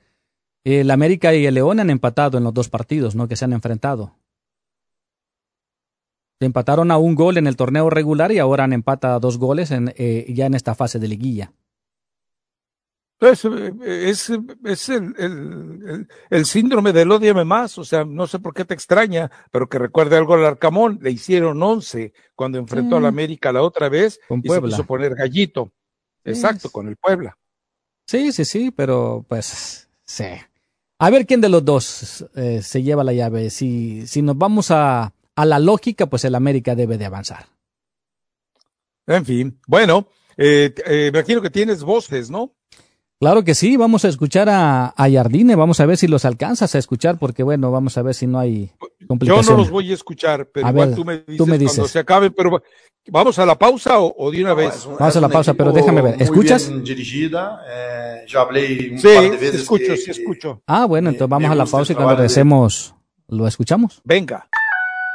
el 0.65 0.91
América 0.91 1.33
y 1.33 1.45
el 1.45 1.55
León 1.55 1.79
han 1.79 1.89
empatado 1.89 2.37
en 2.37 2.43
los 2.43 2.53
dos 2.53 2.69
partidos, 2.69 3.15
¿no? 3.15 3.27
Que 3.27 3.37
se 3.37 3.45
han 3.45 3.53
enfrentado. 3.53 4.15
Empataron 6.41 6.91
a 6.91 6.97
un 6.97 7.15
gol 7.15 7.37
en 7.37 7.47
el 7.47 7.55
torneo 7.55 7.89
regular 7.89 8.31
y 8.31 8.39
ahora 8.39 8.63
han 8.63 8.73
empatado 8.73 9.19
dos 9.19 9.37
goles 9.37 9.71
en, 9.71 9.93
eh, 9.97 10.25
ya 10.29 10.45
en 10.45 10.53
esta 10.53 10.75
fase 10.75 10.99
de 10.99 11.07
liguilla. 11.07 11.53
Pues, 13.19 13.43
es, 13.43 14.31
es 14.63 14.89
el, 14.89 15.13
el, 15.17 16.07
el, 16.29 16.45
síndrome 16.45 16.93
del 16.93 17.11
odiame 17.11 17.43
más, 17.43 17.77
o 17.77 17.83
sea, 17.83 18.05
no 18.05 18.27
sé 18.27 18.39
por 18.39 18.53
qué 18.53 18.63
te 18.63 18.73
extraña, 18.73 19.29
pero 19.51 19.67
que 19.67 19.77
recuerde 19.77 20.15
algo 20.15 20.35
al 20.35 20.45
Arcamón, 20.45 20.99
le 21.01 21.11
hicieron 21.11 21.61
once 21.61 22.13
cuando 22.33 22.57
enfrentó 22.57 22.95
a 22.95 23.01
la 23.01 23.09
América 23.09 23.51
la 23.51 23.61
otra 23.61 23.89
vez 23.89 24.21
con 24.25 24.39
y 24.39 24.43
Puebla. 24.43 24.69
se 24.69 24.71
quiso 24.71 24.87
poner 24.87 25.15
gallito. 25.15 25.69
Exacto, 26.23 26.69
con 26.69 26.87
el 26.87 26.95
Puebla. 26.95 27.37
Sí, 28.07 28.31
sí, 28.31 28.45
sí, 28.45 28.71
pero 28.71 29.25
pues 29.27 29.89
sí. 30.05 30.25
A 30.97 31.09
ver 31.09 31.25
quién 31.25 31.41
de 31.41 31.49
los 31.49 31.65
dos 31.65 32.25
eh, 32.35 32.61
se 32.61 32.83
lleva 32.83 33.03
la 33.03 33.13
llave. 33.13 33.49
Si, 33.49 34.07
si 34.07 34.21
nos 34.21 34.37
vamos 34.37 34.71
a, 34.71 35.13
a 35.35 35.45
la 35.45 35.59
lógica, 35.59 36.07
pues 36.07 36.23
el 36.23 36.35
América 36.35 36.73
debe 36.73 36.97
de 36.97 37.05
avanzar. 37.05 37.47
En 39.07 39.25
fin, 39.25 39.59
bueno, 39.67 40.07
eh, 40.37 40.73
eh, 40.85 41.09
me 41.11 41.19
imagino 41.19 41.41
que 41.41 41.49
tienes 41.49 41.83
voces, 41.83 42.29
¿no? 42.29 42.55
Claro 43.19 43.43
que 43.43 43.53
sí, 43.53 43.75
vamos 43.75 44.05
a 44.05 44.07
escuchar 44.07 44.47
a, 44.47 44.93
a 44.95 45.09
Yardine, 45.09 45.55
vamos 45.55 45.81
a 45.81 45.85
ver 45.85 45.97
si 45.97 46.07
los 46.07 46.23
alcanzas 46.23 46.73
a 46.73 46.77
escuchar, 46.77 47.17
porque 47.17 47.43
bueno, 47.43 47.69
vamos 47.69 47.97
a 47.97 48.01
ver 48.01 48.15
si 48.15 48.27
no 48.27 48.39
hay 48.39 48.71
complicación. 49.07 49.45
Yo 49.45 49.51
no 49.51 49.57
los 49.57 49.69
voy 49.69 49.91
a 49.91 49.93
escuchar, 49.93 50.47
pero 50.53 50.69
igual 50.69 50.95
tú, 50.95 51.03
me 51.03 51.17
dices 51.27 51.75
cuando 51.75 51.87
se 51.89 51.99
acabe, 51.99 52.31
pero 52.31 52.63
¿vamos 53.09 53.37
a 53.37 53.45
la 53.45 53.59
pausa 53.59 53.99
o, 53.99 54.31
de 54.31 54.41
una 54.41 54.53
vez? 54.53 54.87
vamos 54.97 55.17
a 55.17 55.19
la 55.19 55.27
pausa, 55.27 55.53
pero 55.53 55.73
déjame 55.73 56.01
ver, 56.01 56.21
¿escuchas? 56.21 56.71
dirigida, 56.81 57.61
eh, 57.69 58.25
ya 58.25 58.39
hablé 58.39 58.91
un 58.93 58.99
sí, 58.99 59.07
par 59.13 59.23
de 59.23 59.29
veces 59.31 59.61
escucho, 59.63 59.97
sí 59.97 60.11
escucho. 60.11 60.61
Ah, 60.65 60.85
bueno, 60.85 61.09
entonces 61.09 61.29
vamos 61.29 61.51
a 61.51 61.55
la 61.55 61.65
pausa 61.65 61.91
y 61.91 61.95
cuando 61.97 62.15
regresemos 62.15 62.95
lo 63.27 63.47
escuchamos. 63.47 64.01
Venga. 64.05 64.47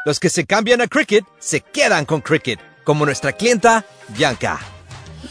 Los 0.05 0.21
que 0.21 0.29
se 0.29 0.45
cambian 0.45 0.83
a 0.83 0.89
Cricket 0.89 1.25
se 1.39 1.63
quedan 1.63 2.05
con 2.05 2.21
Cricket, 2.21 2.61
como 2.85 3.07
nuestra 3.07 3.33
clienta 3.33 3.87
Bianca. 4.15 4.74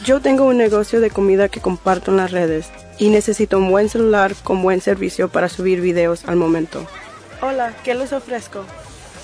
Yo 0.01 0.19
tengo 0.19 0.45
un 0.45 0.57
negocio 0.57 0.99
de 0.99 1.09
comida 1.09 1.49
que 1.49 1.61
comparto 1.61 2.11
en 2.11 2.17
las 2.17 2.31
redes 2.31 2.67
y 2.97 3.09
necesito 3.09 3.57
un 3.57 3.69
buen 3.69 3.89
celular 3.89 4.35
con 4.43 4.61
buen 4.61 4.81
servicio 4.81 5.29
para 5.29 5.49
subir 5.49 5.81
videos 5.81 6.25
al 6.25 6.35
momento. 6.35 6.85
Hola, 7.41 7.73
¿qué 7.83 7.93
les 7.93 8.11
ofrezco? 8.11 8.65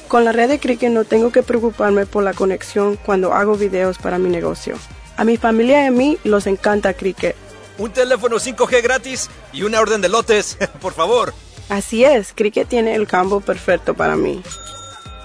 Con 0.07 0.25
la 0.25 0.31
red 0.31 0.47
de 0.47 0.59
Cricket 0.59 0.91
no 0.91 1.03
tengo 1.03 1.31
que 1.31 1.43
preocuparme 1.43 2.05
por 2.05 2.23
la 2.23 2.33
conexión 2.33 2.97
cuando 2.97 3.33
hago 3.33 3.55
videos 3.55 3.97
para 3.97 4.19
mi 4.19 4.29
negocio. 4.29 4.75
A 5.17 5.23
mi 5.23 5.37
familia 5.37 5.83
y 5.83 5.87
a 5.87 5.91
mí 5.91 6.17
los 6.23 6.47
encanta 6.47 6.93
Cricket. 6.93 7.35
Un 7.77 7.91
teléfono 7.91 8.37
5G 8.37 8.81
gratis 8.81 9.29
y 9.51 9.63
una 9.63 9.79
orden 9.79 10.01
de 10.01 10.09
lotes, 10.09 10.57
por 10.81 10.93
favor. 10.93 11.33
Así 11.69 12.03
es, 12.03 12.33
Cricket 12.33 12.67
tiene 12.67 12.95
el 12.95 13.07
campo 13.07 13.41
perfecto 13.41 13.93
para 13.93 14.15
mí. 14.15 14.41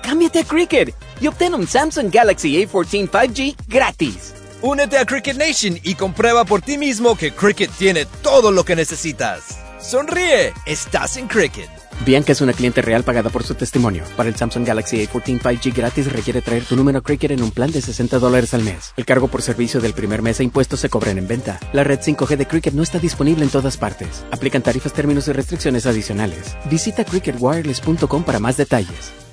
Cámbiate 0.03 0.41
a 0.41 0.45
Cricket 0.45 0.95
y 1.21 1.27
obtén 1.27 1.55
un 1.55 1.67
Samsung 1.67 2.11
Galaxy 2.13 2.57
A14 2.67 3.09
5G 3.09 3.57
gratis. 3.69 4.35
Únete 4.63 4.99
a 4.99 5.05
Cricket 5.05 5.37
Nation 5.37 5.79
y 5.83 5.95
comprueba 5.95 6.45
por 6.45 6.63
ti 6.63 6.79
mismo 6.79 7.17
que 7.17 7.33
Cricket 7.33 7.71
tiene 7.71 8.07
todo 8.23 8.51
lo 8.51 8.65
que 8.65 8.77
necesitas. 8.77 9.59
Sonríe, 9.81 10.53
estás 10.67 11.17
en 11.17 11.29
Cricket. 11.29 11.69
Bianca 12.05 12.33
es 12.33 12.41
una 12.41 12.53
cliente 12.53 12.83
real 12.83 13.05
pagada 13.05 13.31
por 13.31 13.45
su 13.45 13.55
testimonio. 13.55 14.05
Para 14.17 14.29
el 14.29 14.37
Samsung 14.37 14.67
Galaxy 14.67 15.07
A14 15.07 15.41
5G 15.41 15.75
gratis 15.75 16.13
requiere 16.13 16.43
traer 16.43 16.65
tu 16.65 16.77
número 16.77 17.03
Cricket 17.03 17.31
en 17.31 17.43
un 17.43 17.51
plan 17.51 17.71
de 17.71 17.81
60 17.81 18.19
dólares 18.19 18.53
al 18.53 18.63
mes. 18.63 18.93
El 18.97 19.05
cargo 19.05 19.29
por 19.29 19.43
servicio 19.43 19.81
del 19.81 19.95
primer 19.95 20.23
mes 20.23 20.41
e 20.41 20.45
impuestos 20.45 20.81
se 20.81 20.89
cobran 20.89 21.19
en 21.19 21.29
venta. 21.29 21.61
La 21.73 21.85
red 21.85 22.01
5G 22.01 22.37
de 22.37 22.47
Cricket 22.47 22.75
no 22.75 22.83
está 22.83 22.99
disponible 22.99 23.45
en 23.45 23.51
todas 23.51 23.77
partes. 23.77 24.25
Aplican 24.31 24.63
tarifas, 24.63 24.93
términos 24.93 25.29
y 25.29 25.33
restricciones 25.33 25.87
adicionales. 25.87 26.57
Visita 26.71 27.05
cricketwireless.com 27.05 28.25
para 28.25 28.39
más 28.39 28.57
detalles. 28.57 29.24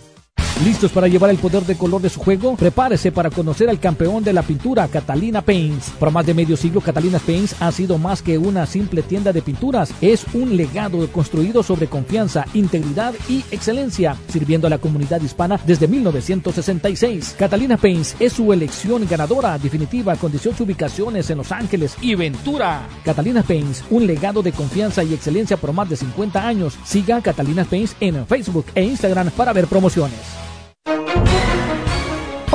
¿Listos 0.64 0.92
para 0.92 1.08
llevar 1.08 1.32
el 1.32 1.40
poder 1.40 1.64
de 1.64 1.76
color 1.76 2.04
de 2.04 2.10
su 2.10 2.20
juego? 2.20 2.56
Prepárese 2.56 3.12
para 3.12 3.32
conocer 3.32 3.68
al 3.68 3.80
campeón 3.80 4.24
de 4.24 4.32
la 4.32 4.44
pintura, 4.44 4.88
Catalina 4.88 5.42
Paints. 5.42 5.90
Por 5.98 6.12
más 6.12 6.24
de 6.24 6.36
medio 6.36 6.56
siglo, 6.56 6.82
Catalina 6.82 7.18
Paints 7.18 7.56
ha 7.60 7.72
sido 7.72 7.98
más 7.98 8.22
que 8.22 8.38
una 8.38 8.68
simple 8.68 9.02
tienda 9.02 9.34
de 9.34 9.42
pinturas. 9.42 9.92
Es 10.02 10.24
un 10.36 10.56
legado 10.56 11.12
construido 11.12 11.64
sobre 11.64 11.88
confianza, 11.88 12.46
integridad 12.54 13.16
y 13.28 13.44
excelencia, 13.50 14.16
sirviendo 14.28 14.68
a 14.68 14.70
la 14.70 14.78
comunidad 14.78 15.20
hispana 15.22 15.60
desde 15.66 15.88
1966. 15.88 17.38
Catalina 17.40 17.78
Paints 17.78 18.16
es 18.20 18.34
su 18.34 18.54
elección 18.54 19.08
ganadora 19.10 19.58
definitiva 19.58 20.16
con 20.16 20.30
18 20.30 20.64
ubicaciones 20.64 21.28
en 21.32 21.40
Los 21.40 21.52
Ángeles 21.52 21.96
y 22.02 22.14
Ventura. 22.14 22.88
Catalina 23.04 23.42
Paints, 23.42 23.84
un 23.90 24.06
legado 24.06 24.44
de 24.44 24.52
confianza 24.52 25.04
y 25.04 25.16
excelencia 25.16 25.58
por 25.58 25.74
más 25.74 25.90
de 25.90 25.96
50 25.96 26.48
años. 26.48 26.78
Siga 26.84 27.20
Catalina 27.20 27.66
Paints 27.66 27.96
en 28.00 28.28
Facebook 28.28 28.68
e 28.76 28.84
Instagram 28.84 29.32
para 29.32 29.54
ver 29.54 29.66
promociones. 29.66 30.51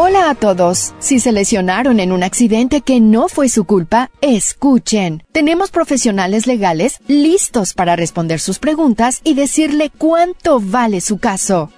Hola 0.06 0.30
a 0.30 0.34
todos. 0.36 0.94
Si 1.00 1.18
se 1.18 1.32
lesionaron 1.32 1.98
en 1.98 2.12
un 2.12 2.22
accidente 2.22 2.80
que 2.80 3.00
no 3.00 3.26
fue 3.26 3.48
su 3.48 3.64
culpa, 3.64 4.12
escuchen. 4.20 5.24
Tenemos 5.32 5.72
profesionales 5.72 6.46
legales 6.46 7.00
listos 7.08 7.74
para 7.74 7.96
responder 7.96 8.38
sus 8.38 8.60
preguntas 8.60 9.20
y 9.24 9.34
decirle 9.34 9.90
cuánto 9.90 10.60
vale 10.60 11.00
su 11.00 11.18
caso. 11.18 11.72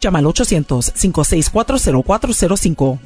Llama 0.00 0.20
al 0.20 0.26
800-564-0405. 0.26 3.00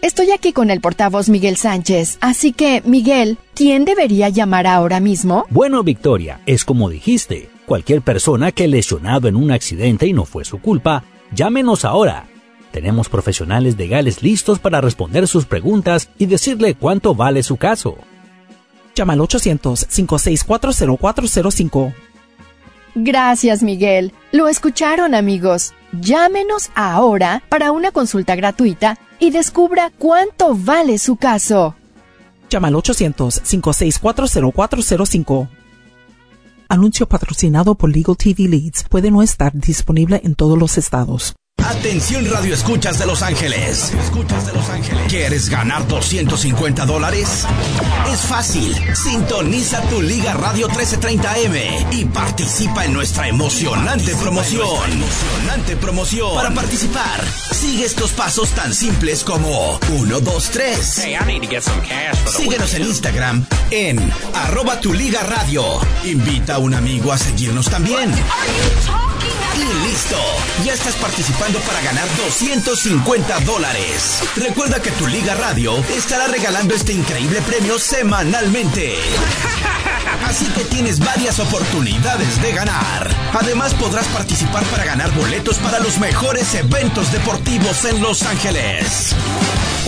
Estoy 0.00 0.30
aquí 0.30 0.54
con 0.54 0.70
el 0.70 0.80
portavoz 0.80 1.28
Miguel 1.28 1.58
Sánchez, 1.58 2.16
así 2.22 2.54
que, 2.54 2.80
Miguel, 2.86 3.36
¿quién 3.54 3.84
debería 3.84 4.30
llamar 4.30 4.66
ahora 4.66 4.98
mismo? 4.98 5.44
Bueno, 5.50 5.82
Victoria, 5.82 6.40
es 6.46 6.64
como 6.64 6.88
dijiste. 6.88 7.50
Cualquier 7.66 8.00
persona 8.00 8.50
que 8.50 8.66
lesionado 8.66 9.28
en 9.28 9.36
un 9.36 9.50
accidente 9.50 10.06
y 10.06 10.14
no 10.14 10.24
fue 10.24 10.46
su 10.46 10.58
culpa, 10.58 11.04
llámenos 11.34 11.84
ahora. 11.84 12.28
Tenemos 12.76 13.08
profesionales 13.08 13.78
legales 13.78 14.22
listos 14.22 14.58
para 14.58 14.82
responder 14.82 15.26
sus 15.26 15.46
preguntas 15.46 16.10
y 16.18 16.26
decirle 16.26 16.74
cuánto 16.74 17.14
vale 17.14 17.42
su 17.42 17.56
caso. 17.56 17.96
Llama 18.94 19.14
al 19.14 19.20
800-564-0405. 19.20 21.94
Gracias, 22.94 23.62
Miguel. 23.62 24.12
Lo 24.30 24.48
escucharon, 24.48 25.14
amigos. 25.14 25.72
Llámenos 25.98 26.68
ahora 26.74 27.42
para 27.48 27.72
una 27.72 27.92
consulta 27.92 28.36
gratuita 28.36 28.98
y 29.20 29.30
descubra 29.30 29.90
cuánto 29.96 30.54
vale 30.54 30.98
su 30.98 31.16
caso. 31.16 31.76
Llama 32.50 32.68
al 32.68 32.74
800-564-0405. 32.74 35.48
Anuncio 36.68 37.08
patrocinado 37.08 37.74
por 37.74 37.88
Legal 37.88 38.18
TV 38.18 38.50
Leads. 38.50 38.84
Puede 38.90 39.10
no 39.10 39.22
estar 39.22 39.54
disponible 39.54 40.20
en 40.24 40.34
todos 40.34 40.58
los 40.58 40.76
estados. 40.76 41.36
Atención 41.64 42.28
Radio 42.30 42.54
Escuchas 42.54 42.98
de 42.98 43.06
Los 43.06 43.22
Ángeles. 43.22 43.92
Escuchas 44.04 44.46
de 44.46 44.52
Los 44.52 44.68
Ángeles. 44.68 45.02
¿Quieres 45.08 45.48
ganar 45.48 45.86
250 45.88 46.84
dólares? 46.86 47.44
Es 48.12 48.20
fácil. 48.20 48.76
Sintoniza 48.94 49.80
tu 49.88 50.00
Liga 50.00 50.34
Radio 50.34 50.68
1330M 50.68 51.86
y 51.92 52.04
participa 52.04 52.84
en 52.84 52.92
nuestra 52.92 53.26
emocionante 53.28 54.14
promoción. 54.14 54.68
Emocionante 54.92 55.76
promoción. 55.76 56.34
Para 56.36 56.54
participar, 56.54 57.24
sigue 57.52 57.84
estos 57.84 58.12
pasos 58.12 58.50
tan 58.50 58.72
simples 58.72 59.24
como 59.24 59.80
1, 59.90 60.20
2, 60.20 60.50
3. 60.50 61.06
Síguenos 62.36 62.74
en 62.74 62.82
Instagram 62.82 63.46
en 63.70 64.12
arroba 64.34 64.80
tu 64.80 64.92
Liga 64.92 65.22
Radio. 65.22 65.64
Invita 66.04 66.56
a 66.56 66.58
un 66.58 66.74
amigo 66.74 67.12
a 67.12 67.18
seguirnos 67.18 67.66
también. 67.68 68.12
Y 69.56 69.88
listo. 69.88 70.16
Ya 70.64 70.74
estás 70.74 70.94
participando 70.96 71.58
para 71.60 71.80
ganar 71.80 72.06
250 72.16 73.40
dólares. 73.40 74.20
Recuerda 74.36 74.80
que 74.82 74.90
tu 74.92 75.06
Liga 75.06 75.34
Radio 75.34 75.82
estará 75.96 76.26
regalando 76.26 76.74
este 76.74 76.92
increíble 76.92 77.40
premio 77.40 77.78
semanalmente. 77.78 78.96
Así 80.26 80.46
que 80.46 80.64
tienes 80.64 80.98
varias 80.98 81.38
oportunidades 81.38 82.42
de 82.42 82.52
ganar. 82.52 83.08
Además 83.32 83.72
podrás 83.74 84.06
participar 84.08 84.62
para 84.64 84.84
ganar 84.84 85.10
boletos 85.12 85.56
para 85.58 85.78
los 85.78 85.98
mejores 85.98 86.54
eventos 86.54 87.10
deportivos 87.12 87.84
en 87.86 88.02
Los 88.02 88.24
Ángeles. 88.24 89.14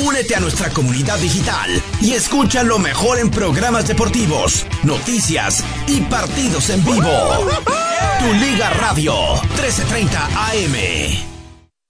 Únete 0.00 0.34
a 0.34 0.40
nuestra 0.40 0.70
comunidad 0.70 1.18
digital 1.18 1.82
y 2.00 2.12
escucha 2.12 2.62
lo 2.62 2.78
mejor 2.78 3.18
en 3.18 3.30
programas 3.30 3.86
deportivos, 3.86 4.64
noticias 4.84 5.62
y 5.88 6.00
partidos 6.02 6.70
en 6.70 6.84
vivo. 6.84 7.48
Tu 8.18 8.32
Liga 8.34 8.70
Radio 8.80 9.14
1330 9.56 10.28
AM. 10.50 11.27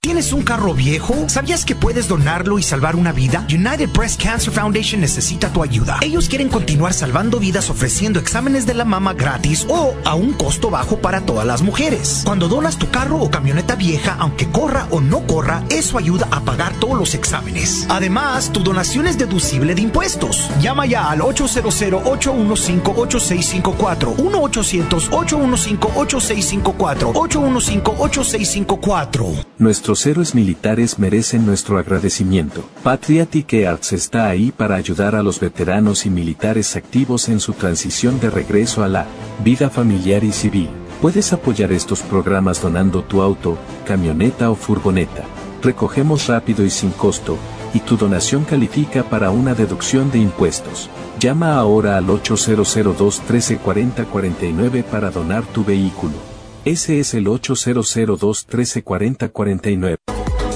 ¿Tienes 0.01 0.31
un 0.31 0.43
carro 0.43 0.73
viejo? 0.73 1.27
¿Sabías 1.27 1.65
que 1.65 1.75
puedes 1.75 2.07
donarlo 2.07 2.57
y 2.57 2.63
salvar 2.63 2.95
una 2.95 3.11
vida? 3.11 3.45
United 3.53 3.89
Breast 3.89 4.23
Cancer 4.23 4.53
Foundation 4.53 5.01
necesita 5.01 5.51
tu 5.51 5.61
ayuda. 5.61 5.97
Ellos 5.99 6.29
quieren 6.29 6.47
continuar 6.47 6.93
salvando 6.93 7.37
vidas 7.37 7.69
ofreciendo 7.69 8.17
exámenes 8.17 8.65
de 8.65 8.75
la 8.75 8.85
mama 8.85 9.13
gratis 9.13 9.65
o 9.67 9.93
a 10.05 10.15
un 10.15 10.31
costo 10.31 10.69
bajo 10.69 10.99
para 10.99 11.25
todas 11.25 11.45
las 11.45 11.63
mujeres. 11.63 12.21
Cuando 12.23 12.47
donas 12.47 12.77
tu 12.77 12.89
carro 12.89 13.17
o 13.17 13.29
camioneta 13.29 13.75
vieja, 13.75 14.15
aunque 14.19 14.47
corra 14.47 14.87
o 14.89 15.01
no 15.01 15.27
corra, 15.27 15.65
eso 15.69 15.97
ayuda 15.97 16.29
a 16.31 16.45
pagar 16.45 16.71
todos 16.79 16.97
los 16.97 17.13
exámenes. 17.13 17.85
Además, 17.89 18.53
tu 18.53 18.63
donación 18.63 19.05
es 19.05 19.17
deducible 19.17 19.75
de 19.75 19.81
impuestos. 19.81 20.49
Llama 20.61 20.85
ya 20.85 21.09
al 21.09 21.19
800-815-8654, 21.19 24.15
1-800-815-8654, 24.15 27.11
815-8654. 27.11 29.45
Nuestros 29.89 30.11
héroes 30.11 30.35
militares 30.35 30.99
merecen 30.99 31.47
nuestro 31.47 31.79
agradecimiento. 31.79 32.63
Patriotic 32.83 33.65
Arts 33.67 33.93
está 33.93 34.27
ahí 34.27 34.51
para 34.51 34.75
ayudar 34.75 35.15
a 35.15 35.23
los 35.23 35.39
veteranos 35.39 36.05
y 36.05 36.11
militares 36.11 36.75
activos 36.75 37.27
en 37.27 37.39
su 37.39 37.53
transición 37.53 38.19
de 38.19 38.29
regreso 38.29 38.83
a 38.83 38.87
la 38.87 39.07
vida 39.43 39.71
familiar 39.71 40.23
y 40.23 40.31
civil. 40.31 40.69
Puedes 41.01 41.33
apoyar 41.33 41.71
estos 41.71 42.01
programas 42.01 42.61
donando 42.61 43.01
tu 43.01 43.23
auto, 43.23 43.57
camioneta 43.83 44.51
o 44.51 44.55
furgoneta. 44.55 45.23
Recogemos 45.63 46.27
rápido 46.27 46.63
y 46.63 46.69
sin 46.69 46.91
costo, 46.91 47.39
y 47.73 47.79
tu 47.79 47.97
donación 47.97 48.43
califica 48.43 49.01
para 49.01 49.31
una 49.31 49.55
deducción 49.55 50.11
de 50.11 50.19
impuestos. 50.19 50.87
Llama 51.19 51.55
ahora 51.55 51.97
al 51.97 52.07
8002 52.07 53.21
1340 53.21 54.05
49 54.05 54.83
para 54.83 55.09
donar 55.09 55.45
tu 55.45 55.65
vehículo. 55.65 56.28
Ese 56.65 56.99
es 56.99 57.13
el 57.13 57.27
8002 57.27 58.45
1340 58.47 59.29
49. 59.29 59.95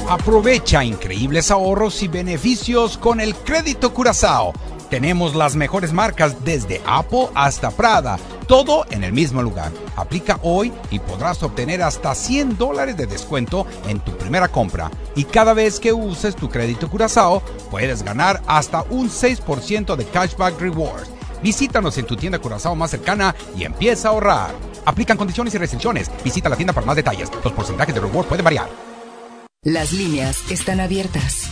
Aprovecha 0.09 0.83
increíbles 0.83 1.49
ahorros 1.49 2.03
y 2.03 2.09
beneficios 2.09 2.97
con 2.97 3.21
el 3.21 3.33
crédito 3.35 3.93
Curazao. 3.93 4.51
Tenemos 4.89 5.33
las 5.33 5.55
mejores 5.55 5.93
marcas 5.93 6.43
desde 6.43 6.81
Apple 6.85 7.29
hasta 7.33 7.71
Prada, 7.71 8.19
todo 8.47 8.85
en 8.91 9.05
el 9.05 9.13
mismo 9.13 9.41
lugar. 9.41 9.71
Aplica 9.95 10.39
hoy 10.43 10.73
y 10.91 10.99
podrás 10.99 11.41
obtener 11.41 11.81
hasta 11.81 12.13
100 12.13 12.57
dólares 12.57 12.97
de 12.97 13.07
descuento 13.07 13.65
en 13.87 14.01
tu 14.01 14.11
primera 14.17 14.49
compra. 14.49 14.91
Y 15.15 15.23
cada 15.23 15.53
vez 15.53 15.79
que 15.79 15.93
uses 15.93 16.35
tu 16.35 16.49
crédito 16.49 16.89
Curazao, 16.89 17.41
puedes 17.71 18.03
ganar 18.03 18.41
hasta 18.45 18.83
un 18.89 19.09
6% 19.09 19.95
de 19.95 20.05
cashback 20.05 20.59
rewards. 20.59 21.12
Visítanos 21.43 21.97
en 21.97 22.05
tu 22.05 22.15
tienda 22.15 22.39
Curazao 22.39 22.73
más 22.75 22.89
cercana 22.89 23.35
y 23.55 23.65
empieza 23.65 24.07
a 24.07 24.11
ahorrar. 24.11 24.55
Aplican 24.85 25.17
condiciones 25.17 25.53
y 25.53 25.57
restricciones. 25.57 26.09
Visita 26.23 26.47
la 26.47 26.55
tienda 26.55 26.71
para 26.73 26.87
más 26.87 26.95
detalles. 26.95 27.29
Los 27.43 27.51
porcentajes 27.51 27.93
de 27.93 27.99
reward 28.01 28.27
pueden 28.27 28.45
variar. 28.45 28.69
Las 29.63 29.91
líneas 29.91 30.49
están 30.49 30.79
abiertas. 30.79 31.49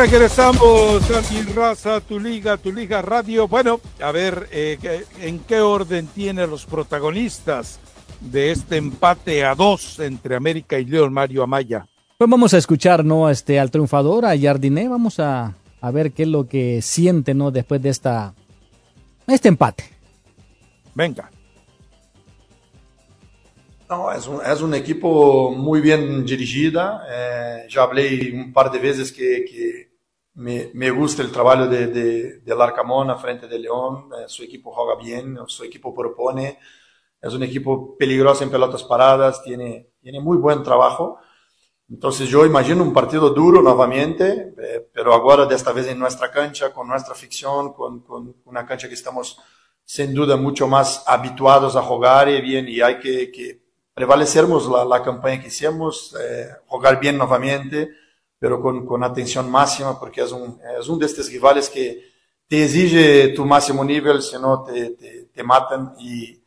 Regresamos 0.00 1.10
a 1.10 1.20
mi 1.30 1.42
raza, 1.42 2.00
tu 2.00 2.18
liga, 2.18 2.56
tu 2.56 2.72
liga 2.72 3.02
radio. 3.02 3.46
Bueno, 3.46 3.82
a 4.00 4.10
ver, 4.10 4.48
eh, 4.50 5.04
¿en 5.20 5.40
qué 5.40 5.60
orden 5.60 6.06
tiene 6.06 6.46
los 6.46 6.64
protagonistas 6.64 7.78
de 8.18 8.50
este 8.50 8.78
empate 8.78 9.44
a 9.44 9.54
dos 9.54 10.00
entre 10.00 10.36
América 10.36 10.78
y 10.78 10.86
León 10.86 11.12
Mario 11.12 11.42
Amaya? 11.42 11.86
Pues 12.16 12.30
vamos 12.30 12.54
a 12.54 12.56
escuchar, 12.56 13.04
¿no? 13.04 13.28
Este, 13.28 13.60
al 13.60 13.70
triunfador, 13.70 14.24
a 14.24 14.38
Jardiné, 14.38 14.88
vamos 14.88 15.20
a, 15.20 15.54
a 15.82 15.90
ver 15.90 16.12
qué 16.12 16.22
es 16.22 16.28
lo 16.30 16.48
que 16.48 16.80
siente, 16.80 17.34
¿no? 17.34 17.50
Después 17.50 17.82
de 17.82 17.90
esta, 17.90 18.32
este 19.26 19.48
empate. 19.48 19.84
Venga. 20.94 21.30
No, 23.90 24.10
es 24.12 24.26
un, 24.26 24.40
es 24.46 24.62
un 24.62 24.72
equipo 24.72 25.50
muy 25.50 25.82
bien 25.82 26.24
dirigida. 26.24 27.04
Eh, 27.12 27.66
ya 27.68 27.82
hablé 27.82 28.32
un 28.32 28.50
par 28.50 28.70
de 28.70 28.78
veces 28.78 29.12
que, 29.12 29.44
que 29.44 29.89
me, 30.34 30.70
me, 30.74 30.90
gusta 30.90 31.22
el 31.22 31.32
trabajo 31.32 31.66
de, 31.66 31.88
de, 31.88 32.40
del 32.40 32.60
Arcamón 32.60 33.10
a 33.10 33.16
frente 33.16 33.48
de 33.48 33.58
León. 33.58 34.10
Eh, 34.18 34.24
su 34.28 34.42
equipo 34.42 34.72
juega 34.72 35.00
bien, 35.00 35.38
su 35.46 35.64
equipo 35.64 35.94
propone. 35.94 36.58
Es 37.20 37.34
un 37.34 37.42
equipo 37.42 37.96
peligroso 37.96 38.44
en 38.44 38.50
pelotas 38.50 38.84
paradas, 38.84 39.42
tiene, 39.42 39.90
tiene 40.00 40.20
muy 40.20 40.38
buen 40.38 40.62
trabajo. 40.62 41.18
Entonces 41.90 42.28
yo 42.28 42.46
imagino 42.46 42.84
un 42.84 42.92
partido 42.92 43.30
duro 43.30 43.60
nuevamente, 43.60 44.54
eh, 44.58 44.88
pero 44.92 45.12
ahora 45.12 45.44
de 45.44 45.56
esta 45.56 45.72
vez 45.72 45.88
en 45.88 45.98
nuestra 45.98 46.30
cancha, 46.30 46.72
con 46.72 46.86
nuestra 46.86 47.14
ficción, 47.14 47.72
con, 47.72 48.00
con, 48.00 48.36
una 48.44 48.64
cancha 48.64 48.88
que 48.88 48.94
estamos 48.94 49.38
sin 49.84 50.14
duda 50.14 50.36
mucho 50.36 50.68
más 50.68 51.02
habituados 51.06 51.74
a 51.74 51.82
jugar 51.82 52.28
y 52.28 52.40
bien, 52.40 52.68
y 52.68 52.80
hay 52.80 53.00
que, 53.00 53.32
que 53.32 53.60
prevalecermos 53.92 54.68
la, 54.68 54.84
la, 54.84 55.02
campaña 55.02 55.40
que 55.40 55.48
hicimos, 55.48 56.16
eh, 56.20 56.48
jugar 56.68 57.00
bien 57.00 57.18
nuevamente 57.18 57.90
pero 58.40 58.60
con, 58.60 58.86
con 58.86 59.04
atención 59.04 59.50
máxima, 59.50 60.00
porque 60.00 60.22
es 60.22 60.32
un, 60.32 60.58
es 60.80 60.88
un 60.88 60.98
de 60.98 61.06
estos 61.06 61.28
rivales 61.28 61.68
que 61.68 62.02
te 62.48 62.64
exige 62.64 63.28
tu 63.28 63.44
máximo 63.44 63.84
nivel, 63.84 64.22
si 64.22 64.36
no 64.38 64.64
te, 64.64 64.90
te, 64.92 65.26
te 65.26 65.42
matan 65.44 65.94
y 65.98 66.42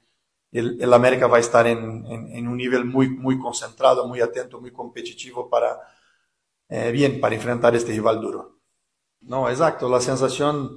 el, 0.51 0.81
el, 0.81 0.91
América 0.91 1.27
va 1.27 1.37
a 1.37 1.39
estar 1.39 1.67
en, 1.67 2.05
en, 2.07 2.35
en, 2.35 2.47
un 2.47 2.57
nivel 2.57 2.83
muy, 2.83 3.09
muy 3.09 3.39
concentrado, 3.39 4.07
muy 4.07 4.21
atento, 4.21 4.59
muy 4.59 4.71
competitivo 4.71 5.47
para, 5.47 5.79
eh, 6.67 6.91
bien, 6.91 7.21
para 7.21 7.35
enfrentar 7.35 7.75
este 7.75 7.91
rival 7.91 8.19
duro. 8.19 8.59
No, 9.21 9.47
exacto, 9.47 9.87
la 9.87 10.01
sensación, 10.01 10.75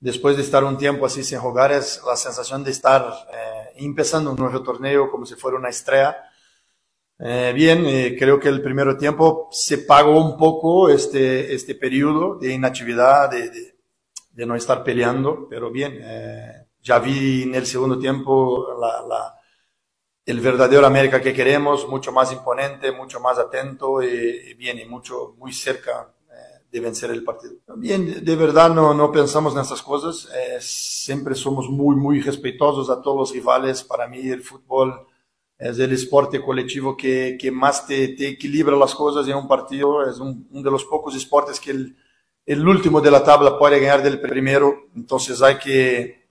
después 0.00 0.36
de 0.36 0.42
estar 0.42 0.64
un 0.64 0.78
tiempo 0.78 1.04
así 1.04 1.22
sin 1.22 1.38
jugar, 1.40 1.72
es 1.72 2.02
la 2.06 2.16
sensación 2.16 2.64
de 2.64 2.70
estar 2.70 3.02
eh, 3.32 3.70
empezando 3.76 4.30
un 4.30 4.36
nuevo 4.36 4.62
torneo 4.62 5.10
como 5.10 5.26
si 5.26 5.34
fuera 5.34 5.58
una 5.58 5.68
estrella 5.68 6.16
eh, 7.18 7.52
bien, 7.54 7.84
eh, 7.86 8.16
creo 8.18 8.38
que 8.38 8.48
el 8.48 8.62
primer 8.62 8.96
tiempo 8.96 9.48
se 9.50 9.78
pagó 9.78 10.24
un 10.24 10.36
poco 10.36 10.88
este, 10.88 11.54
este 11.54 11.74
periodo 11.74 12.36
de 12.36 12.52
inactividad, 12.52 13.30
de, 13.30 13.50
de, 13.50 13.76
de 14.32 14.46
no 14.46 14.54
estar 14.54 14.84
peleando, 14.84 15.48
pero 15.48 15.70
bien, 15.70 15.98
eh, 16.00 16.66
ya 16.80 16.98
vi 17.00 17.42
en 17.42 17.54
el 17.54 17.66
segundo 17.66 17.98
tiempo 17.98 18.68
la, 18.80 19.02
la, 19.06 19.34
el 20.24 20.40
verdadero 20.40 20.86
América 20.86 21.20
que 21.20 21.34
queremos, 21.34 21.88
mucho 21.88 22.12
más 22.12 22.30
imponente, 22.32 22.92
mucho 22.92 23.18
más 23.18 23.38
atento 23.38 24.02
y, 24.02 24.54
y 24.58 24.70
y 24.70 24.84
mucho, 24.84 25.34
muy 25.38 25.52
cerca 25.52 26.14
eh, 26.30 26.64
de 26.70 26.80
vencer 26.80 27.10
el 27.10 27.24
partido. 27.24 27.54
Bien, 27.76 28.24
de 28.24 28.36
verdad 28.36 28.70
no, 28.70 28.94
no 28.94 29.10
pensamos 29.10 29.54
en 29.54 29.60
estas 29.60 29.82
cosas, 29.82 30.28
eh, 30.34 30.58
siempre 30.60 31.34
somos 31.34 31.68
muy, 31.68 31.96
muy 31.96 32.20
respetuosos 32.20 32.90
a 32.90 33.02
todos 33.02 33.16
los 33.16 33.32
rivales. 33.32 33.82
Para 33.82 34.06
mí 34.06 34.28
el 34.28 34.42
fútbol 34.42 35.06
es 35.58 35.78
el 35.78 35.92
esporte 35.92 36.40
colectivo 36.40 36.96
que, 36.96 37.36
que 37.40 37.50
más 37.50 37.86
te, 37.86 38.04
equilibra 38.28 38.76
las 38.76 38.94
cosas 38.94 39.26
en 39.26 39.36
un 39.36 39.48
partido, 39.48 40.08
es 40.08 40.18
un, 40.18 40.46
uno 40.50 40.62
de 40.62 40.70
los 40.70 40.84
pocos 40.84 41.16
esportes 41.16 41.58
que 41.58 41.72
el, 41.72 41.96
el, 42.46 42.66
último 42.66 43.00
de 43.00 43.10
la 43.10 43.24
tabla 43.24 43.58
puede 43.58 43.80
ganar 43.80 44.02
del 44.02 44.20
primero, 44.20 44.86
entonces 44.94 45.42
hay 45.42 45.58
que, 45.58 46.28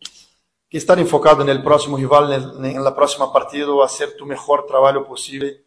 que 0.69 0.77
estar 0.77 0.97
enfocado 0.97 1.41
en 1.41 1.49
el 1.49 1.61
próximo 1.61 1.97
rival, 1.97 2.31
en, 2.31 2.65
el, 2.65 2.75
en 2.77 2.83
la 2.83 2.95
próxima 2.95 3.33
partido, 3.33 3.83
hacer 3.83 4.15
tu 4.15 4.25
mejor 4.25 4.65
trabajo 4.65 5.05
posible. 5.05 5.65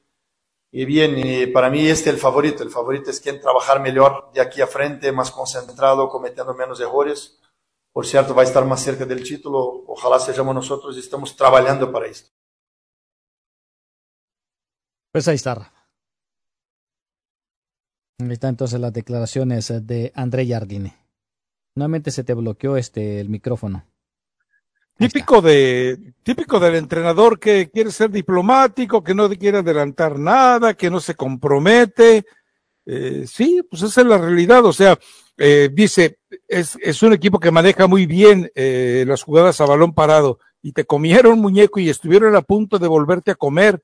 Y 0.72 0.84
bien, 0.84 1.18
y 1.18 1.46
para 1.46 1.68
mí 1.68 1.86
este 1.88 2.10
es 2.10 2.14
el 2.14 2.20
favorito, 2.20 2.62
el 2.62 2.70
favorito 2.70 3.10
es 3.10 3.20
quien 3.20 3.40
trabajar 3.40 3.80
mejor 3.80 4.30
de 4.32 4.40
aquí 4.40 4.60
a 4.62 4.68
frente, 4.68 5.10
más 5.12 5.30
concentrado, 5.32 6.08
cometiendo 6.08 6.54
menos 6.54 6.80
errores. 6.80 7.40
Por 7.92 8.06
cierto, 8.06 8.34
va 8.34 8.42
a 8.42 8.44
estar 8.44 8.64
más 8.64 8.80
cerca 8.82 9.04
del 9.04 9.24
título, 9.24 9.82
ojalá 9.88 10.20
sejamos 10.20 10.54
nosotros 10.54 10.96
y 10.96 11.00
estamos 11.00 11.34
trabajando 11.36 11.90
para 11.90 12.06
esto. 12.06 12.30
Pues 15.12 15.26
ahí 15.26 15.34
está. 15.34 15.72
Ahí 18.18 18.32
está 18.32 18.48
entonces 18.48 18.80
las 18.80 18.92
declaraciones 18.92 19.72
de 19.86 20.12
André 20.14 20.46
Jardine. 20.46 20.96
Nuevamente 21.74 22.10
se 22.10 22.24
te 22.24 22.34
bloqueó 22.34 22.76
este 22.76 23.20
el 23.20 23.28
micrófono. 23.28 23.84
Típico 24.96 25.40
de, 25.40 26.12
típico 26.22 26.60
del 26.60 26.74
entrenador 26.74 27.40
que 27.40 27.70
quiere 27.70 27.90
ser 27.90 28.10
diplomático, 28.10 29.02
que 29.02 29.14
no 29.14 29.30
quiere 29.30 29.58
adelantar 29.58 30.18
nada, 30.18 30.74
que 30.74 30.90
no 30.90 31.00
se 31.00 31.14
compromete. 31.14 32.26
Eh, 32.84 33.24
sí, 33.26 33.62
pues 33.68 33.82
esa 33.82 34.02
es 34.02 34.06
la 34.06 34.18
realidad. 34.18 34.64
O 34.66 34.74
sea, 34.74 34.98
eh, 35.38 35.70
dice, 35.72 36.18
es, 36.46 36.76
es 36.82 37.02
un 37.02 37.14
equipo 37.14 37.40
que 37.40 37.50
maneja 37.50 37.86
muy 37.86 38.04
bien 38.04 38.50
eh, 38.54 39.04
las 39.08 39.22
jugadas 39.22 39.60
a 39.60 39.66
balón 39.66 39.94
parado 39.94 40.38
y 40.60 40.72
te 40.72 40.84
comieron 40.84 41.40
muñeco 41.40 41.80
y 41.80 41.88
estuvieron 41.88 42.36
a 42.36 42.42
punto 42.42 42.78
de 42.78 42.88
volverte 42.88 43.30
a 43.30 43.36
comer 43.36 43.82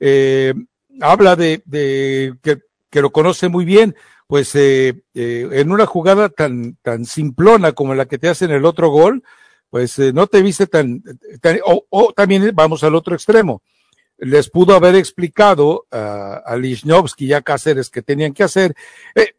eh, 0.00 0.54
habla 1.00 1.36
de, 1.36 1.62
de 1.64 2.34
que, 2.42 2.58
que, 2.90 3.02
lo 3.02 3.10
conoce 3.10 3.48
muy 3.48 3.64
bien, 3.64 3.96
pues 4.26 4.54
eh, 4.54 5.02
eh, 5.14 5.48
en 5.52 5.72
una 5.72 5.86
jugada 5.86 6.28
tan, 6.28 6.76
tan 6.82 7.04
simplona 7.04 7.72
como 7.72 7.94
la 7.94 8.06
que 8.06 8.18
te 8.18 8.28
hacen 8.28 8.50
el 8.50 8.64
otro 8.64 8.90
gol, 8.90 9.22
pues 9.70 9.98
eh, 9.98 10.12
no 10.12 10.26
te 10.26 10.42
viste 10.42 10.66
tan, 10.66 11.02
o, 11.64 11.84
o, 11.90 12.12
también 12.12 12.50
vamos 12.54 12.82
al 12.84 12.94
otro 12.94 13.14
extremo. 13.14 13.62
Les 14.18 14.50
pudo 14.50 14.74
haber 14.74 14.96
explicado 14.96 15.86
a, 15.90 16.42
a 16.44 16.56
Lichnowsky 16.56 17.26
y 17.26 17.32
a 17.32 17.42
Cáceres 17.42 17.90
que 17.90 18.02
tenían 18.02 18.32
que 18.32 18.42
hacer. 18.42 18.74
Eh, 19.14 19.34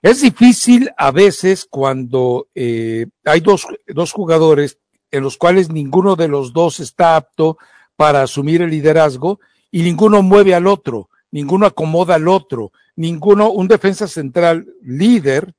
es 0.00 0.20
difícil 0.20 0.90
a 0.96 1.10
veces 1.10 1.66
cuando 1.68 2.48
eh, 2.54 3.06
hay 3.24 3.40
dos, 3.40 3.66
dos 3.86 4.12
jugadores 4.12 4.78
en 5.10 5.22
los 5.22 5.36
cuales 5.36 5.70
ninguno 5.70 6.16
de 6.16 6.28
los 6.28 6.52
dos 6.52 6.80
está 6.80 7.16
apto 7.16 7.58
para 7.96 8.22
asumir 8.22 8.62
el 8.62 8.70
liderazgo 8.70 9.40
y 9.74 9.82
ninguno 9.82 10.22
mueve 10.22 10.54
al 10.54 10.68
otro, 10.68 11.10
ninguno 11.32 11.66
acomoda 11.66 12.14
al 12.14 12.28
otro, 12.28 12.70
ninguno, 12.94 13.50
un 13.50 13.66
defensa 13.66 14.06
central 14.06 14.72
líder, 14.82 15.52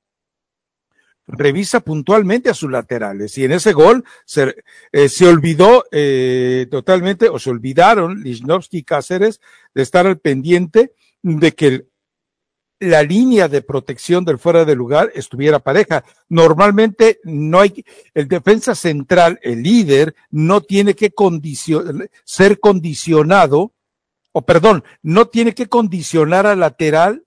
revisa 1.27 1.81
puntualmente 1.81 2.49
a 2.49 2.53
sus 2.53 2.71
laterales 2.71 3.37
y 3.37 3.43
en 3.43 3.51
ese 3.51 3.73
gol 3.73 4.05
se, 4.23 4.55
eh, 4.93 5.09
se 5.09 5.27
olvidó 5.27 5.83
eh, 5.91 6.65
totalmente 6.71 7.27
o 7.27 7.39
se 7.39 7.49
olvidaron 7.49 8.23
Lichnowsky 8.23 8.77
y 8.77 8.83
Cáceres 8.83 9.41
de 9.73 9.81
estar 9.81 10.07
al 10.07 10.17
pendiente 10.17 10.93
de 11.21 11.51
que 11.51 11.85
la 12.79 13.03
línea 13.03 13.49
de 13.49 13.63
protección 13.63 14.23
del 14.23 14.39
fuera 14.39 14.63
de 14.63 14.77
lugar 14.77 15.11
estuviera 15.13 15.59
pareja. 15.59 16.05
Normalmente 16.29 17.19
no 17.25 17.59
hay, 17.59 17.83
el 18.13 18.29
defensa 18.29 18.75
central, 18.75 19.41
el 19.43 19.61
líder, 19.61 20.15
no 20.31 20.61
tiene 20.61 20.93
que 20.93 21.11
condicion, 21.11 22.09
ser 22.23 22.61
condicionado 22.61 23.74
o 24.37 24.41
perdón, 24.41 24.83
no 25.01 25.29
tiene 25.29 25.55
que 25.55 25.67
condicionar 25.67 26.45
al 26.45 26.59
lateral 26.59 27.23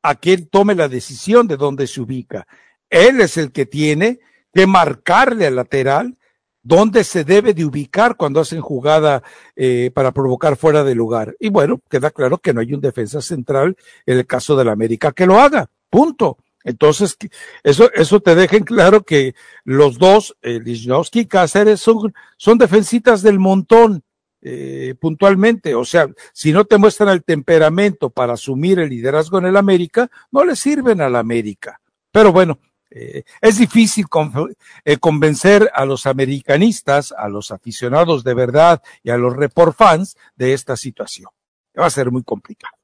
a 0.00 0.16
él 0.22 0.48
tome 0.48 0.76
la 0.76 0.88
decisión 0.88 1.48
de 1.48 1.56
dónde 1.56 1.88
se 1.88 2.00
ubica. 2.00 2.46
Él 2.88 3.20
es 3.20 3.36
el 3.36 3.50
que 3.50 3.66
tiene 3.66 4.20
que 4.52 4.68
marcarle 4.68 5.48
al 5.48 5.56
lateral 5.56 6.16
dónde 6.62 7.02
se 7.02 7.24
debe 7.24 7.52
de 7.52 7.64
ubicar 7.64 8.16
cuando 8.16 8.38
hacen 8.38 8.60
jugada 8.60 9.24
eh, 9.56 9.90
para 9.92 10.12
provocar 10.12 10.56
fuera 10.56 10.84
de 10.84 10.94
lugar. 10.94 11.34
Y 11.40 11.48
bueno, 11.48 11.80
queda 11.90 12.12
claro 12.12 12.38
que 12.38 12.54
no 12.54 12.60
hay 12.60 12.72
un 12.74 12.80
defensa 12.80 13.20
central 13.20 13.76
en 14.06 14.18
el 14.18 14.26
caso 14.26 14.54
de 14.54 14.66
la 14.66 14.70
América 14.70 15.10
que 15.10 15.26
lo 15.26 15.40
haga. 15.40 15.68
Punto. 15.90 16.38
Entonces, 16.62 17.16
eso, 17.64 17.92
eso 17.92 18.20
te 18.20 18.36
deja 18.36 18.56
en 18.56 18.64
claro 18.64 19.02
que 19.02 19.34
los 19.64 19.98
dos, 19.98 20.36
eh, 20.42 20.60
y 20.64 21.26
Cáceres, 21.26 21.80
son, 21.80 22.14
son 22.36 22.56
defensitas 22.56 23.20
del 23.20 23.40
montón 23.40 24.04
eh, 24.46 24.94
puntualmente. 25.00 25.74
O 25.74 25.86
sea, 25.86 26.06
si 26.34 26.52
no 26.52 26.66
te 26.66 26.76
muestran 26.76 27.08
el 27.08 27.24
temperamento 27.24 28.10
para 28.10 28.34
asumir 28.34 28.78
el 28.78 28.90
liderazgo 28.90 29.38
en 29.38 29.46
el 29.46 29.56
América, 29.56 30.10
no 30.30 30.44
le 30.44 30.54
sirven 30.54 31.00
al 31.00 31.16
América. 31.16 31.80
Pero 32.12 32.30
bueno, 32.30 32.58
eh, 32.90 33.24
es 33.40 33.56
difícil 33.56 34.06
con, 34.06 34.54
eh, 34.84 34.98
convencer 34.98 35.70
a 35.74 35.86
los 35.86 36.04
americanistas, 36.04 37.12
a 37.16 37.28
los 37.28 37.50
aficionados 37.52 38.22
de 38.22 38.34
verdad 38.34 38.82
y 39.02 39.08
a 39.08 39.16
los 39.16 39.34
report 39.34 39.74
fans 39.74 40.16
de 40.36 40.52
esta 40.52 40.76
situación. 40.76 41.30
Va 41.78 41.86
a 41.86 41.90
ser 41.90 42.10
muy 42.10 42.22
complicado. 42.22 42.76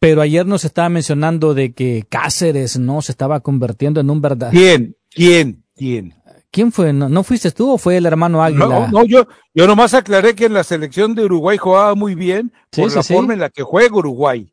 Pero 0.00 0.22
ayer 0.22 0.46
nos 0.46 0.64
estaba 0.64 0.88
mencionando 0.88 1.52
de 1.52 1.74
que 1.74 2.06
Cáceres 2.08 2.78
no 2.78 3.02
se 3.02 3.12
estaba 3.12 3.40
convirtiendo 3.40 4.00
en 4.00 4.08
un 4.08 4.22
verdadero. 4.22 4.58
¿Quién? 4.58 4.96
¿Quién? 5.10 5.64
¿Quién? 5.76 6.14
¿Quién 6.50 6.72
fue? 6.72 6.92
¿No, 6.92 7.08
¿No, 7.08 7.22
fuiste 7.22 7.50
tú 7.50 7.72
o 7.72 7.78
fue 7.78 7.98
el 7.98 8.06
hermano 8.06 8.42
Águila? 8.42 8.66
No, 8.66 8.88
no, 8.88 9.04
yo, 9.04 9.26
yo 9.54 9.66
nomás 9.66 9.92
aclaré 9.94 10.34
que 10.34 10.46
en 10.46 10.54
la 10.54 10.64
selección 10.64 11.14
de 11.14 11.24
Uruguay 11.24 11.58
jugaba 11.58 11.94
muy 11.94 12.14
bien 12.14 12.52
por 12.70 12.90
sí, 12.90 12.96
la 12.96 13.02
sí, 13.02 13.14
forma 13.14 13.34
en 13.34 13.40
la 13.40 13.50
que 13.50 13.62
juega 13.62 13.96
Uruguay. 13.96 14.52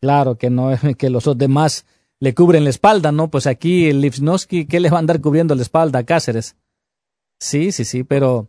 Claro, 0.00 0.36
que 0.36 0.50
no 0.50 0.70
que 0.98 1.10
los 1.10 1.24
demás 1.38 1.86
le 2.18 2.34
cubren 2.34 2.64
la 2.64 2.70
espalda, 2.70 3.12
¿no? 3.12 3.28
Pues 3.28 3.46
aquí 3.46 3.86
el 3.86 4.00
Lipsnowski, 4.00 4.66
¿qué 4.66 4.80
le 4.80 4.90
va 4.90 4.96
a 4.96 5.00
andar 5.00 5.20
cubriendo 5.20 5.54
la 5.54 5.62
espalda 5.62 6.00
a 6.00 6.04
Cáceres? 6.04 6.56
Sí, 7.38 7.70
sí, 7.70 7.84
sí, 7.84 8.02
pero, 8.02 8.48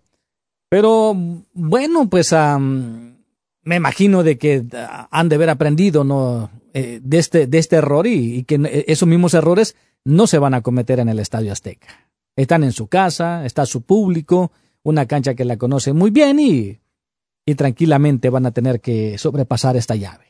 pero 0.69 1.13
bueno, 1.53 2.09
pues 2.09 2.31
um, 2.31 3.15
me 3.63 3.75
imagino 3.75 4.23
de 4.23 4.37
que 4.37 4.63
han 5.11 5.29
de 5.29 5.35
haber 5.35 5.49
aprendido, 5.49 6.03
¿no? 6.03 6.49
Eh, 6.73 6.99
de 7.03 7.17
este, 7.17 7.47
de 7.47 7.57
este 7.57 7.75
error 7.75 8.07
y, 8.07 8.37
y 8.37 8.43
que 8.43 8.85
esos 8.87 9.07
mismos 9.07 9.33
errores 9.33 9.75
no 10.05 10.27
se 10.27 10.39
van 10.39 10.53
a 10.53 10.61
cometer 10.61 10.99
en 10.99 11.09
el 11.09 11.19
Estadio 11.19 11.51
Azteca. 11.51 12.06
Están 12.37 12.63
en 12.63 12.71
su 12.71 12.87
casa, 12.87 13.45
está 13.45 13.65
su 13.65 13.81
público, 13.81 14.53
una 14.83 15.05
cancha 15.05 15.35
que 15.35 15.43
la 15.43 15.57
conoce 15.57 15.91
muy 15.91 16.11
bien 16.11 16.39
y, 16.39 16.79
y 17.45 17.55
tranquilamente 17.55 18.29
van 18.29 18.45
a 18.45 18.51
tener 18.51 18.79
que 18.79 19.17
sobrepasar 19.17 19.75
esta 19.75 19.95
llave. 19.95 20.27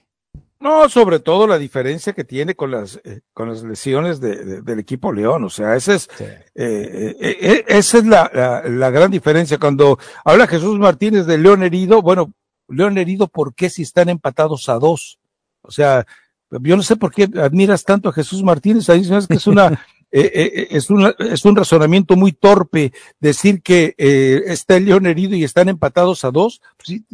No, 0.60 0.90
sobre 0.90 1.20
todo 1.20 1.46
la 1.46 1.60
diferencia 1.60 2.14
que 2.14 2.24
tiene 2.24 2.56
con 2.56 2.72
las 2.72 3.00
eh, 3.04 3.22
con 3.32 3.50
las 3.50 3.62
lesiones 3.62 4.20
de, 4.20 4.62
del 4.64 4.80
equipo 4.80 5.14
León, 5.14 5.44
o 5.44 5.50
sea, 5.50 5.76
esa 5.76 5.94
es 5.94 6.10
eh, 6.20 6.46
eh, 6.56 7.16
eh, 7.20 7.66
esa 7.68 8.00
es 8.00 8.06
la, 8.06 8.32
la, 8.34 8.64
la, 8.68 8.90
gran 8.90 9.12
diferencia. 9.12 9.60
Cuando 9.60 10.00
habla 10.26 10.48
Jesús 10.48 10.80
Martínez 10.80 11.28
de 11.28 11.38
León 11.38 11.62
herido, 11.62 12.02
bueno, 12.02 12.34
León 12.68 12.98
herido, 12.98 13.28
¿por 13.28 13.54
qué 13.54 13.70
si 13.70 13.84
están 13.84 14.10
empatados 14.10 14.68
a 14.70 14.80
dos? 14.80 15.20
O 15.62 15.70
sea, 15.70 16.08
yo 16.50 16.76
no 16.76 16.82
sé 16.82 16.96
por 16.96 17.14
qué 17.14 17.30
admiras 17.40 17.84
tanto 17.84 18.10
a 18.10 18.14
Jesús 18.14 18.42
Martínez, 18.42 18.90
ahí 18.90 19.02
es 19.02 19.28
que 19.28 19.36
es 19.36 19.48
una 19.48 19.80
es, 20.12 20.90
una, 20.90 21.14
es 21.20 21.46
un 21.46 21.56
razonamiento 21.56 22.16
muy 22.16 22.32
torpe 22.32 22.94
decir 23.20 23.62
que 23.62 23.96
está 23.98 24.78
el 24.78 24.86
León 24.86 25.06
herido 25.06 25.36
y 25.36 25.44
están 25.44 25.70
empatados 25.70 26.24
a 26.24 26.32
dos. 26.32 26.62
Sí, 26.84 27.06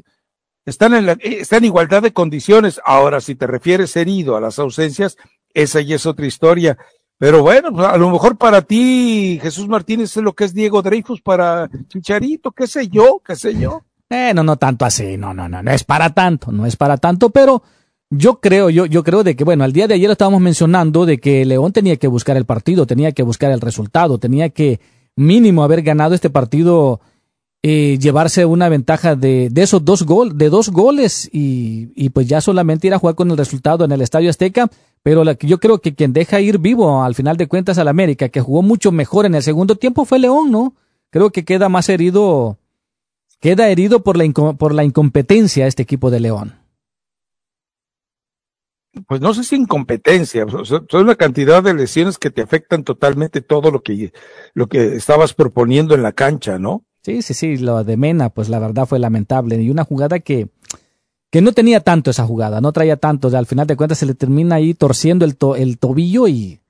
están 0.66 0.94
en, 0.94 1.06
la, 1.06 1.14
eh, 1.14 1.40
están 1.42 1.60
en 1.60 1.66
igualdad 1.66 2.02
de 2.02 2.14
condiciones. 2.14 2.80
Ahora, 2.86 3.22
si 3.22 3.36
te 3.36 3.48
refieres 3.48 3.96
herido 3.96 4.36
a 4.36 4.42
las 4.42 4.60
ausencias, 4.60 5.18
esa 5.54 5.82
ya 5.82 5.96
es 5.96 6.06
otra 6.06 6.26
historia. 6.26 6.78
Pero 7.18 7.42
bueno, 7.42 7.72
pues, 7.72 7.88
a 7.88 7.98
lo 7.98 8.10
mejor 8.10 8.38
para 8.38 8.62
ti, 8.62 9.40
Jesús 9.42 9.68
Martínez 9.68 10.16
es 10.16 10.24
lo 10.24 10.34
que 10.34 10.46
es 10.46 10.54
Diego 10.54 10.82
Dreyfus 10.82 11.22
para 11.22 11.70
Chicharito, 11.88 12.52
qué 12.52 12.68
sé 12.68 12.88
yo, 12.88 13.22
qué 13.26 13.36
sé 13.36 13.58
yo. 13.58 13.84
Eh, 14.10 14.34
no, 14.34 14.44
no 14.44 14.58
tanto 14.58 14.86
así, 14.86 15.18
no, 15.18 15.34
no, 15.34 15.50
no, 15.50 15.64
no 15.64 15.72
es 15.72 15.84
para 15.84 16.14
tanto, 16.14 16.52
no 16.52 16.66
es 16.66 16.76
para 16.76 16.98
tanto, 16.98 17.30
pero 17.30 17.64
yo 18.18 18.40
creo, 18.40 18.70
yo, 18.70 18.86
yo 18.86 19.04
creo 19.04 19.24
de 19.24 19.36
que, 19.36 19.44
bueno, 19.44 19.64
al 19.64 19.74
día 19.74 19.88
de 19.88 19.96
ayer 19.96 20.10
estábamos 20.10 20.42
mencionando 20.42 21.06
de 21.06 21.18
que 21.18 21.46
León 21.46 21.72
tenía 21.72 21.98
que 21.98 22.08
buscar 22.08 22.38
el 22.38 22.46
partido, 22.46 22.86
tenía 22.86 23.12
que 23.12 23.24
buscar 23.24 23.52
el 23.52 23.62
resultado, 23.62 24.18
tenía 24.18 24.50
que 24.50 24.80
mínimo 25.16 25.64
haber 25.64 25.82
ganado 25.82 26.16
este 26.16 26.30
partido 26.30 27.00
eh, 27.62 27.98
llevarse 28.00 28.46
una 28.46 28.70
ventaja 28.70 29.16
de, 29.16 29.50
de 29.50 29.62
esos 29.64 29.86
dos 29.86 30.04
gol, 30.04 30.38
de 30.38 30.50
dos 30.50 30.70
goles 30.70 31.30
y, 31.32 31.92
y, 31.96 32.10
pues 32.10 32.28
ya 32.28 32.42
solamente 32.42 32.88
ir 32.88 32.94
a 32.94 33.00
jugar 33.00 33.16
con 33.16 33.32
el 33.32 33.38
resultado 33.38 33.86
en 33.86 33.92
el 33.92 34.02
Estadio 34.02 34.30
Azteca, 34.30 34.70
pero 35.02 35.24
la, 35.24 35.38
yo 35.40 35.60
creo 35.60 35.80
que 35.80 35.96
quien 35.96 36.14
deja 36.14 36.42
ir 36.42 36.60
vivo 36.60 37.04
al 37.04 37.16
final 37.16 37.38
de 37.38 37.48
cuentas 37.48 37.78
al 37.78 37.88
América, 37.88 38.30
que 38.30 38.42
jugó 38.42 38.62
mucho 38.62 38.92
mejor 38.92 39.26
en 39.26 39.36
el 39.36 39.44
segundo 39.44 39.76
tiempo 39.76 40.06
fue 40.06 40.20
León, 40.20 40.52
¿no? 40.52 40.74
Creo 41.10 41.30
que 41.30 41.46
queda 41.46 41.70
más 41.70 41.90
herido, 41.90 42.58
queda 43.40 43.70
herido 43.70 44.04
por 44.04 44.18
la, 44.18 44.54
por 44.54 44.74
la 44.74 44.84
incompetencia 44.84 45.68
este 45.68 45.84
equipo 45.84 46.12
de 46.12 46.20
León. 46.20 46.63
Pues 49.08 49.22
no 49.22 49.34
sé 49.34 49.44
si 49.44 49.56
incompetencia, 49.56 50.46
son 50.66 50.88
una 50.92 51.16
cantidad 51.16 51.64
de 51.64 51.74
lesiones 51.74 52.20
que 52.20 52.30
te 52.30 52.42
afectan 52.42 52.84
totalmente 52.84 53.42
todo 53.42 53.72
lo 53.72 53.82
que, 53.82 54.14
lo 54.54 54.68
que 54.68 54.96
estabas 54.96 55.34
proponiendo 55.34 55.96
en 55.96 56.04
la 56.04 56.12
cancha, 56.12 56.60
¿no? 56.60 56.86
Sí, 57.02 57.22
sí, 57.22 57.34
sí, 57.34 57.58
lo 57.58 57.84
de 57.84 57.98
Mena, 57.98 58.30
pues 58.30 58.50
la 58.50 58.60
verdad 58.60 58.86
fue 58.86 59.00
lamentable. 59.00 59.62
Y 59.62 59.70
una 59.70 59.84
jugada 59.84 60.20
que, 60.20 60.50
que 61.32 61.42
no 61.42 61.52
tenía 61.52 61.80
tanto 61.80 62.12
esa 62.12 62.26
jugada, 62.26 62.62
no 62.62 62.72
traía 62.72 62.98
tanto. 62.98 63.36
al 63.36 63.48
final 63.48 63.68
de 63.68 63.76
cuentas 63.76 63.98
se 63.98 64.06
le 64.06 64.14
termina 64.14 64.56
ahí 64.56 64.74
torciendo 64.74 65.26
el, 65.26 65.36
to, 65.36 65.56
el 65.56 65.80
tobillo 65.80 66.28
y, 66.28 66.62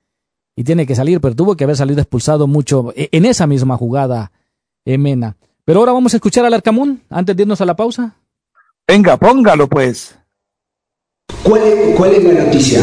y 0.56 0.64
tiene 0.64 0.86
que 0.86 0.94
salir, 0.94 1.20
pero 1.20 1.36
tuvo 1.36 1.56
que 1.56 1.64
haber 1.64 1.76
salido 1.76 2.00
expulsado 2.00 2.46
mucho 2.46 2.92
e, 2.96 3.10
en 3.12 3.26
esa 3.26 3.46
misma 3.46 3.76
jugada, 3.76 4.32
eh, 4.84 4.98
Mena. 4.98 5.36
Pero 5.64 5.80
ahora 5.80 5.92
vamos 5.92 6.14
a 6.14 6.16
escuchar 6.16 6.44
al 6.44 6.54
Arcamón 6.54 7.02
antes 7.10 7.36
de 7.36 7.42
irnos 7.42 7.60
a 7.60 7.66
la 7.66 7.76
pausa. 7.76 8.16
Venga, 8.88 9.16
póngalo 9.16 9.68
pues. 9.68 10.18
¿Cuál 11.44 11.62
es, 11.62 11.96
cuál 11.96 12.14
es 12.14 12.24
la 12.24 12.44
noticia? 12.44 12.80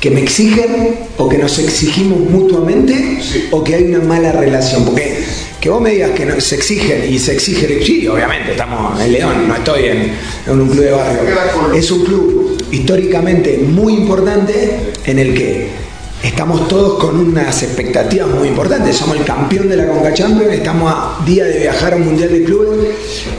¿Que 0.00 0.10
me 0.10 0.22
exigen 0.22 0.94
o 1.18 1.28
que 1.28 1.38
nos 1.38 1.58
exigimos 1.58 2.18
mutuamente 2.18 3.18
o 3.50 3.62
que 3.62 3.74
hay 3.74 3.84
una 3.84 4.00
mala 4.00 4.32
relación? 4.32 4.84
Porque 4.84 5.24
que 5.60 5.70
vos 5.70 5.80
me 5.80 5.90
digas 5.90 6.10
que 6.12 6.26
no, 6.26 6.40
se 6.40 6.54
exigen 6.54 7.12
y 7.12 7.18
se 7.18 7.32
exige, 7.32 7.82
sí, 7.84 8.06
obviamente, 8.06 8.52
estamos 8.52 9.00
en 9.00 9.12
León, 9.12 9.48
no 9.48 9.56
estoy 9.56 9.86
en, 9.86 10.12
en, 10.46 10.60
un 10.60 10.68
club 10.68 10.84
de 10.84 10.90
barrio. 10.92 11.20
Es 11.74 11.90
un 11.90 12.04
club 12.04 12.62
históricamente 12.70 13.58
muy 13.58 13.94
importante 13.94 14.92
en 15.04 15.18
el 15.18 15.34
que 15.34 15.85
estamos 16.26 16.68
todos 16.68 16.98
con 16.98 17.18
unas 17.18 17.62
expectativas 17.62 18.28
muy 18.28 18.48
importantes. 18.48 18.96
Somos 18.96 19.16
el 19.16 19.24
campeón 19.24 19.68
de 19.68 19.76
la 19.76 19.86
Conca 19.86 20.12
Champions, 20.12 20.52
estamos 20.52 20.92
a 20.92 21.24
día 21.24 21.44
de 21.44 21.60
viajar 21.60 21.92
a 21.92 21.96
un 21.96 22.06
Mundial 22.06 22.30
de 22.30 22.44
Clubes, 22.44 22.88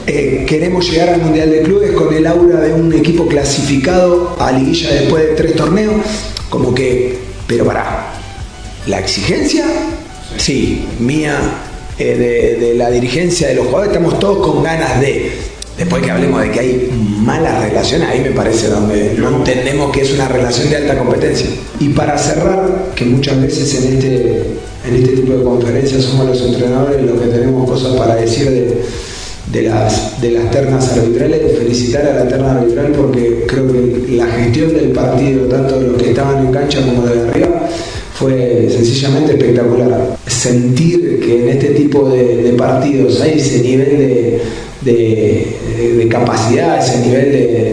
eh, 0.06 0.46
queremos 0.48 0.90
llegar 0.90 1.10
al 1.10 1.22
Mundial 1.22 1.50
de 1.50 1.62
Clubes 1.62 1.92
con 1.92 2.14
el 2.14 2.26
aura 2.26 2.62
de 2.62 2.74
un 2.74 2.94
equipo 2.94 3.28
clasificado 3.28 4.36
a 4.40 4.52
liguilla 4.52 4.92
después 4.92 5.24
de 5.24 5.34
tres 5.36 5.56
torneos, 5.56 5.96
como 6.50 6.74
que, 6.74 7.18
pero 7.46 7.66
para, 7.66 8.14
la 8.88 9.00
exigencia, 9.00 9.66
sí, 10.38 10.88
mía, 11.00 11.38
eh, 12.00 12.16
de, 12.60 12.66
de, 12.66 12.74
la 12.76 12.90
dirigencia 12.90 13.50
de 13.50 13.56
los 13.56 13.66
jugadores, 13.66 13.92
estamos 13.92 14.20
todos 14.20 14.46
con 14.46 14.64
ganas 14.64 15.02
de. 15.02 15.57
Después 15.78 16.02
que 16.02 16.10
hablemos 16.10 16.42
de 16.42 16.52
que 16.52 16.60
hay 16.60 16.90
malas 17.24 17.64
relaciones, 17.64 18.10
ahí 18.10 18.22
me 18.22 18.32
parece 18.32 18.68
donde 18.68 19.14
no 19.16 19.38
entendemos 19.38 19.92
que 19.92 20.02
es 20.02 20.12
una 20.12 20.28
relación 20.28 20.70
de 20.72 20.78
alta 20.78 20.98
competencia. 20.98 21.48
Y 21.80 21.90
para 21.90 22.18
cerrar, 22.18 22.92
que 22.96 23.06
muchas 23.06 23.40
veces 23.40 23.76
en 23.76 23.94
este, 23.94 24.42
en 24.88 24.96
este 24.96 25.18
tipo 25.18 25.34
de 25.34 25.44
conferencias 25.44 26.04
somos 26.04 26.26
los 26.26 26.42
entrenadores 26.42 27.04
los 27.04 27.22
que 27.22 27.28
tenemos 27.28 27.70
cosas 27.70 27.96
para 27.96 28.16
decir 28.16 28.50
de, 28.50 28.82
de 29.52 29.70
las, 29.70 30.20
de 30.20 30.32
las 30.32 30.50
ternas 30.50 30.92
arbitrales, 30.94 31.58
felicitar 31.60 32.08
a 32.08 32.24
la 32.24 32.28
terna 32.28 32.54
arbitral 32.54 32.94
porque 32.94 33.46
creo 33.48 33.72
que 33.72 34.16
la 34.16 34.26
gestión 34.26 34.74
del 34.74 34.90
partido, 34.90 35.46
tanto 35.46 35.80
de 35.80 35.88
los 35.90 36.02
que 36.02 36.10
estaban 36.10 36.44
en 36.44 36.52
cancha 36.52 36.82
como 36.82 37.06
de 37.06 37.30
arriba, 37.30 37.70
fue 38.16 38.68
sencillamente 38.72 39.34
espectacular. 39.34 40.18
Sentir 40.26 41.20
que 41.20 41.44
en 41.44 41.50
este 41.50 41.68
tipo 41.68 42.10
de, 42.10 42.38
de 42.38 42.54
partidos 42.54 43.22
hay 43.22 43.38
ese 43.38 43.60
nivel 43.60 43.90
de, 43.90 44.42
de, 44.94 45.96
de 45.98 46.08
capacidad, 46.08 46.80
ese 46.80 47.00
nivel 47.00 47.32
de, 47.32 47.68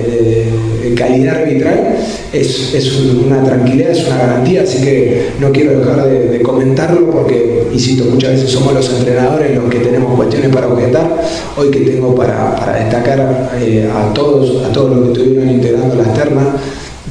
calidad 0.95 1.43
arbitral, 1.43 1.97
es, 2.33 2.73
es, 2.73 2.93
una 2.95 3.43
tranquilidad, 3.43 3.91
es 3.91 4.07
una 4.07 4.17
garantía, 4.17 4.63
así 4.63 4.81
que 4.81 5.31
no 5.41 5.51
quiero 5.51 5.81
dejar 5.81 6.07
de, 6.07 6.41
comentarlo 6.41 7.11
porque, 7.11 7.65
insisto, 7.73 8.05
muchas 8.05 8.33
veces 8.33 8.51
somos 8.51 8.75
los 8.75 8.89
entrenadores 8.91 9.57
los 9.57 9.69
que 9.69 9.79
tenemos 9.79 10.15
cuestiones 10.15 10.51
para 10.55 10.69
objetar. 10.69 11.21
Hoy 11.57 11.71
que 11.71 11.81
tengo 11.81 12.15
para, 12.15 12.79
destacar 12.79 13.51
eh, 13.61 13.91
a 13.93 14.15
todos, 14.15 14.65
a 14.65 14.73
todos 14.73 14.97
los 14.97 15.07
que 15.07 15.13
estuvieron 15.21 15.51
integrando 15.51 15.97
las 15.97 16.15
ternas, 16.15 16.47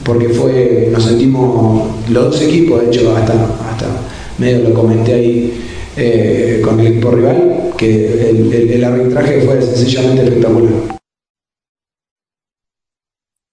porque 0.04 0.30
fue, 0.30 0.90
nos 0.92 1.04
sentimos 1.04 1.90
los 2.10 2.26
dos 2.26 2.42
equipos, 2.42 2.82
de 2.82 2.88
hecho 2.88 3.16
hasta, 3.18 3.34
hasta 3.34 3.88
medio 4.38 4.70
lo 4.70 4.74
comenté 4.74 5.14
ahí 5.14 5.54
eh, 5.96 6.62
con 6.64 6.80
el 6.80 6.88
equipo 6.88 7.12
rival, 7.12 7.74
que 7.78 8.30
el, 8.30 8.54
el, 8.54 8.72
el, 8.72 8.84
arbitraje 8.84 9.42
fue 9.42 9.62
sencillamente 9.62 10.24
espectacular. 10.24 11.00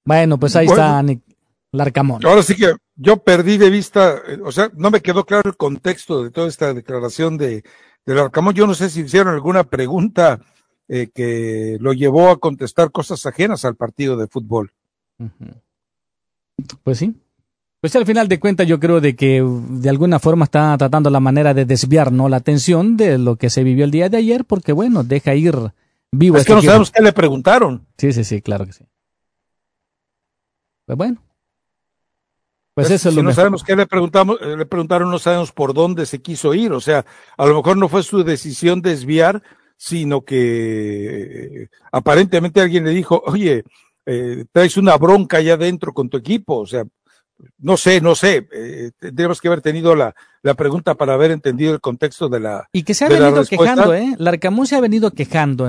Bueno, 0.05 0.39
pues 0.39 0.57
ahí 0.57 0.67
bueno, 0.67 0.83
está 0.83 1.03
Nick 1.03 1.23
Larcamón. 1.73 2.25
Ahora 2.25 2.43
sí 2.43 2.57
que 2.57 2.75
yo 2.97 3.19
perdí 3.19 3.59
de 3.59 3.71
vista, 3.71 4.17
eh, 4.27 4.39
o 4.45 4.51
sea, 4.51 4.71
no 4.75 4.91
me 4.91 5.01
quedó 5.01 5.25
claro 5.25 5.51
el 5.51 5.57
contexto 5.57 6.23
de 6.25 6.31
toda 6.31 6.49
esta 6.49 6.75
declaración 6.75 7.37
de, 7.37 7.63
de 8.07 8.15
Larcamón. 8.15 8.55
Yo 8.55 8.67
no 8.67 8.75
sé 8.75 8.91
si 8.91 9.01
hicieron 9.03 9.35
alguna 9.35 9.65
pregunta 9.65 10.41
eh, 10.89 11.09
que 11.15 11.77
lo 11.81 11.93
llevó 11.93 12.31
a 12.31 12.39
contestar 12.39 12.91
cosas 12.91 13.25
ajenas 13.27 13.65
al 13.65 13.77
partido 13.77 14.17
de 14.17 14.27
fútbol. 14.27 14.73
Uh 15.19 15.27
-huh. 15.27 15.63
Pues 16.83 16.99
sí. 16.99 17.15
Pues 17.81 17.97
al 17.97 18.05
final 18.05 18.29
de 18.29 18.39
cuentas 18.39 18.67
yo 18.67 18.79
creo 18.79 19.01
de 19.01 19.17
que 19.17 19.43
de 19.43 19.89
alguna 19.89 20.19
forma 20.19 20.45
está 20.45 20.77
tratando 20.77 21.09
la 21.09 21.21
manera 21.21 21.55
de 21.55 21.65
desviar 21.65 22.13
¿no? 22.13 22.29
la 22.29 22.37
atención 22.37 22.97
de 22.99 23.17
lo 23.17 23.37
que 23.37 23.49
se 23.49 23.65
vivió 23.65 23.85
el 23.85 23.91
día 23.91 24.11
de 24.11 24.19
ayer 24.19 24.45
porque 24.45 24.73
bueno, 24.73 25.03
deja 25.03 25.35
ir 25.35 25.55
vivo. 26.13 26.37
Es 26.37 26.43
este 26.43 26.53
que 26.53 26.57
no 26.57 26.63
sabemos 26.63 26.91
qué 26.91 27.03
le 27.03 27.13
preguntaron. 27.13 27.87
Sí, 27.97 28.13
sí, 28.13 28.25
sí, 28.25 28.43
claro 28.43 28.67
que 28.67 28.75
sí. 28.75 28.85
Pues 30.85 30.99
bueno. 30.99 31.23
Pues 32.75 32.89
es, 32.89 32.97
eso 32.97 33.09
es 33.09 33.15
si 33.15 33.17
lo 33.17 33.23
no 33.23 33.29
mejor. 33.29 33.37
sabemos 33.37 33.65
qué 33.65 33.75
le 33.75 33.87
preguntamos, 33.87 34.39
eh, 34.43 34.57
le 34.57 34.67
preguntaron, 34.67 35.11
no 35.11 35.19
sabemos 35.19 35.51
por 35.53 35.73
dónde 35.73 36.05
se 36.07 36.21
quiso 36.21 36.55
ir, 36.55 36.73
o 36.73 36.81
sea, 36.81 37.05
a 37.37 37.47
lo 37.47 37.57
mejor 37.57 37.77
no 37.77 37.89
fue 37.89 38.03
su 38.03 38.23
decisión 38.23 38.81
desviar, 38.83 39.43
sino 39.77 40.23
que 40.23 41.63
eh, 41.65 41.69
aparentemente 41.91 42.61
alguien 42.61 42.85
le 42.85 42.91
dijo, 42.91 43.23
oye, 43.27 43.65
eh, 44.07 44.45
traes 44.53 44.77
una 44.77 44.97
bronca 44.97 45.39
allá 45.39 45.55
adentro 45.55 45.93
con 45.93 46.09
tu 46.09 46.17
equipo, 46.17 46.59
o 46.59 46.67
sea, 46.67 46.85
no 47.59 47.77
sé, 47.77 48.01
no 48.01 48.15
sé, 48.15 48.49
eh, 48.53 48.91
tendríamos 48.99 49.41
que 49.41 49.49
haber 49.49 49.61
tenido 49.61 49.95
la, 49.95 50.15
la, 50.43 50.55
pregunta 50.55 50.95
para 50.95 51.15
haber 51.15 51.31
entendido 51.31 51.73
el 51.75 51.81
contexto 51.81 52.29
de 52.29 52.41
la 52.41 52.69
Y 52.73 52.83
que 52.83 52.95
se 52.95 53.05
ha 53.05 53.09
venido 53.09 53.45
quejando, 53.45 53.95
¿eh? 53.95 54.15
Larcamón 54.19 54.67
se 54.67 54.77
ha 54.77 54.81
venido 54.81 55.13
quejando, 55.13 55.69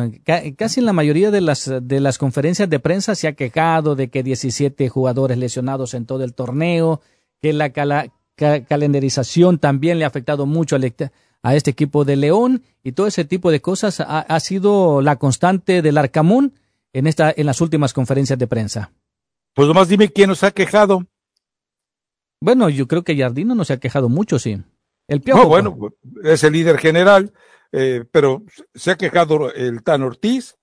casi 0.57 0.79
en 0.79 0.85
la 0.85 0.93
mayoría 0.93 1.31
de 1.31 1.41
las, 1.41 1.71
de 1.81 1.99
las 1.99 2.17
conferencias 2.17 2.69
de 2.69 2.79
prensa 2.79 3.15
se 3.15 3.27
ha 3.27 3.33
quejado 3.33 3.95
de 3.95 4.09
que 4.09 4.23
17 4.23 4.89
jugadores 4.89 5.37
lesionados 5.37 5.93
en 5.93 6.05
todo 6.05 6.23
el 6.23 6.33
torneo, 6.33 7.01
que 7.41 7.53
la 7.53 7.71
cala, 7.71 8.07
ca, 8.35 8.63
calendarización 8.63 9.59
también 9.59 9.99
le 9.99 10.05
ha 10.05 10.07
afectado 10.07 10.45
mucho 10.45 10.75
al, 10.75 10.93
a 11.43 11.55
este 11.55 11.71
equipo 11.71 12.05
de 12.05 12.15
León 12.15 12.63
y 12.83 12.93
todo 12.93 13.07
ese 13.07 13.25
tipo 13.25 13.51
de 13.51 13.61
cosas 13.61 13.99
ha, 13.99 14.19
ha 14.19 14.39
sido 14.39 15.01
la 15.01 15.17
constante 15.17 15.81
del 15.81 15.97
Arcamón 15.97 16.53
en, 16.93 17.07
esta, 17.07 17.33
en 17.35 17.45
las 17.45 17.61
últimas 17.61 17.93
conferencias 17.93 18.37
de 18.37 18.47
prensa. 18.47 18.91
Pues 19.53 19.67
nomás 19.67 19.89
dime 19.89 20.09
quién 20.09 20.29
nos 20.29 20.43
ha 20.43 20.51
quejado. 20.51 21.05
Bueno, 22.41 22.69
yo 22.69 22.87
creo 22.87 23.03
que 23.03 23.15
Jardino 23.15 23.55
no 23.55 23.63
se 23.63 23.73
ha 23.73 23.79
quejado 23.79 24.09
mucho, 24.09 24.39
sí. 24.39 24.61
El 25.07 25.21
Piojo. 25.21 25.43
No, 25.43 25.47
bueno, 25.47 25.77
es 26.23 26.43
el 26.43 26.53
líder 26.53 26.77
general, 26.77 27.31
eh, 27.71 28.03
pero 28.11 28.43
se 28.73 28.91
ha 28.91 28.97
quejado 28.97 29.53
el 29.53 29.83
Tan 29.83 30.03
Ortiz, 30.03 30.57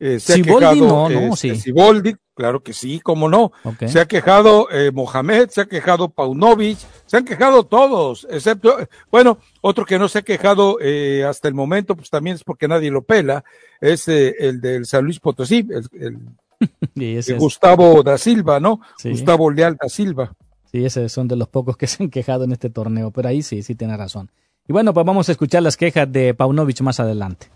eh, 0.00 0.18
se 0.18 0.34
ha 0.34 0.42
quejado 0.42 0.74
no, 0.74 1.08
no, 1.08 1.34
este, 1.34 1.54
sí. 1.54 1.60
Siboldi, 1.60 2.16
claro 2.34 2.62
que 2.62 2.72
sí, 2.72 3.00
cómo 3.00 3.28
no. 3.28 3.52
Se 3.86 4.00
ha 4.00 4.06
quejado 4.06 4.68
eh, 4.72 4.90
Mohamed, 4.90 5.50
se 5.50 5.60
ha 5.60 5.66
quejado 5.66 6.08
Paunovic, 6.08 6.78
se 7.04 7.18
han 7.18 7.24
quejado 7.26 7.64
todos, 7.64 8.26
excepto, 8.30 8.78
bueno, 9.10 9.38
otro 9.60 9.84
que 9.84 9.98
no 9.98 10.08
se 10.08 10.20
ha 10.20 10.22
quejado 10.22 10.78
eh, 10.80 11.22
hasta 11.28 11.48
el 11.48 11.54
momento, 11.54 11.94
pues 11.94 12.08
también 12.08 12.36
es 12.36 12.44
porque 12.44 12.66
nadie 12.66 12.90
lo 12.90 13.02
pela, 13.02 13.44
es 13.78 14.08
eh, 14.08 14.34
el 14.38 14.62
del 14.62 14.86
San 14.86 15.04
Luis 15.04 15.20
Potosí, 15.20 15.68
el, 15.92 16.18
Gustavo 17.38 18.02
da 18.02 18.16
Silva, 18.16 18.58
¿no? 18.58 18.80
Gustavo 19.04 19.50
Leal 19.50 19.76
da 19.76 19.90
Silva. 19.90 20.34
Sí, 20.70 20.84
esos 20.84 21.10
son 21.10 21.26
de 21.26 21.36
los 21.36 21.48
pocos 21.48 21.76
que 21.76 21.86
se 21.88 22.02
han 22.02 22.10
quejado 22.10 22.44
en 22.44 22.52
este 22.52 22.70
torneo, 22.70 23.10
pero 23.10 23.28
ahí 23.28 23.42
sí, 23.42 23.62
sí 23.62 23.74
tiene 23.74 23.96
razón. 23.96 24.30
Y 24.68 24.72
bueno, 24.72 24.94
pues 24.94 25.04
vamos 25.04 25.28
a 25.28 25.32
escuchar 25.32 25.62
las 25.62 25.76
quejas 25.76 26.10
de 26.10 26.34
Paunovic 26.34 26.80
más 26.82 27.00
adelante. 27.00 27.48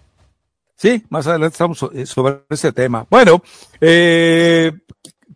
Sí, 0.75 1.05
más 1.09 1.27
adelante 1.27 1.53
estamos 1.53 1.85
eh, 1.95 2.07
sobre 2.07 2.41
ese 2.51 2.73
tema. 2.73 3.07
Bueno, 3.09 3.41
eh, 3.81 4.73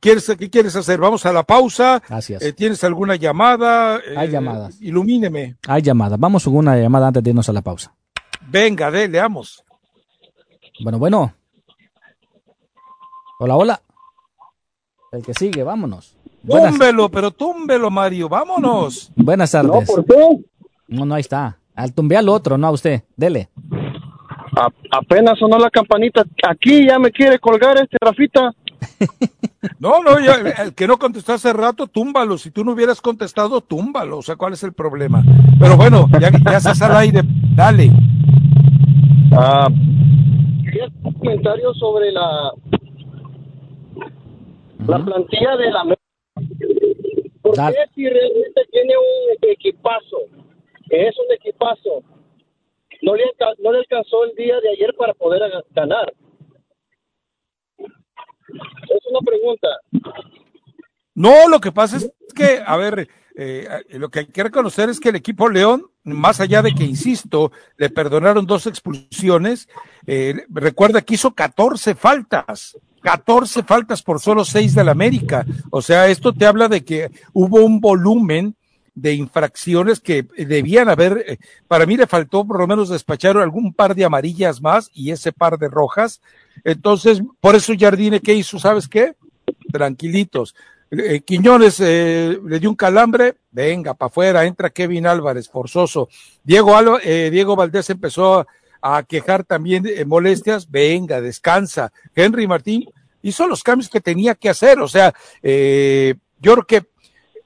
¿quieres, 0.01 0.27
¿qué 0.37 0.51
quieres 0.51 0.75
hacer? 0.75 0.99
Vamos 0.99 1.25
a 1.25 1.33
la 1.33 1.45
pausa. 1.45 2.03
Gracias. 2.09 2.43
Eh, 2.43 2.53
¿Tienes 2.53 2.83
alguna 2.83 3.15
llamada? 3.15 4.01
Hay 4.17 4.29
llamadas. 4.29 4.81
Ilumíneme. 4.81 5.57
Hay 5.69 5.83
llamadas. 5.83 6.19
Vamos 6.19 6.43
con 6.45 6.57
una 6.57 6.77
llamada 6.77 7.07
antes 7.09 7.23
de 7.23 7.31
irnos 7.31 7.49
a 7.49 7.53
la 7.53 7.63
pausa. 7.63 7.95
Venga, 8.49 8.91
de, 8.91 9.07
leamos. 9.07 9.63
Bueno, 10.81 10.99
bueno. 10.99 11.33
Hola, 13.39 13.55
hola. 13.55 13.83
El 15.13 15.23
que 15.23 15.33
sigue, 15.33 15.63
vámonos. 15.63 16.18
Túmbelo, 16.47 17.09
pero 17.09 17.31
túmbelo, 17.31 17.91
Mario, 17.91 18.29
vámonos. 18.29 19.13
Buenas 19.17 19.51
tardes. 19.51 19.71
No, 19.71 19.81
¿por 19.83 20.05
qué? 20.05 20.39
No, 20.89 21.05
no, 21.05 21.15
ahí 21.15 21.21
está. 21.21 21.59
Al 21.75 21.93
tumbe 21.93 22.17
al 22.17 22.29
otro, 22.29 22.59
no 22.59 22.67
a 22.67 22.71
usted. 22.71 23.03
Dele 23.17 23.49
apenas 24.91 25.39
sonó 25.39 25.59
la 25.59 25.71
campanita. 25.71 26.25
Aquí 26.49 26.87
ya 26.87 26.99
me 26.99 27.11
quiere 27.11 27.39
colgar 27.39 27.77
este 27.77 27.97
Rafita. 28.01 28.53
No, 29.81 30.03
no, 30.05 30.17
el 30.17 30.73
que 30.75 30.87
no 30.87 30.99
contestó 30.99 31.33
hace 31.33 31.53
rato, 31.53 31.89
túmbalo. 31.89 32.39
Si 32.39 32.53
tú 32.53 32.65
no 32.65 32.73
hubieras 32.73 33.01
contestado, 33.01 33.61
túmbalo. 33.61 34.19
O 34.19 34.23
sea, 34.23 34.37
¿cuál 34.37 34.53
es 34.53 34.63
el 34.63 34.73
problema? 34.73 35.25
Pero 35.59 35.77
bueno, 35.77 36.09
ya, 36.21 36.31
ya 36.31 36.57
estás 36.59 36.81
al 36.81 36.97
aire, 36.97 37.23
dale. 37.57 37.91
Ah, 39.33 39.69
un 41.03 41.13
comentario 41.13 41.75
sobre 41.75 42.13
la 42.13 42.53
la 44.87 45.05
plantilla 45.05 45.57
de 45.57 45.71
la 45.73 45.85
¿Por 47.43 47.55
qué 47.55 47.85
si 47.95 48.09
realmente 48.09 48.63
tiene 48.71 48.95
un 48.97 49.51
equipazo? 49.51 50.19
Es 50.91 51.17
un 51.19 51.33
equipazo 51.33 52.03
no 53.03 53.15
le, 53.15 53.25
no 53.63 53.73
le 53.73 53.79
alcanzó 53.79 54.25
el 54.25 54.35
día 54.35 54.61
de 54.61 54.71
ayer 54.71 54.95
para 54.97 55.15
poder 55.15 55.41
ganar. 55.71 56.13
Es 57.69 59.07
una 59.11 59.21
pregunta. 59.25 59.69
No, 61.15 61.49
lo 61.49 61.61
que 61.61 61.73
pasa 61.73 61.97
es 61.97 62.13
que, 62.35 62.63
a 62.65 62.77
ver, 62.77 63.09
eh, 63.37 63.69
lo 63.91 64.09
que 64.09 64.21
hay 64.21 64.27
que 64.27 64.43
reconocer 64.43 64.89
es 64.89 65.01
que 65.01 65.11
el 65.11 65.17
equipo 65.17 65.49
León, 65.49 65.87
más 66.05 66.41
allá 66.41 66.63
de 66.63 66.73
que, 66.73 66.85
insisto, 66.85 67.53
le 67.77 67.91
perdonaron 67.91 68.47
dos 68.47 68.67
expulsiones, 68.67 69.69
eh, 70.07 70.45
recuerda 70.49 71.03
que 71.03 71.15
hizo 71.15 71.35
14 71.35 71.95
faltas, 71.95 72.79
14 73.09 73.63
faltas 73.63 74.03
por 74.03 74.21
solo 74.21 74.45
6 74.45 74.75
del 74.75 74.91
América. 74.91 75.47
O 75.71 75.81
sea, 75.81 76.09
esto 76.09 76.35
te 76.35 76.45
habla 76.45 76.69
de 76.69 76.85
que 76.85 77.11
hubo 77.33 77.65
un 77.65 77.81
volumen 77.81 78.55
de 78.95 79.15
infracciones 79.15 79.99
que 79.99 80.27
debían 80.37 80.91
haber, 80.91 81.25
eh, 81.27 81.39
para 81.69 81.87
mí 81.87 81.97
le 81.97 82.07
faltó 82.07 82.47
por 82.47 82.59
lo 82.59 82.67
menos 82.67 82.91
despachar 82.91 83.39
algún 83.39 83.73
par 83.73 83.95
de 83.95 84.05
amarillas 84.05 84.61
más 84.61 84.91
y 84.93 85.11
ese 85.11 85.33
par 85.33 85.57
de 85.57 85.69
rojas. 85.69 86.21
Entonces, 86.65 87.23
por 87.41 87.55
eso 87.55 87.73
Jardine, 87.79 88.21
¿qué 88.21 88.35
hizo? 88.35 88.59
¿Sabes 88.59 88.87
qué? 88.89 89.15
Tranquilitos. 89.73 90.55
Eh, 90.91 91.21
Quiñones 91.21 91.81
eh, 91.81 92.39
le 92.45 92.61
dio 92.61 92.69
un 92.69 92.77
calambre, 92.77 93.37
venga, 93.51 93.95
para 93.95 94.09
afuera, 94.09 94.45
entra 94.45 94.69
Kevin 94.69 95.07
Álvarez, 95.07 95.49
forzoso. 95.49 96.11
Diego, 96.45 96.99
Diego 97.01 97.57
Valdés 97.57 97.89
empezó 97.89 98.47
a, 98.83 99.03
quejar 99.05 99.45
también 99.45 99.87
molestias, 100.07 100.71
venga, 100.71 101.23
descansa. 101.23 101.91
Henry 102.15 102.47
Martín 102.47 102.85
hizo 103.23 103.47
los 103.47 103.63
cambios 103.63 103.89
que 103.89 104.01
tenía 104.01 104.35
que 104.35 104.49
hacer, 104.49 104.81
o 104.81 104.89
sea, 104.89 105.15
yo 105.43 106.55
creo 106.55 106.67
que 106.67 106.83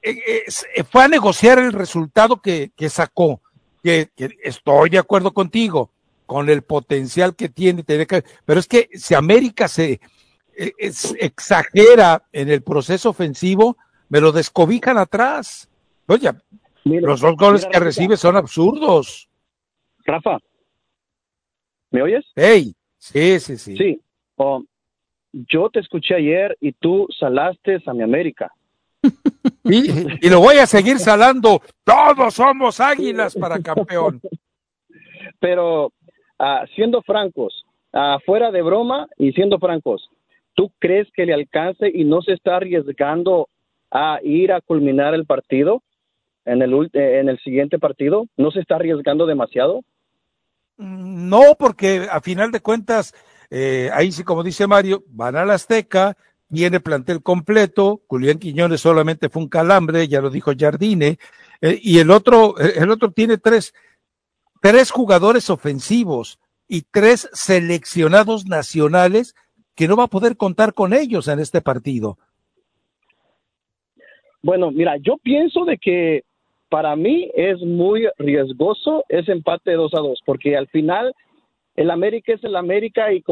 eh, 0.03 0.43
eh, 0.75 0.83
fue 0.83 1.03
a 1.05 1.07
negociar 1.07 1.59
el 1.59 1.71
resultado 1.71 2.41
que, 2.41 2.71
sacó, 2.89 3.41
que, 3.81 4.09
estoy 4.43 4.89
de 4.89 4.97
acuerdo 4.97 5.33
contigo, 5.33 5.91
con 6.25 6.49
el 6.49 6.61
potencial 6.61 7.35
que 7.35 7.47
tiene, 7.47 7.85
pero 8.45 8.59
es 8.59 8.67
que 8.67 8.89
si 8.93 9.13
América 9.13 9.69
se 9.69 10.01
eh, 10.57 10.73
exagera 11.19 12.23
en 12.33 12.49
el 12.49 12.61
proceso 12.63 13.11
ofensivo, 13.11 13.77
me 14.09 14.19
lo 14.19 14.33
descobijan 14.33 14.97
atrás. 14.97 15.69
Oye, 16.07 16.31
los 16.83 17.21
dos 17.21 17.37
goles 17.37 17.65
que 17.65 17.79
recibe 17.79 18.17
son 18.17 18.35
absurdos. 18.35 19.29
Rafa, 20.05 20.37
¿me 21.91 22.01
oyes? 22.01 22.25
Hey, 22.35 22.75
sí, 22.97 23.39
sí, 23.39 23.57
sí. 23.57 23.77
Sí, 23.77 24.01
oh, 24.35 24.61
yo 25.33 25.69
te 25.69 25.79
escuché 25.79 26.15
ayer 26.15 26.55
y 26.61 26.71
tú 26.71 27.07
salaste 27.19 27.81
a 27.85 27.93
mi 27.93 28.03
América. 28.03 28.51
Y, 29.65 30.29
lo 30.29 30.41
voy 30.41 30.57
a 30.57 30.65
seguir 30.65 30.99
salando. 30.99 31.61
Todos 31.85 32.33
somos 32.33 32.81
águilas 32.81 33.33
para 33.33 33.59
campeón. 33.59 34.21
Pero 35.39 35.93
ah, 36.37 36.65
siendo 36.75 37.01
francos, 37.01 37.63
uh, 37.93 38.19
fuera 38.25 38.51
de 38.51 38.61
broma 38.61 39.07
y 39.17 39.31
siendo 39.31 39.59
francos, 39.59 40.09
¿tú 40.53 40.71
crees 40.79 41.07
que 41.13 41.25
le 41.25 41.33
alcance 41.33 41.89
y 41.93 42.03
no 42.03 42.21
se 42.21 42.33
está 42.33 42.57
arriesgando 42.57 43.47
a 43.89 44.19
ir 44.21 44.51
a 44.51 44.59
culminar 44.59 45.13
el 45.13 45.25
partido 45.25 45.81
en 46.45 46.61
el, 46.61 46.89
eh, 46.93 47.19
en 47.19 47.29
el 47.29 47.39
siguiente 47.39 47.79
partido? 47.79 48.27
¿No 48.35 48.51
se 48.51 48.59
está 48.59 48.75
arriesgando 48.75 49.25
demasiado? 49.25 49.81
No, 50.77 51.55
porque 51.57 52.07
a 52.11 52.19
final 52.19 52.51
de 52.51 52.59
cuentas, 52.59 53.13
eh, 53.55 53.91
ahí 53.93 54.11
sí, 54.11 54.23
como 54.23 54.41
dice 54.41 54.65
Mario, 54.65 55.03
van 55.09 55.35
a 55.35 55.45
la 55.45 55.53
Azteca, 55.53 56.17
tiene 56.51 56.79
plantel 56.79 57.21
completo, 57.21 58.01
Julián 58.07 58.39
Quiñones 58.39 58.81
solamente 58.81 59.29
fue 59.29 59.43
un 59.43 59.47
calambre, 59.47 60.07
ya 60.07 60.21
lo 60.21 60.31
dijo 60.31 60.53
Jardine, 60.57 61.19
eh, 61.61 61.79
y 61.79 61.99
el 61.99 62.09
otro, 62.09 62.59
eh, 62.59 62.73
el 62.77 62.89
otro 62.89 63.11
tiene 63.11 63.37
tres, 63.37 63.75
tres 64.59 64.89
jugadores 64.89 65.51
ofensivos 65.51 66.39
y 66.67 66.81
tres 66.81 67.29
seleccionados 67.33 68.47
nacionales 68.47 69.35
que 69.75 69.87
no 69.87 69.97
va 69.97 70.05
a 70.05 70.15
poder 70.15 70.35
contar 70.35 70.73
con 70.73 70.91
ellos 70.91 71.27
en 71.27 71.39
este 71.39 71.61
partido. 71.61 72.17
Bueno, 74.41 74.71
mira, 74.71 74.97
yo 74.97 75.17
pienso 75.17 75.63
de 75.65 75.77
que 75.77 76.23
para 76.69 76.95
mí 76.95 77.29
es 77.35 77.59
muy 77.59 78.07
riesgoso 78.17 79.03
ese 79.09 79.31
empate 79.31 79.73
2 79.73 79.93
a 79.93 79.99
2, 79.99 80.21
porque 80.25 80.57
al 80.57 80.67
final 80.69 81.13
el 81.75 81.89
América 81.89 82.33
es 82.33 82.43
el 82.43 82.55
América 82.55 83.11
y 83.13 83.21
como 83.21 83.31